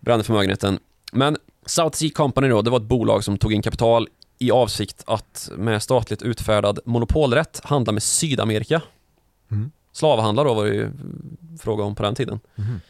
Brände 0.00 0.24
förmögenheten. 0.24 0.78
Men 1.12 1.36
South 1.66 1.96
Sea 1.96 2.10
Company 2.14 2.48
då, 2.48 2.62
det 2.62 2.70
var 2.70 2.78
ett 2.78 2.84
bolag 2.84 3.24
som 3.24 3.38
tog 3.38 3.52
in 3.52 3.62
kapital 3.62 4.08
i 4.38 4.50
avsikt 4.50 5.02
att 5.06 5.50
med 5.56 5.82
statligt 5.82 6.22
utfärdad 6.22 6.78
monopolrätt 6.84 7.60
handla 7.64 7.92
med 7.92 8.02
Sydamerika. 8.02 8.82
Mm. 9.50 9.70
Slavhandlar 9.92 10.44
då 10.44 10.54
var 10.54 10.64
det 10.64 10.74
ju 10.74 10.90
fråga 11.60 11.84
om 11.84 11.94
på 11.94 12.02
den 12.02 12.14
tiden. 12.14 12.40
Mhm. 12.54 12.80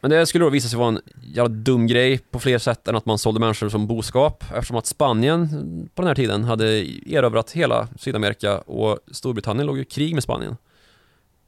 Men 0.00 0.10
det 0.10 0.26
skulle 0.26 0.44
då 0.44 0.50
visa 0.50 0.68
sig 0.68 0.78
vara 0.78 0.88
en 0.88 1.00
jävla 1.22 1.48
dum 1.48 1.86
grej 1.86 2.18
på 2.18 2.38
fler 2.38 2.58
sätt 2.58 2.88
än 2.88 2.96
att 2.96 3.06
man 3.06 3.18
sålde 3.18 3.40
människor 3.40 3.68
som 3.68 3.86
boskap 3.86 4.44
eftersom 4.54 4.76
att 4.76 4.86
Spanien 4.86 5.48
på 5.94 6.02
den 6.02 6.08
här 6.08 6.14
tiden 6.14 6.44
hade 6.44 6.66
erövrat 7.10 7.50
hela 7.50 7.88
Sydamerika 7.98 8.58
och 8.58 8.98
Storbritannien 9.10 9.66
låg 9.66 9.78
i 9.78 9.84
krig 9.84 10.14
med 10.14 10.22
Spanien. 10.22 10.56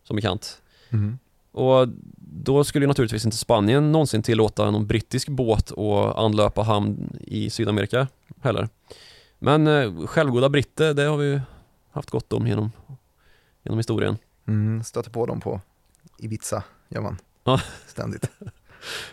Som 0.04 0.16
bekant. 0.16 0.62
Mhm. 0.90 1.18
Och 1.52 1.88
då 2.16 2.64
skulle 2.64 2.82
ju 2.82 2.86
naturligtvis 2.88 3.24
inte 3.24 3.36
Spanien 3.36 3.92
någonsin 3.92 4.22
tillåta 4.22 4.70
någon 4.70 4.86
brittisk 4.86 5.28
båt 5.28 5.72
att 5.72 6.16
anlöpa 6.16 6.62
hamn 6.62 7.18
i 7.20 7.50
Sydamerika 7.50 8.08
heller. 8.40 8.68
Men 9.38 9.66
eh, 9.66 10.06
självgoda 10.06 10.48
britter, 10.48 10.94
det 10.94 11.02
har 11.02 11.16
vi 11.16 11.26
ju 11.26 11.40
haft 11.90 12.10
gott 12.10 12.32
om 12.32 12.46
genom, 12.46 12.72
genom 13.62 13.78
historien. 13.78 14.18
Mm. 14.46 14.84
Stöter 14.84 15.10
på 15.10 15.26
dem 15.26 15.40
på 15.40 15.60
Ibiza, 16.18 16.62
gör 16.88 17.00
man. 17.00 17.18
Ja. 17.44 17.60
Ständigt. 17.86 18.30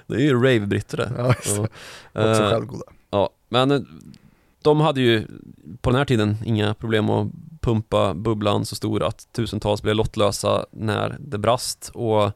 Det 0.07 0.15
är 0.15 0.19
ju 0.19 0.33
rave-britter 0.33 0.97
det. 0.97 1.11
Ja, 1.17 1.27
just 1.27 1.59
Också 1.59 2.43
eh, 2.43 2.49
självgoda. 2.49 2.83
Ja, 3.09 3.29
men 3.49 3.71
eh, 3.71 3.81
de 4.61 4.79
hade 4.79 5.01
ju 5.01 5.27
på 5.81 5.89
den 5.89 5.97
här 5.97 6.05
tiden 6.05 6.37
inga 6.45 6.73
problem 6.73 7.09
att 7.09 7.27
pumpa 7.61 8.13
bubblan 8.13 8.65
så 8.65 8.75
stor 8.75 9.03
att 9.03 9.27
tusentals 9.31 9.81
blev 9.81 9.95
lottlösa 9.95 10.65
när 10.71 11.17
det 11.19 11.37
brast 11.37 11.91
och 11.93 12.31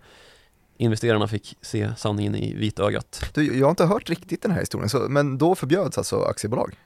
investerarna 0.77 1.27
fick 1.27 1.58
se 1.62 1.91
sanningen 1.97 2.36
i 2.36 2.54
vitögat. 2.54 3.23
Du, 3.34 3.58
jag 3.60 3.65
har 3.65 3.69
inte 3.69 3.86
hört 3.86 4.10
riktigt 4.10 4.41
den 4.41 4.51
här 4.51 4.60
historien, 4.60 4.89
så, 4.89 4.97
men 4.97 5.38
då 5.38 5.56
förbjöds 5.56 5.97
alltså 5.97 6.23
aktiebolag? 6.23 6.80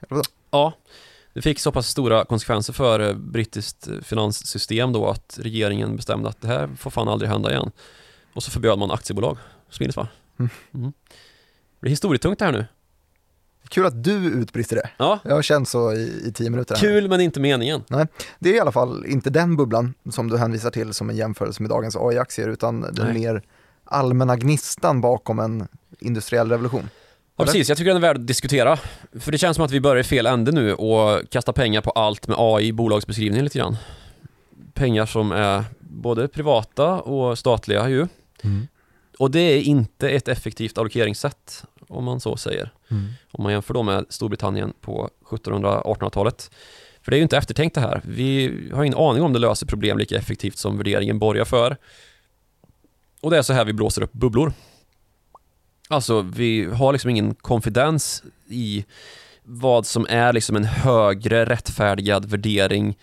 Ja, 0.50 0.72
det 1.32 1.42
fick 1.42 1.60
så 1.60 1.72
pass 1.72 1.88
stora 1.88 2.24
konsekvenser 2.24 2.72
för 2.72 3.00
eh, 3.00 3.14
brittiskt 3.14 3.88
finanssystem 4.02 4.92
då 4.92 5.08
att 5.08 5.38
regeringen 5.42 5.96
bestämde 5.96 6.28
att 6.28 6.40
det 6.40 6.48
här 6.48 6.68
får 6.78 6.90
fan 6.90 7.08
aldrig 7.08 7.30
hända 7.30 7.50
igen. 7.50 7.70
Och 8.36 8.42
så 8.42 8.50
förbjöd 8.50 8.78
man 8.78 8.90
aktiebolag, 8.90 9.38
smidigt 9.70 9.96
va? 9.96 10.08
Mm. 10.38 10.50
Mm. 10.74 10.92
Det 11.80 11.88
är 11.88 11.90
historietungt 11.90 12.38
det 12.38 12.44
här 12.44 12.52
nu. 12.52 12.66
Kul 13.68 13.86
att 13.86 14.04
du 14.04 14.12
utbrister 14.12 14.76
det. 14.76 14.90
Ja, 14.96 15.18
Jag 15.24 15.34
har 15.34 15.42
känt 15.42 15.68
så 15.68 15.92
i, 15.92 16.22
i 16.28 16.32
tio 16.32 16.50
minuter. 16.50 16.74
här. 16.74 16.80
kul 16.80 17.08
men 17.08 17.20
inte 17.20 17.40
meningen. 17.40 17.84
Det 18.38 18.50
är 18.50 18.54
i 18.54 18.60
alla 18.60 18.72
fall 18.72 19.06
inte 19.06 19.30
den 19.30 19.56
bubblan 19.56 19.94
som 20.10 20.28
du 20.30 20.36
hänvisar 20.38 20.70
till 20.70 20.94
som 20.94 21.10
en 21.10 21.16
jämförelse 21.16 21.62
med 21.62 21.70
dagens 21.70 21.96
AI-aktier, 21.96 22.48
utan 22.48 22.80
den 22.80 22.94
Nej. 23.06 23.14
mer 23.14 23.42
allmänna 23.84 24.36
gnistan 24.36 25.00
bakom 25.00 25.38
en 25.38 25.68
industriell 25.98 26.50
revolution. 26.50 26.88
Ja 27.36 27.42
Eller? 27.42 27.52
precis, 27.52 27.68
jag 27.68 27.78
tycker 27.78 27.88
den 27.88 27.96
är 27.96 28.08
värd 28.08 28.16
att 28.16 28.26
diskutera. 28.26 28.78
För 29.20 29.32
det 29.32 29.38
känns 29.38 29.54
som 29.54 29.64
att 29.64 29.70
vi 29.70 29.80
börjar 29.80 29.96
i 30.00 30.04
fel 30.04 30.26
ände 30.26 30.52
nu 30.52 30.74
och 30.74 31.30
kastar 31.30 31.52
pengar 31.52 31.80
på 31.80 31.90
allt 31.90 32.28
med 32.28 32.36
AI 32.40 32.66
i 32.66 32.72
bolagsbeskrivningen 32.72 33.44
lite 33.44 33.58
grann. 33.58 33.76
Pengar 34.74 35.06
som 35.06 35.32
är 35.32 35.64
både 35.80 36.28
privata 36.28 37.00
och 37.00 37.38
statliga 37.38 37.88
ju. 37.88 38.06
Och 39.18 39.30
det 39.30 39.40
är 39.40 39.62
inte 39.62 40.10
ett 40.10 40.28
effektivt 40.28 40.78
allokeringssätt, 40.78 41.64
om 41.88 42.04
man 42.04 42.20
så 42.20 42.36
säger. 42.36 42.72
Om 43.32 43.42
man 43.42 43.52
jämför 43.52 43.74
då 43.74 43.82
med 43.82 44.06
Storbritannien 44.08 44.72
på 44.80 45.10
1700-1800-talet. 45.24 46.50
För 47.02 47.10
det 47.10 47.16
är 47.16 47.18
ju 47.18 47.22
inte 47.22 47.36
eftertänkt 47.36 47.74
det 47.74 47.80
här. 47.80 48.00
Vi 48.04 48.52
har 48.74 48.84
ingen 48.84 48.98
aning 48.98 49.22
om 49.22 49.32
det 49.32 49.38
löser 49.38 49.66
problem 49.66 49.98
lika 49.98 50.16
effektivt 50.16 50.58
som 50.58 50.76
värderingen 50.78 51.18
borgar 51.18 51.44
för. 51.44 51.76
Och 53.20 53.30
det 53.30 53.38
är 53.38 53.42
så 53.42 53.52
här 53.52 53.64
vi 53.64 53.72
blåser 53.72 54.02
upp 54.02 54.12
bubblor. 54.12 54.52
Alltså, 55.88 56.20
vi 56.20 56.64
har 56.64 56.92
liksom 56.92 57.10
ingen 57.10 57.34
konfidens 57.34 58.22
i 58.48 58.84
vad 59.42 59.86
som 59.86 60.06
är 60.08 60.32
liksom 60.32 60.56
en 60.56 60.64
högre 60.64 61.44
rättfärdigad 61.44 62.24
värdering. 62.24 62.98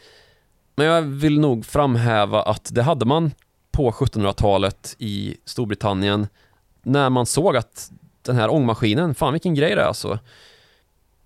Men 0.76 0.86
jag 0.86 1.02
vill 1.02 1.40
nog 1.40 1.66
framhäva 1.66 2.42
att 2.42 2.70
det 2.76 2.84
hade 2.84 3.06
man 3.06 3.32
på 3.74 3.92
1700-talet 3.92 4.96
i 5.00 5.38
Storbritannien 5.46 6.28
när 6.84 7.10
man 7.10 7.26
såg 7.26 7.58
att 7.58 7.92
den 8.22 8.36
här 8.36 8.52
ångmaskinen, 8.52 9.16
fan 9.16 9.34
vilken 9.34 9.56
grej 9.56 9.76
det 9.76 9.82
är 9.82 9.86
alltså. 9.86 10.20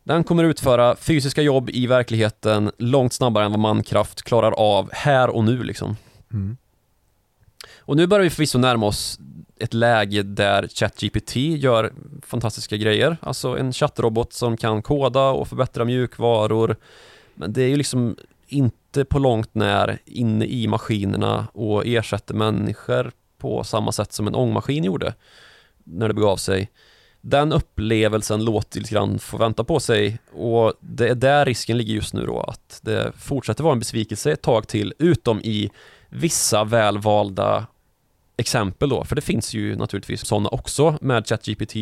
Den 0.03 0.23
kommer 0.23 0.43
utföra 0.43 0.95
fysiska 0.95 1.41
jobb 1.41 1.69
i 1.69 1.87
verkligheten 1.87 2.71
långt 2.77 3.13
snabbare 3.13 3.45
än 3.45 3.51
vad 3.51 3.59
mankraft 3.59 4.21
klarar 4.21 4.51
av 4.51 4.89
här 4.91 5.29
och 5.29 5.43
nu 5.43 5.63
liksom. 5.63 5.95
Mm. 6.33 6.57
Och 7.77 7.97
nu 7.97 8.07
börjar 8.07 8.23
vi 8.23 8.29
förvisso 8.29 8.57
närma 8.57 8.85
oss 8.85 9.19
ett 9.59 9.73
läge 9.73 10.23
där 10.23 10.67
ChatGPT 10.67 11.35
gör 11.35 11.93
fantastiska 12.21 12.77
grejer. 12.77 13.17
Alltså 13.21 13.57
en 13.57 13.73
chattrobot 13.73 14.33
som 14.33 14.57
kan 14.57 14.81
koda 14.81 15.29
och 15.29 15.47
förbättra 15.47 15.85
mjukvaror. 15.85 16.75
Men 17.35 17.53
det 17.53 17.61
är 17.61 17.67
ju 17.67 17.75
liksom 17.75 18.15
inte 18.47 19.05
på 19.05 19.19
långt 19.19 19.55
när 19.55 19.99
inne 20.05 20.45
i 20.45 20.67
maskinerna 20.67 21.47
och 21.53 21.85
ersätter 21.85 22.33
människor 22.33 23.11
på 23.37 23.63
samma 23.63 23.91
sätt 23.91 24.13
som 24.13 24.27
en 24.27 24.35
ångmaskin 24.35 24.83
gjorde 24.83 25.13
när 25.83 26.07
det 26.07 26.13
begav 26.13 26.37
sig. 26.37 26.69
Den 27.21 27.51
upplevelsen 27.51 28.45
låter 28.45 28.79
lite 28.79 28.93
grann 28.93 29.19
få 29.19 29.37
vänta 29.37 29.63
på 29.63 29.79
sig 29.79 30.19
och 30.33 30.73
det 30.79 31.07
är 31.09 31.15
där 31.15 31.45
risken 31.45 31.77
ligger 31.77 31.93
just 31.93 32.13
nu 32.13 32.25
då 32.25 32.39
att 32.39 32.79
det 32.83 33.11
fortsätter 33.17 33.63
vara 33.63 33.73
en 33.73 33.79
besvikelse 33.79 34.31
ett 34.31 34.41
tag 34.41 34.67
till 34.67 34.93
utom 34.99 35.39
i 35.39 35.69
vissa 36.09 36.63
välvalda 36.63 37.67
exempel 38.37 38.89
då, 38.89 39.03
för 39.03 39.15
det 39.15 39.21
finns 39.21 39.53
ju 39.53 39.75
naturligtvis 39.75 40.25
sådana 40.25 40.49
också 40.49 40.97
med 41.01 41.27
ChatGPT 41.27 41.75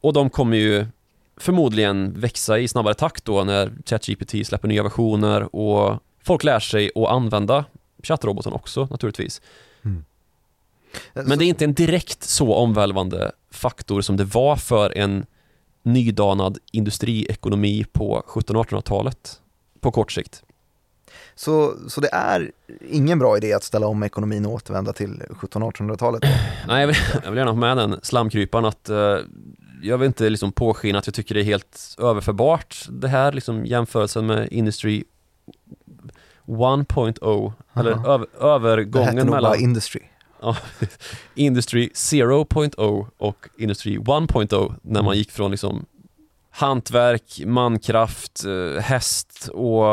och 0.00 0.12
de 0.12 0.30
kommer 0.30 0.56
ju 0.56 0.86
förmodligen 1.36 2.20
växa 2.20 2.58
i 2.58 2.68
snabbare 2.68 2.94
takt 2.94 3.24
då 3.24 3.44
när 3.44 3.72
ChatGPT 3.86 4.46
släpper 4.46 4.68
nya 4.68 4.82
versioner 4.82 5.56
och 5.56 5.98
folk 6.22 6.44
lär 6.44 6.60
sig 6.60 6.90
att 6.94 7.08
använda 7.08 7.64
chattroboten 8.02 8.52
också 8.52 8.88
naturligtvis. 8.90 9.40
Men 11.12 11.38
det 11.38 11.44
är 11.44 11.46
inte 11.46 11.64
en 11.64 11.74
direkt 11.74 12.22
så 12.22 12.54
omvälvande 12.54 13.32
faktor 13.50 14.00
som 14.00 14.16
det 14.16 14.24
var 14.24 14.56
för 14.56 14.98
en 14.98 15.26
nydanad 15.82 16.58
industriekonomi 16.72 17.84
på 17.92 18.22
1700-1800-talet 18.26 19.40
på 19.80 19.90
kort 19.90 20.12
sikt. 20.12 20.42
Så, 21.34 21.74
så 21.88 22.00
det 22.00 22.08
är 22.12 22.52
ingen 22.90 23.18
bra 23.18 23.36
idé 23.36 23.52
att 23.52 23.64
ställa 23.64 23.86
om 23.86 24.02
ekonomin 24.02 24.46
och 24.46 24.52
återvända 24.52 24.92
till 24.92 25.22
1700-1800-talet? 25.28 26.22
Nej, 26.68 26.80
jag 26.80 26.86
vill, 26.86 26.96
jag 27.24 27.30
vill 27.30 27.38
gärna 27.38 27.50
ha 27.50 27.58
med 27.58 27.76
den 27.76 28.00
slamkryparen 28.02 28.64
att 28.64 28.90
uh, 28.90 29.16
jag 29.84 29.98
vill 29.98 30.06
inte 30.06 30.30
liksom 30.30 30.52
påskina 30.52 30.98
att 30.98 31.06
jag 31.06 31.14
tycker 31.14 31.34
det 31.34 31.40
är 31.40 31.44
helt 31.44 31.96
överförbart 31.98 32.86
det 32.88 33.08
här 33.08 33.32
liksom 33.32 33.66
jämförelsen 33.66 34.26
med 34.26 34.48
Industry 34.52 35.04
1.0 36.46 37.52
eller 37.74 38.08
över, 38.08 38.26
övergången 38.40 39.14
det 39.14 39.20
hette 39.20 39.30
mellan 39.30 39.42
bara 39.42 39.56
Industry. 39.56 40.00
Ja, 40.40 40.56
Industry 41.34 41.88
0.0 41.88 43.06
och 43.16 43.48
Industry 43.58 43.98
1.0 43.98 44.74
när 44.82 45.02
man 45.02 45.16
gick 45.16 45.30
från 45.30 45.50
liksom 45.50 45.86
hantverk, 46.50 47.40
mankraft, 47.46 48.44
eh, 48.44 48.82
häst 48.82 49.48
och 49.48 49.84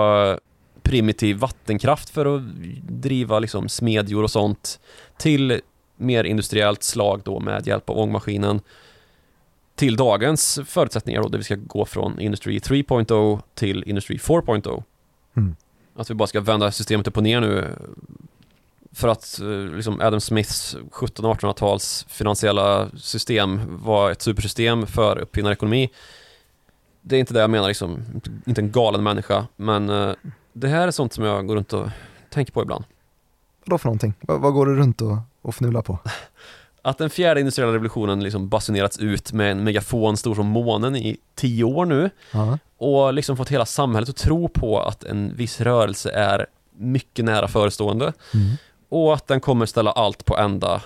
primitiv 0.81 1.37
vattenkraft 1.37 2.09
för 2.09 2.35
att 2.35 2.41
driva 2.89 3.39
liksom 3.39 3.69
smedjor 3.69 4.23
och 4.23 4.31
sånt 4.31 4.79
till 5.17 5.61
mer 5.97 6.23
industriellt 6.23 6.83
slag 6.83 7.21
då 7.23 7.39
med 7.39 7.67
hjälp 7.67 7.89
av 7.89 7.97
ångmaskinen 7.97 8.61
till 9.81 9.95
dagens 9.95 10.59
förutsättningar 10.65 11.21
då, 11.21 11.27
där 11.27 11.37
vi 11.37 11.43
ska 11.43 11.55
gå 11.55 11.85
från 11.85 12.19
Industry 12.19 12.59
3.0 12.59 13.41
till 13.53 13.83
Industry 13.87 14.17
4.0. 14.17 14.83
Mm. 15.37 15.55
Att 15.95 16.09
vi 16.09 16.13
bara 16.13 16.27
ska 16.27 16.41
vända 16.41 16.71
systemet 16.71 17.07
upp 17.07 17.17
och 17.17 17.23
ner 17.23 17.41
nu 17.41 17.67
för 18.91 19.07
att 19.07 19.39
eh, 19.39 19.75
liksom 19.75 20.01
Adam 20.01 20.21
Smiths 20.21 20.77
1700-1800-tals 20.91 22.05
finansiella 22.09 22.89
system 22.97 23.61
var 23.83 24.11
ett 24.11 24.21
supersystem 24.21 24.87
för 24.87 25.17
uppfinnarekonomi. 25.17 25.89
Det 27.01 27.15
är 27.15 27.19
inte 27.19 27.33
det 27.33 27.39
jag 27.39 27.49
menar, 27.49 27.67
liksom, 27.67 28.05
inte 28.45 28.61
en 28.61 28.71
galen 28.71 29.03
människa, 29.03 29.47
men 29.55 29.89
uh, 29.89 30.13
det 30.53 30.67
här 30.67 30.87
är 30.87 30.91
sånt 30.91 31.13
som 31.13 31.23
jag 31.23 31.47
går 31.47 31.55
runt 31.55 31.73
och 31.73 31.89
tänker 32.29 32.53
på 32.53 32.61
ibland. 32.61 32.85
Vadå 33.65 33.77
för 33.77 33.85
någonting? 33.85 34.13
Vad, 34.21 34.41
vad 34.41 34.53
går 34.53 34.65
du 34.65 34.75
runt 34.75 35.01
och, 35.01 35.17
och 35.41 35.55
fnular 35.55 35.81
på? 35.81 35.99
Att 36.81 36.97
den 36.97 37.09
fjärde 37.09 37.39
industriella 37.39 37.73
revolutionen 37.73 38.23
liksom 38.23 38.49
basunerats 38.49 38.99
ut 38.99 39.33
med 39.33 39.51
en 39.51 39.63
megafon 39.63 40.17
stor 40.17 40.35
som 40.35 40.47
månen 40.47 40.95
i 40.95 41.17
tio 41.35 41.63
år 41.63 41.85
nu 41.85 42.09
uh 42.35 42.55
och 42.83 43.13
liksom 43.13 43.37
fått 43.37 43.49
hela 43.49 43.65
samhället 43.65 44.09
att 44.09 44.15
tro 44.15 44.47
på 44.47 44.79
att 44.81 45.03
en 45.03 45.35
viss 45.35 45.61
rörelse 45.61 46.11
är 46.11 46.45
mycket 46.77 47.25
nära 47.25 47.47
förestående 47.47 48.13
mm. 48.33 48.55
och 48.89 49.13
att 49.13 49.27
den 49.27 49.39
kommer 49.39 49.65
ställa 49.65 49.91
allt 49.91 50.25
på 50.25 50.37
ända 50.37 50.81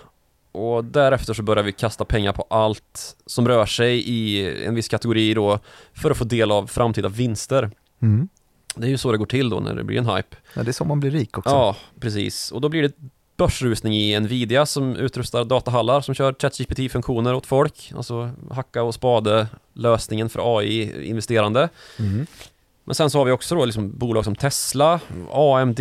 och 0.52 0.86
därefter 0.86 1.34
så 1.34 1.44
börjar 1.44 1.64
vi 1.64 1.72
kasta 1.72 2.06
pengar 2.06 2.34
på 2.34 2.48
allt 2.50 3.16
som 3.26 3.48
rör 3.48 3.66
sig 3.66 4.10
i 4.10 4.66
en 4.66 4.76
viss 4.76 4.88
kategori 4.88 5.34
då 5.34 5.60
för 5.94 6.12
att 6.12 6.18
få 6.18 6.24
del 6.24 6.52
av 6.52 6.68
framtida 6.68 7.10
vinster. 7.10 7.72
Mm. 8.02 8.28
Det 8.76 8.88
är 8.88 8.90
ju 8.90 8.98
så 8.98 9.12
det 9.12 9.18
går 9.18 9.26
till 9.26 9.50
då 9.50 9.60
när 9.60 9.76
det 9.76 9.84
blir 9.84 9.98
en 9.98 10.06
hype. 10.06 10.36
Ja, 10.54 10.64
det 10.64 10.72
är 10.72 10.74
så 10.74 10.86
man 10.86 11.00
blir 11.00 11.12
rik 11.12 11.38
också. 11.38 11.50
Ja, 11.50 11.76
precis. 12.00 12.52
Och 12.52 12.62
då 12.62 12.70
blir 12.70 12.82
det 12.82 12.94
börsrusning 13.38 13.94
i 13.94 14.20
Nvidia 14.20 14.66
som 14.66 14.96
utrustar 14.96 15.46
datahallar 15.46 16.02
som 16.02 16.16
kör 16.16 16.34
ChatGPT-funktioner 16.34 17.34
åt 17.34 17.46
folk. 17.46 17.92
Alltså 17.96 18.32
hacka 18.52 18.84
och 18.84 18.94
spade 18.94 19.48
lösningen 19.74 20.30
för 20.30 20.60
AI-investerande. 20.60 21.70
Mm. 22.00 22.28
Men 22.88 22.96
sen 22.96 23.10
så 23.10 23.18
har 23.18 23.26
vi 23.26 23.32
också 23.32 23.56
då 23.56 23.66
liksom 23.66 23.98
bolag 23.98 24.24
som 24.24 24.36
Tesla, 24.36 25.00
AMD. 25.32 25.80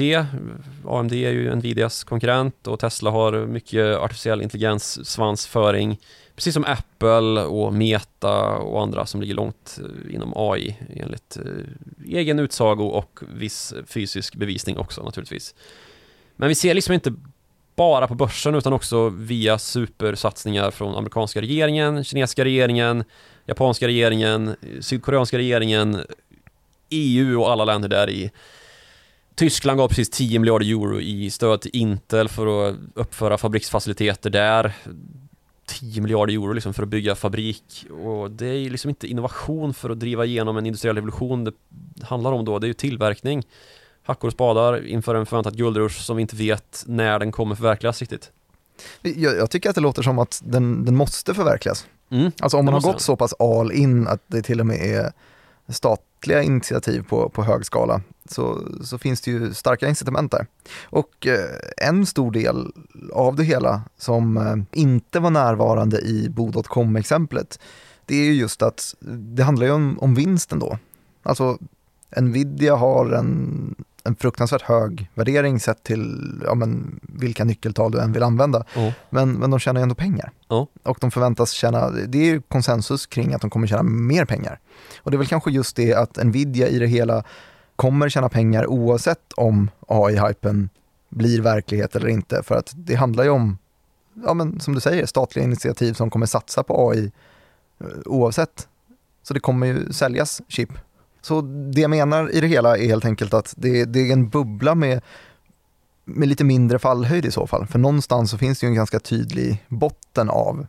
AMD 0.86 1.12
är 1.12 1.30
ju 1.30 1.54
Nvidias 1.54 2.04
konkurrent 2.04 2.66
och 2.66 2.80
Tesla 2.80 3.10
har 3.10 3.46
mycket 3.46 3.98
artificiell 3.98 4.42
intelligens, 4.42 5.10
svansföring. 5.10 5.98
Precis 6.34 6.54
som 6.54 6.64
Apple 6.64 7.42
och 7.42 7.72
Meta 7.72 8.56
och 8.56 8.82
andra 8.82 9.06
som 9.06 9.20
ligger 9.20 9.34
långt 9.34 9.80
eh, 9.82 10.14
inom 10.14 10.32
AI 10.36 10.76
enligt 10.96 11.36
eh, 11.36 12.16
egen 12.18 12.38
utsago 12.38 12.84
och 12.84 13.20
viss 13.34 13.74
fysisk 13.86 14.34
bevisning 14.34 14.78
också 14.78 15.02
naturligtvis. 15.02 15.54
Men 16.36 16.48
vi 16.48 16.54
ser 16.54 16.74
liksom 16.74 16.94
inte 16.94 17.14
bara 17.76 18.06
på 18.06 18.14
börsen 18.14 18.54
utan 18.54 18.72
också 18.72 19.08
via 19.08 19.58
supersatsningar 19.58 20.70
från 20.70 20.94
amerikanska 20.94 21.40
regeringen, 21.40 22.04
kinesiska 22.04 22.44
regeringen, 22.44 23.04
japanska 23.46 23.86
regeringen, 23.86 24.56
sydkoreanska 24.80 25.38
regeringen, 25.38 26.04
EU 26.90 27.40
och 27.40 27.50
alla 27.50 27.64
länder 27.64 27.88
där 27.88 28.10
i. 28.10 28.30
Tyskland 29.34 29.78
gav 29.78 29.88
precis 29.88 30.10
10 30.10 30.38
miljarder 30.38 30.66
euro 30.66 31.00
i 31.00 31.30
stöd 31.30 31.60
till 31.60 31.70
Intel 31.74 32.28
för 32.28 32.68
att 32.68 32.76
uppföra 32.94 33.38
fabriksfaciliteter 33.38 34.30
där. 34.30 34.72
10 35.66 36.02
miljarder 36.02 36.34
euro 36.34 36.52
liksom 36.52 36.74
för 36.74 36.82
att 36.82 36.88
bygga 36.88 37.14
fabrik 37.14 37.86
och 37.90 38.30
det 38.30 38.46
är 38.46 38.70
liksom 38.70 38.88
inte 38.88 39.06
innovation 39.06 39.74
för 39.74 39.90
att 39.90 40.00
driva 40.00 40.24
igenom 40.24 40.56
en 40.56 40.66
industriell 40.66 40.96
revolution 40.96 41.44
det 41.44 41.52
handlar 42.02 42.32
om 42.32 42.44
då, 42.44 42.58
det 42.58 42.66
är 42.66 42.68
ju 42.68 42.74
tillverkning 42.74 43.42
hackor 44.04 44.28
och 44.28 44.32
spadar 44.32 44.86
inför 44.86 45.14
en 45.14 45.26
förväntad 45.26 45.56
guldrush 45.56 46.00
som 46.00 46.16
vi 46.16 46.22
inte 46.22 46.36
vet 46.36 46.84
när 46.86 47.18
den 47.18 47.32
kommer 47.32 47.54
förverkligas 47.54 48.00
riktigt. 48.00 48.30
Jag, 49.02 49.36
jag 49.36 49.50
tycker 49.50 49.68
att 49.68 49.74
det 49.74 49.80
låter 49.80 50.02
som 50.02 50.18
att 50.18 50.42
den, 50.44 50.84
den 50.84 50.96
måste 50.96 51.34
förverkligas. 51.34 51.86
Mm, 52.10 52.32
alltså 52.40 52.58
om 52.58 52.64
man 52.64 52.74
har 52.74 52.80
gått 52.80 52.92
den. 52.92 53.00
så 53.00 53.16
pass 53.16 53.34
all 53.38 53.72
in 53.72 54.08
att 54.08 54.20
det 54.26 54.42
till 54.42 54.60
och 54.60 54.66
med 54.66 54.76
är 54.80 55.12
statliga 55.68 56.42
initiativ 56.42 57.02
på, 57.08 57.28
på 57.28 57.42
hög 57.42 57.66
skala 57.66 58.00
så, 58.28 58.60
så 58.84 58.98
finns 58.98 59.20
det 59.20 59.30
ju 59.30 59.54
starka 59.54 59.88
incitament 59.88 60.32
där. 60.32 60.46
Och 60.84 61.26
eh, 61.26 61.88
en 61.88 62.06
stor 62.06 62.30
del 62.30 62.72
av 63.12 63.36
det 63.36 63.44
hela 63.44 63.82
som 63.98 64.36
eh, 64.36 64.80
inte 64.80 65.20
var 65.20 65.30
närvarande 65.30 66.00
i 66.00 66.28
bo.com-exemplet 66.28 67.58
det 68.06 68.16
är 68.16 68.24
ju 68.24 68.34
just 68.34 68.62
att 68.62 68.94
det 69.00 69.42
handlar 69.42 69.66
ju 69.66 69.72
om, 69.72 69.98
om 69.98 70.14
vinsten 70.14 70.58
då. 70.58 70.78
Alltså 71.22 71.58
Nvidia 72.20 72.76
har 72.76 73.10
en 73.10 73.74
en 74.04 74.16
fruktansvärt 74.16 74.62
hög 74.62 75.10
värdering 75.14 75.60
sett 75.60 75.82
till 75.82 76.42
ja, 76.44 76.54
men, 76.54 77.00
vilka 77.02 77.44
nyckeltal 77.44 77.92
du 77.92 78.00
än 78.00 78.12
vill 78.12 78.22
använda. 78.22 78.64
Oh. 78.76 78.90
Men, 79.10 79.32
men 79.32 79.50
de 79.50 79.60
tjänar 79.60 79.80
ändå 79.80 79.94
pengar. 79.94 80.32
Oh. 80.48 80.66
Och 80.82 80.98
de 81.00 81.10
förväntas 81.10 81.50
tjäna, 81.50 81.90
det 81.90 82.30
är 82.30 82.40
konsensus 82.40 83.06
kring 83.06 83.34
att 83.34 83.40
de 83.40 83.50
kommer 83.50 83.66
tjäna 83.66 83.82
mer 83.82 84.24
pengar. 84.24 84.60
Och 85.02 85.10
det 85.10 85.16
är 85.16 85.18
väl 85.18 85.26
kanske 85.26 85.50
just 85.50 85.76
det 85.76 85.94
att 85.94 86.24
Nvidia 86.24 86.68
i 86.68 86.78
det 86.78 86.86
hela 86.86 87.24
kommer 87.76 88.08
tjäna 88.08 88.28
pengar 88.28 88.66
oavsett 88.66 89.32
om 89.36 89.70
AI-hypen 89.88 90.68
blir 91.08 91.40
verklighet 91.40 91.96
eller 91.96 92.08
inte. 92.08 92.42
För 92.42 92.54
att 92.54 92.72
det 92.74 92.94
handlar 92.94 93.24
ju 93.24 93.30
om, 93.30 93.58
ja 94.26 94.34
men 94.34 94.60
som 94.60 94.74
du 94.74 94.80
säger, 94.80 95.06
statliga 95.06 95.44
initiativ 95.44 95.92
som 95.92 96.10
kommer 96.10 96.26
satsa 96.26 96.62
på 96.62 96.90
AI 96.90 97.12
eh, 97.80 97.86
oavsett. 98.04 98.68
Så 99.22 99.34
det 99.34 99.40
kommer 99.40 99.66
ju 99.66 99.92
säljas 99.92 100.42
chip 100.48 100.70
så 101.24 101.40
det 101.40 101.80
jag 101.80 101.90
menar 101.90 102.34
i 102.34 102.40
det 102.40 102.46
hela 102.46 102.76
är 102.76 102.86
helt 102.86 103.04
enkelt 103.04 103.34
att 103.34 103.54
det, 103.56 103.84
det 103.84 104.00
är 104.00 104.12
en 104.12 104.28
bubbla 104.28 104.74
med, 104.74 105.00
med 106.04 106.28
lite 106.28 106.44
mindre 106.44 106.78
fallhöjd 106.78 107.24
i 107.24 107.30
så 107.30 107.46
fall. 107.46 107.66
För 107.66 107.78
någonstans 107.78 108.30
så 108.30 108.38
finns 108.38 108.60
det 108.60 108.66
ju 108.66 108.68
en 108.68 108.74
ganska 108.74 109.00
tydlig 109.00 109.64
botten 109.68 110.30
av 110.30 110.66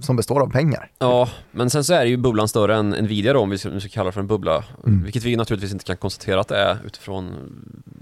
som 0.00 0.16
består 0.16 0.40
av 0.40 0.50
pengar. 0.50 0.90
Ja, 0.98 1.28
men 1.50 1.70
sen 1.70 1.84
så 1.84 1.94
är 1.94 2.04
ju 2.04 2.16
bubblan 2.16 2.48
större 2.48 2.76
än 2.76 2.90
Nvidia 2.90 3.32
då, 3.32 3.40
om 3.40 3.50
vi 3.50 3.58
ska, 3.58 3.70
vi 3.70 3.80
ska 3.80 3.88
kalla 3.88 4.06
det 4.06 4.12
för 4.12 4.20
en 4.20 4.26
bubbla. 4.26 4.64
Mm. 4.86 5.02
Vilket 5.02 5.22
vi 5.22 5.36
naturligtvis 5.36 5.72
inte 5.72 5.84
kan 5.84 5.96
konstatera 5.96 6.40
att 6.40 6.48
det 6.48 6.56
är 6.56 6.78
utifrån 6.86 7.34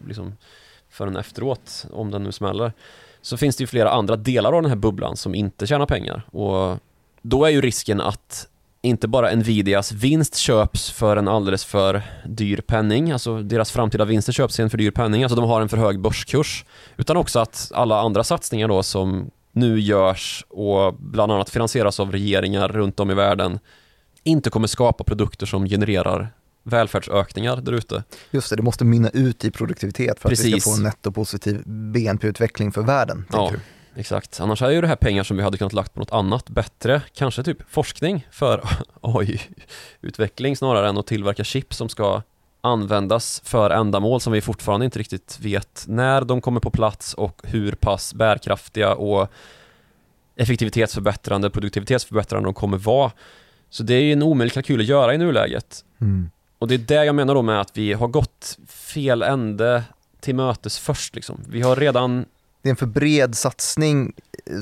liksom, 0.06 0.32
förrän 0.90 1.16
efteråt, 1.16 1.86
om 1.92 2.10
den 2.10 2.22
nu 2.22 2.32
smäller. 2.32 2.72
Så 3.22 3.36
finns 3.36 3.56
det 3.56 3.62
ju 3.62 3.66
flera 3.66 3.90
andra 3.90 4.16
delar 4.16 4.52
av 4.52 4.62
den 4.62 4.70
här 4.70 4.76
bubblan 4.76 5.16
som 5.16 5.34
inte 5.34 5.66
tjänar 5.66 5.86
pengar. 5.86 6.22
Och 6.30 6.78
då 7.22 7.44
är 7.44 7.50
ju 7.50 7.60
risken 7.60 8.00
att 8.00 8.48
inte 8.82 9.08
bara 9.08 9.34
Nvidias 9.34 9.92
vinst 9.92 10.36
köps 10.36 10.90
för 10.90 11.16
en 11.16 11.28
alldeles 11.28 11.64
för 11.64 12.02
dyr 12.26 12.60
penning, 12.60 13.10
alltså 13.10 13.42
deras 13.42 13.70
framtida 13.70 14.04
vinster 14.04 14.32
köps 14.32 14.58
i 14.58 14.62
en 14.62 14.70
för 14.70 14.78
dyr 14.78 14.90
penning, 14.90 15.22
alltså 15.22 15.36
de 15.36 15.48
har 15.48 15.60
en 15.60 15.68
för 15.68 15.76
hög 15.76 16.00
börskurs, 16.00 16.64
utan 16.96 17.16
också 17.16 17.40
att 17.40 17.72
alla 17.74 18.00
andra 18.00 18.24
satsningar 18.24 18.68
då 18.68 18.82
som 18.82 19.30
nu 19.52 19.80
görs 19.80 20.44
och 20.48 20.94
bland 20.94 21.32
annat 21.32 21.50
finansieras 21.50 22.00
av 22.00 22.12
regeringar 22.12 22.68
runt 22.68 23.00
om 23.00 23.10
i 23.10 23.14
världen 23.14 23.58
inte 24.24 24.50
kommer 24.50 24.66
skapa 24.66 25.04
produkter 25.04 25.46
som 25.46 25.66
genererar 25.66 26.32
välfärdsökningar 26.62 27.56
där 27.56 27.72
ute. 27.72 28.04
Just 28.30 28.50
det, 28.50 28.56
det 28.56 28.62
måste 28.62 28.84
mynna 28.84 29.08
ut 29.08 29.44
i 29.44 29.50
produktivitet 29.50 30.20
för 30.20 30.28
Precis. 30.28 30.46
att 30.46 30.56
vi 30.56 30.60
ska 30.60 30.70
få 30.70 30.76
en 30.76 30.82
nettopositiv 30.82 31.62
BNP-utveckling 31.66 32.72
för 32.72 32.82
världen. 32.82 33.24
Ja. 33.32 33.50
Du? 33.52 33.60
Exakt, 33.96 34.40
annars 34.40 34.62
är 34.62 34.70
ju 34.70 34.80
det 34.80 34.86
här 34.86 34.96
pengar 34.96 35.22
som 35.22 35.36
vi 35.36 35.42
hade 35.42 35.58
kunnat 35.58 35.72
lagt 35.72 35.94
på 35.94 36.00
något 36.00 36.12
annat 36.12 36.50
bättre, 36.50 37.02
kanske 37.12 37.42
typ 37.42 37.70
forskning 37.70 38.26
för 38.30 38.64
AI-utveckling 39.00 40.56
snarare 40.56 40.88
än 40.88 40.98
att 40.98 41.06
tillverka 41.06 41.44
chip 41.44 41.74
som 41.74 41.88
ska 41.88 42.22
användas 42.60 43.42
för 43.44 43.70
ändamål 43.70 44.20
som 44.20 44.32
vi 44.32 44.40
fortfarande 44.40 44.84
inte 44.84 44.98
riktigt 44.98 45.38
vet 45.40 45.84
när 45.88 46.20
de 46.20 46.40
kommer 46.40 46.60
på 46.60 46.70
plats 46.70 47.14
och 47.14 47.42
hur 47.44 47.72
pass 47.72 48.14
bärkraftiga 48.14 48.94
och 48.94 49.28
effektivitetsförbättrande, 50.36 51.50
produktivitetsförbättrande 51.50 52.46
de 52.46 52.54
kommer 52.54 52.78
vara. 52.78 53.12
Så 53.70 53.82
det 53.82 53.94
är 53.94 54.02
ju 54.02 54.12
en 54.12 54.22
omöjlig 54.22 54.52
kalkyl 54.52 54.80
att 54.80 54.86
göra 54.86 55.14
i 55.14 55.18
nuläget. 55.18 55.84
Mm. 56.00 56.30
Och 56.58 56.68
det 56.68 56.74
är 56.74 56.78
det 56.78 57.04
jag 57.04 57.14
menar 57.14 57.34
då 57.34 57.42
med 57.42 57.60
att 57.60 57.76
vi 57.76 57.92
har 57.92 58.08
gått 58.08 58.58
fel 58.68 59.22
ände 59.22 59.82
till 60.20 60.34
mötes 60.34 60.78
först 60.78 61.14
liksom. 61.14 61.40
Vi 61.48 61.62
har 61.62 61.76
redan 61.76 62.24
det 62.62 62.68
är 62.68 62.70
en 62.70 62.76
för 62.76 62.86
bred 62.86 63.34
satsning 63.34 64.12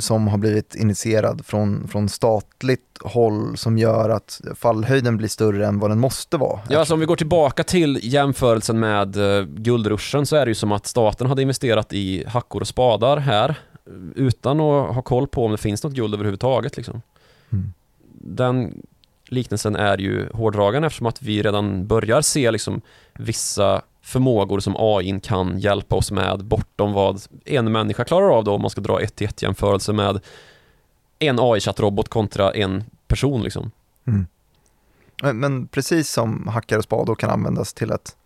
som 0.00 0.28
har 0.28 0.38
blivit 0.38 0.74
initierad 0.74 1.46
från, 1.46 1.88
från 1.88 2.08
statligt 2.08 2.98
håll 3.00 3.56
som 3.56 3.78
gör 3.78 4.10
att 4.10 4.40
fallhöjden 4.54 5.16
blir 5.16 5.28
större 5.28 5.66
än 5.66 5.78
vad 5.78 5.90
den 5.90 5.98
måste 5.98 6.36
vara. 6.36 6.60
Ja, 6.68 6.78
alltså 6.78 6.94
om 6.94 7.00
vi 7.00 7.06
går 7.06 7.16
tillbaka 7.16 7.64
till 7.64 8.00
jämförelsen 8.02 8.80
med 8.80 9.16
uh, 9.16 9.44
guldruschen 9.44 10.26
så 10.26 10.36
är 10.36 10.46
det 10.46 10.50
ju 10.50 10.54
som 10.54 10.72
att 10.72 10.86
staten 10.86 11.26
hade 11.26 11.42
investerat 11.42 11.92
i 11.92 12.24
hackor 12.26 12.60
och 12.60 12.68
spadar 12.68 13.16
här 13.16 13.54
utan 14.14 14.60
att 14.60 14.94
ha 14.94 15.02
koll 15.02 15.28
på 15.28 15.44
om 15.44 15.50
det 15.50 15.58
finns 15.58 15.84
något 15.84 15.92
guld 15.92 16.14
överhuvudtaget. 16.14 16.76
Liksom. 16.76 17.02
Mm. 17.52 17.72
Den 18.12 18.82
liknelsen 19.28 19.76
är 19.76 19.98
ju 19.98 20.28
hårdragen 20.32 20.84
eftersom 20.84 21.06
att 21.06 21.22
vi 21.22 21.42
redan 21.42 21.86
börjar 21.86 22.22
se 22.22 22.50
liksom 22.50 22.80
vissa 23.12 23.82
förmågor 24.10 24.60
som 24.60 24.76
AI 24.78 25.20
kan 25.20 25.58
hjälpa 25.58 25.96
oss 25.96 26.10
med 26.10 26.44
bortom 26.44 26.92
vad 26.92 27.22
en 27.44 27.72
människa 27.72 28.04
klarar 28.04 28.36
av 28.36 28.44
då 28.44 28.54
om 28.54 28.60
man 28.60 28.70
ska 28.70 28.80
dra 28.80 29.00
ett 29.00 29.16
till 29.16 29.26
ett 29.26 29.42
jämförelse 29.42 29.92
med 29.92 30.20
en 31.18 31.38
AI-chattrobot 31.40 32.08
kontra 32.08 32.52
en 32.52 32.84
person 33.06 33.42
liksom. 33.42 33.70
Mm. 34.06 34.26
Men, 35.22 35.38
men, 35.40 35.66
precis 35.66 36.10
som 36.10 36.48
hackare 36.48 36.78
och 36.78 36.84
spador 36.84 37.14
kan 37.14 37.30
användas 37.30 37.74
till 37.74 37.92
att 37.92 38.16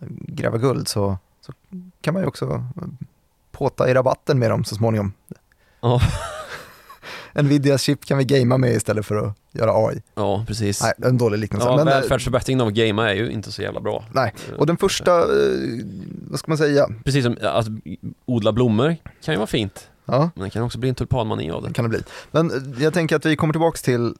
eh, 0.00 0.08
gräva 0.08 0.58
guld 0.58 0.88
så, 0.88 1.18
så 1.40 1.52
kan 2.00 2.14
man 2.14 2.22
ju 2.22 2.28
också 2.28 2.44
eh, 2.76 3.06
påta 3.52 3.90
i 3.90 3.94
rabatten 3.94 4.38
med 4.38 4.50
dem 4.50 4.64
så 4.64 4.74
småningom. 4.74 5.12
Ja. 5.80 6.00
Nvidias 7.42 7.82
chip 7.82 8.04
kan 8.04 8.18
vi 8.18 8.24
gamea 8.24 8.58
med 8.58 8.72
istället 8.72 9.06
för 9.06 9.16
att 9.16 9.34
göra 9.52 9.72
AI. 9.72 10.02
Ja, 10.14 10.44
precis. 10.46 10.82
Nej, 10.82 10.92
en 10.96 11.18
dålig 11.18 11.38
liknelse. 11.38 11.68
Ja, 11.68 11.76
men, 11.76 11.88
eh, 11.88 11.94
välfärdsförbättringen 11.94 12.60
av 12.60 12.68
att 12.68 12.74
gamea 12.74 13.10
är 13.10 13.14
ju 13.14 13.30
inte 13.30 13.52
så 13.52 13.62
jävla 13.62 13.80
bra. 13.80 14.04
Nej, 14.12 14.34
och 14.58 14.66
den 14.66 14.76
första, 14.76 15.18
eh, 15.18 15.26
vad 16.30 16.38
ska 16.38 16.50
man 16.50 16.58
säga? 16.58 16.88
Precis 17.04 17.24
som 17.24 17.36
att 17.42 17.66
odla 18.24 18.52
blommor 18.52 18.96
kan 19.24 19.34
ju 19.34 19.38
vara 19.38 19.46
fint. 19.46 19.90
Ja. 20.06 20.30
Men 20.34 20.44
det 20.44 20.50
kan 20.50 20.62
också 20.62 20.78
bli 20.78 20.88
en 20.88 20.94
tulpanmani 20.94 21.50
av 21.50 21.62
det. 21.62 21.72
Kan 21.72 21.82
det 21.82 21.88
bli. 21.88 22.02
Men 22.30 22.50
eh, 22.50 22.82
jag 22.82 22.94
tänker 22.94 23.16
att 23.16 23.26
vi 23.26 23.36
kommer 23.36 23.52
tillbaka 23.52 23.76
till 23.76 24.14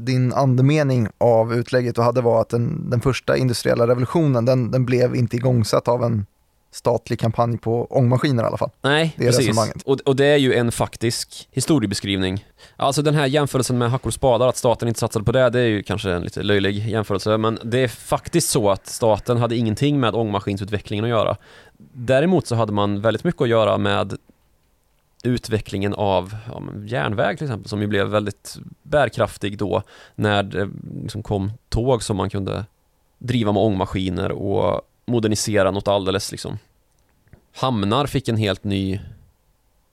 din 0.00 0.32
andemening 0.32 1.08
av 1.18 1.54
utlägget 1.54 1.98
och 1.98 2.04
hade 2.04 2.20
var 2.20 2.40
att 2.40 2.48
den, 2.48 2.90
den 2.90 3.00
första 3.00 3.36
industriella 3.36 3.86
revolutionen, 3.86 4.44
den, 4.44 4.70
den 4.70 4.86
blev 4.86 5.16
inte 5.16 5.36
igångsatt 5.36 5.88
av 5.88 6.04
en 6.04 6.26
statlig 6.70 7.18
kampanj 7.18 7.58
på 7.58 7.86
ångmaskiner 7.90 8.42
i 8.42 8.46
alla 8.46 8.56
fall. 8.56 8.70
Nej, 8.82 9.14
det 9.16 9.26
är 9.26 9.32
precis. 9.32 9.84
Och, 9.84 10.00
och, 10.00 10.16
det 10.16 10.26
är 10.26 10.36
ju 10.36 10.54
en 10.54 10.72
faktisk 10.72 11.48
historiebeskrivning. 11.50 12.46
Alltså 12.76 13.02
den 13.02 13.14
här 13.14 13.26
jämförelsen 13.26 13.78
med 13.78 13.90
hackor 13.90 14.08
och 14.08 14.14
spadar, 14.14 14.48
att 14.48 14.56
staten 14.56 14.88
inte 14.88 15.00
satsade 15.00 15.24
på 15.24 15.32
det, 15.32 15.50
det 15.50 15.60
är 15.60 15.66
ju 15.66 15.82
kanske 15.82 16.10
en 16.10 16.22
lite 16.22 16.42
löjlig 16.42 16.88
jämförelse, 16.88 17.38
men 17.38 17.58
det 17.64 17.78
är 17.78 17.88
faktiskt 17.88 18.50
så 18.50 18.70
att 18.70 18.86
staten 18.86 19.36
hade 19.36 19.56
ingenting 19.56 20.00
med 20.00 20.14
ångmaskinsutvecklingen 20.14 21.04
att 21.04 21.10
göra. 21.10 21.36
Däremot 21.92 22.46
så 22.46 22.54
hade 22.54 22.72
man 22.72 23.00
väldigt 23.00 23.24
mycket 23.24 23.42
att 23.42 23.48
göra 23.48 23.78
med 23.78 24.16
utvecklingen 25.24 25.94
av 25.94 26.36
ja, 26.46 26.62
järnväg 26.86 27.36
till 27.36 27.46
exempel, 27.46 27.68
som 27.68 27.80
ju 27.80 27.86
blev 27.86 28.06
väldigt 28.06 28.58
bärkraftig 28.82 29.58
då 29.58 29.82
när 30.14 30.42
det 30.42 30.70
liksom 31.02 31.22
kom 31.22 31.52
tåg 31.68 32.02
som 32.02 32.16
man 32.16 32.30
kunde 32.30 32.64
driva 33.18 33.52
med 33.52 33.62
ångmaskiner 33.62 34.32
och 34.32 34.82
modernisera 35.08 35.70
något 35.70 35.88
alldeles 35.88 36.30
liksom. 36.30 36.58
Hamnar 37.56 38.06
fick 38.06 38.28
en 38.28 38.36
helt 38.36 38.64
ny 38.64 39.00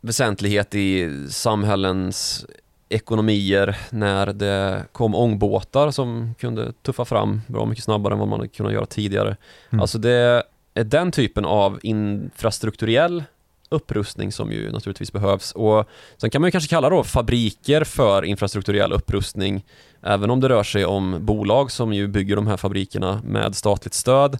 väsentlighet 0.01 0.75
i 0.75 1.09
samhällens 1.29 2.45
ekonomier 2.89 3.77
när 3.89 4.25
det 4.33 4.85
kom 4.91 5.15
ångbåtar 5.15 5.91
som 5.91 6.35
kunde 6.39 6.73
tuffa 6.73 7.05
fram 7.05 7.41
bra 7.47 7.65
mycket 7.65 7.83
snabbare 7.83 8.13
än 8.13 8.19
vad 8.19 8.27
man 8.27 8.49
kunnat 8.49 8.73
göra 8.73 8.85
tidigare. 8.85 9.37
Mm. 9.69 9.81
Alltså 9.81 9.97
det 9.97 10.43
är 10.73 10.83
den 10.83 11.11
typen 11.11 11.45
av 11.45 11.79
infrastrukturell 11.83 13.23
upprustning 13.69 14.31
som 14.31 14.51
ju 14.51 14.71
naturligtvis 14.71 15.13
behövs 15.13 15.51
och 15.51 15.89
sen 16.17 16.29
kan 16.29 16.41
man 16.41 16.47
ju 16.47 16.51
kanske 16.51 16.69
kalla 16.69 16.89
då 16.89 17.03
fabriker 17.03 17.83
för 17.83 18.25
infrastrukturell 18.25 18.93
upprustning 18.93 19.65
även 20.01 20.29
om 20.29 20.39
det 20.39 20.49
rör 20.49 20.63
sig 20.63 20.85
om 20.85 21.17
bolag 21.21 21.71
som 21.71 21.93
ju 21.93 22.07
bygger 22.07 22.35
de 22.35 22.47
här 22.47 22.57
fabrikerna 22.57 23.21
med 23.23 23.55
statligt 23.55 23.93
stöd 23.93 24.37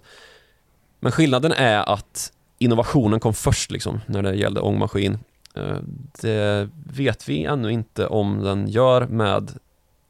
men 1.00 1.12
skillnaden 1.12 1.52
är 1.52 1.92
att 1.92 2.32
innovationen 2.58 3.20
kom 3.20 3.34
först 3.34 3.70
liksom, 3.70 4.00
när 4.06 4.22
det 4.22 4.34
gällde 4.34 4.60
ångmaskin. 4.60 5.18
Eh, 5.54 5.78
det 6.20 6.68
vet 6.86 7.28
vi 7.28 7.44
ännu 7.44 7.72
inte 7.72 8.06
om 8.06 8.42
den 8.42 8.68
gör 8.68 9.06
med 9.06 9.52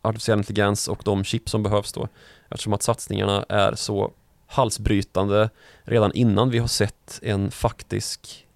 artificiell 0.02 0.38
intelligens 0.38 0.88
och 0.88 1.00
de 1.04 1.24
chip 1.24 1.48
som 1.48 1.62
behövs 1.62 1.92
då. 1.92 2.08
Eftersom 2.50 2.72
att 2.72 2.82
satsningarna 2.82 3.44
är 3.48 3.74
så 3.74 4.12
halsbrytande 4.46 5.50
redan 5.84 6.12
innan 6.12 6.50
vi 6.50 6.58
har 6.58 6.66
sett 6.66 7.20
en 7.22 7.50
faktisk 7.50 8.46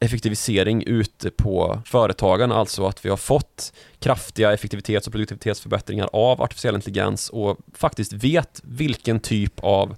effektivisering 0.00 0.82
ute 0.86 1.30
på 1.30 1.82
företagen, 1.84 2.52
alltså 2.52 2.86
att 2.86 3.04
vi 3.04 3.08
har 3.08 3.16
fått 3.16 3.72
kraftiga 3.98 4.52
effektivitets 4.52 5.06
och 5.06 5.12
produktivitetsförbättringar 5.12 6.08
av 6.12 6.42
artificiell 6.42 6.74
intelligens 6.74 7.28
och 7.28 7.58
faktiskt 7.74 8.12
vet 8.12 8.60
vilken 8.64 9.20
typ 9.20 9.60
av 9.60 9.96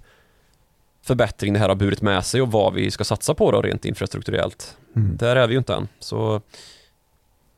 förbättring 1.01 1.53
det 1.53 1.59
här 1.59 1.69
har 1.69 1.75
burit 1.75 2.01
med 2.01 2.25
sig 2.25 2.41
och 2.41 2.51
vad 2.51 2.73
vi 2.73 2.91
ska 2.91 3.03
satsa 3.03 3.33
på 3.33 3.51
då 3.51 3.61
rent 3.61 3.85
infrastrukturellt. 3.85 4.77
Mm. 4.95 5.17
Där 5.17 5.35
är 5.35 5.47
vi 5.47 5.53
ju 5.53 5.57
inte 5.57 5.73
än. 5.73 5.87
Så 5.99 6.41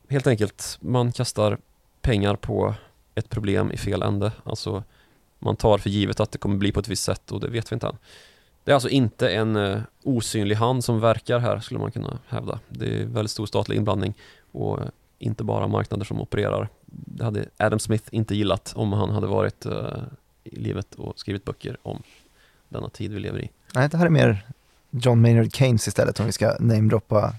helt 0.10 0.28
enkelt, 0.28 0.78
man 0.82 1.12
kastar 1.12 1.58
pengar 2.02 2.36
på 2.36 2.76
ett 3.16 3.30
problem 3.30 3.72
i 3.72 3.78
fel 3.78 4.02
ände. 4.02 4.32
Alltså 4.44 4.84
man 5.39 5.56
tar 5.56 5.78
för 5.78 5.89
givet 5.89 6.20
att 6.20 6.32
det 6.32 6.38
kommer 6.38 6.58
bli 6.58 6.72
på 6.72 6.80
ett 6.80 6.88
visst 6.88 7.04
sätt 7.04 7.32
och 7.32 7.39
det 7.39 7.48
vet 7.48 7.72
vi 7.72 7.74
inte 7.74 7.88
än. 7.88 7.98
Det 8.64 8.72
är 8.72 8.74
alltså 8.74 8.89
inte 8.89 9.30
en 9.30 9.56
uh, 9.56 9.82
osynlig 10.04 10.56
hand 10.56 10.84
som 10.84 11.00
verkar 11.00 11.39
här 11.39 11.60
skulle 11.60 11.80
man 11.80 11.91
kunna 11.91 12.20
hävda. 12.28 12.60
Det 12.70 13.02
är 13.02 13.06
väldigt 13.06 13.32
stor 13.32 13.46
statlig 13.46 13.78
inblandning 13.78 14.14
och 14.52 14.80
uh, 14.80 14.86
inte 15.20 15.44
bara 15.44 15.68
marknader 15.68 16.06
som 16.06 16.22
opererar. 16.22 16.70
Det 16.86 17.24
hade 17.24 17.46
Adam 17.58 17.80
Smith 17.80 18.04
inte 18.12 18.36
gillat 18.36 18.74
om 18.76 18.94
han 18.94 19.10
hade 19.10 19.28
varit 19.28 19.66
uh, 19.66 20.04
i 20.44 20.60
livet 20.60 20.96
och 20.96 21.20
skrivit 21.20 21.46
böcker 21.46 21.78
om 21.82 22.04
denna 22.74 22.90
tid 22.90 23.14
vi 23.14 23.20
lever 23.20 23.40
i. 23.40 23.50
Nej, 23.76 23.90
det 23.90 23.98
här 23.98 24.06
är 24.06 24.10
mer 24.10 24.46
John 24.90 25.22
Maynard 25.22 25.56
Keynes 25.56 25.88
istället 25.88 26.20
om 26.20 26.26
vi 26.26 26.32
ska 26.32 26.56
namedroppa 26.60 27.34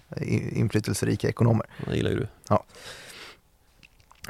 inflytelserika 0.52 1.28
ekonomer. 1.28 1.66
Det 1.90 1.96
gillar 1.96 2.10
ju 2.10 2.16
du. 2.16 2.26
Ja. 2.48 2.64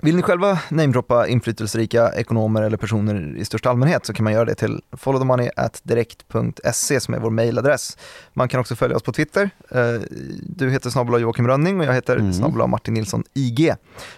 Vill 0.03 0.17
ni 0.17 0.23
själva 0.23 0.59
namedroppa 0.69 1.27
inflytelserika 1.27 2.13
ekonomer 2.13 2.63
eller 2.63 2.77
personer 2.77 3.37
i 3.37 3.45
största 3.45 3.71
allmänhet 3.71 4.07
så 4.07 4.13
kan 4.13 4.25
man 4.25 4.33
göra 4.33 4.45
det 4.45 4.55
till 4.55 4.83
followthemoney.direkt.se 4.93 7.01
som 7.01 7.15
är 7.15 7.19
vår 7.19 7.31
mailadress. 7.31 7.99
Man 8.33 8.49
kan 8.49 8.61
också 8.61 8.77
följa 8.77 8.97
oss 8.97 9.03
på 9.03 9.13
Twitter. 9.13 9.51
Eh, 9.71 9.95
du 10.43 10.71
heter 10.71 10.91
snabel 10.91 11.23
Joakim 11.23 11.47
Rönning 11.47 11.81
och 11.81 11.87
jag 11.87 11.95
heter 11.95 12.17
mm. 12.17 12.33
snabel 12.33 12.69
Martin 12.69 12.95
Nilsson 12.95 13.25
IG. 13.35 13.75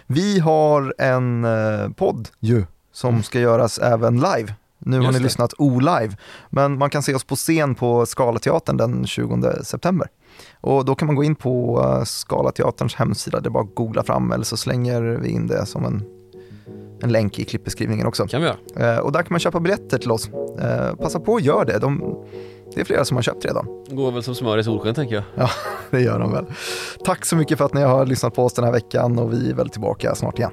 Vi 0.07 0.39
har 0.39 0.95
en 0.97 1.45
eh, 1.45 1.89
podd 1.89 2.29
ju 2.39 2.65
som 2.91 3.23
ska 3.23 3.39
göras 3.39 3.79
även 3.79 4.15
live 4.15 4.53
nu 4.87 4.95
Just 4.95 5.05
har 5.05 5.13
ni 5.13 5.17
det. 5.19 5.23
lyssnat 5.23 5.53
o-live, 5.57 6.15
men 6.49 6.77
man 6.77 6.89
kan 6.89 7.03
se 7.03 7.13
oss 7.13 7.23
på 7.23 7.35
scen 7.35 7.75
på 7.75 8.05
Skalateatern 8.05 8.77
den 8.77 9.07
20 9.07 9.63
september. 9.63 10.07
Och 10.61 10.85
då 10.85 10.95
kan 10.95 11.05
man 11.05 11.15
gå 11.15 11.23
in 11.23 11.35
på 11.35 11.81
uh, 11.81 12.03
Skalateaterns 12.03 12.95
hemsida, 12.95 13.39
det 13.39 13.49
är 13.49 13.51
bara 13.51 13.63
att 13.63 13.75
googla 13.75 14.03
fram 14.03 14.31
eller 14.31 14.43
så 14.43 14.57
slänger 14.57 15.01
vi 15.01 15.29
in 15.29 15.47
det 15.47 15.65
som 15.65 15.85
en, 15.85 16.03
en 17.01 17.11
länk 17.11 17.39
i 17.39 17.45
klippbeskrivningen 17.45 18.07
också. 18.07 18.27
Kan 18.27 18.41
vi 18.41 18.47
göra. 18.47 18.95
Uh, 18.95 18.99
och 18.99 19.11
där 19.11 19.21
kan 19.21 19.33
man 19.33 19.39
köpa 19.39 19.59
biljetter 19.59 19.97
till 19.97 20.11
oss. 20.11 20.29
Uh, 20.29 20.95
passa 20.95 21.19
på 21.19 21.35
att 21.35 21.43
gör 21.43 21.65
det. 21.65 21.79
De, 21.79 22.15
det 22.75 22.81
är 22.81 22.85
flera 22.85 23.05
som 23.05 23.17
har 23.17 23.21
köpt 23.21 23.45
redan. 23.45 23.65
Går 23.89 24.11
väl 24.11 24.23
som 24.23 24.35
smör 24.35 24.57
i 24.57 24.63
solsken 24.63 24.95
tänker 24.95 25.15
jag. 25.15 25.23
Ja, 25.35 25.49
det 25.91 26.01
gör 26.01 26.19
de 26.19 26.31
väl. 26.31 26.45
Tack 27.05 27.25
så 27.25 27.35
mycket 27.35 27.57
för 27.57 27.65
att 27.65 27.73
ni 27.73 27.81
har 27.81 28.05
lyssnat 28.05 28.35
på 28.35 28.45
oss 28.45 28.53
den 28.53 28.65
här 28.65 28.71
veckan 28.71 29.19
och 29.19 29.33
vi 29.33 29.49
är 29.49 29.55
väl 29.55 29.69
tillbaka 29.69 30.15
snart 30.15 30.39
igen. 30.39 30.51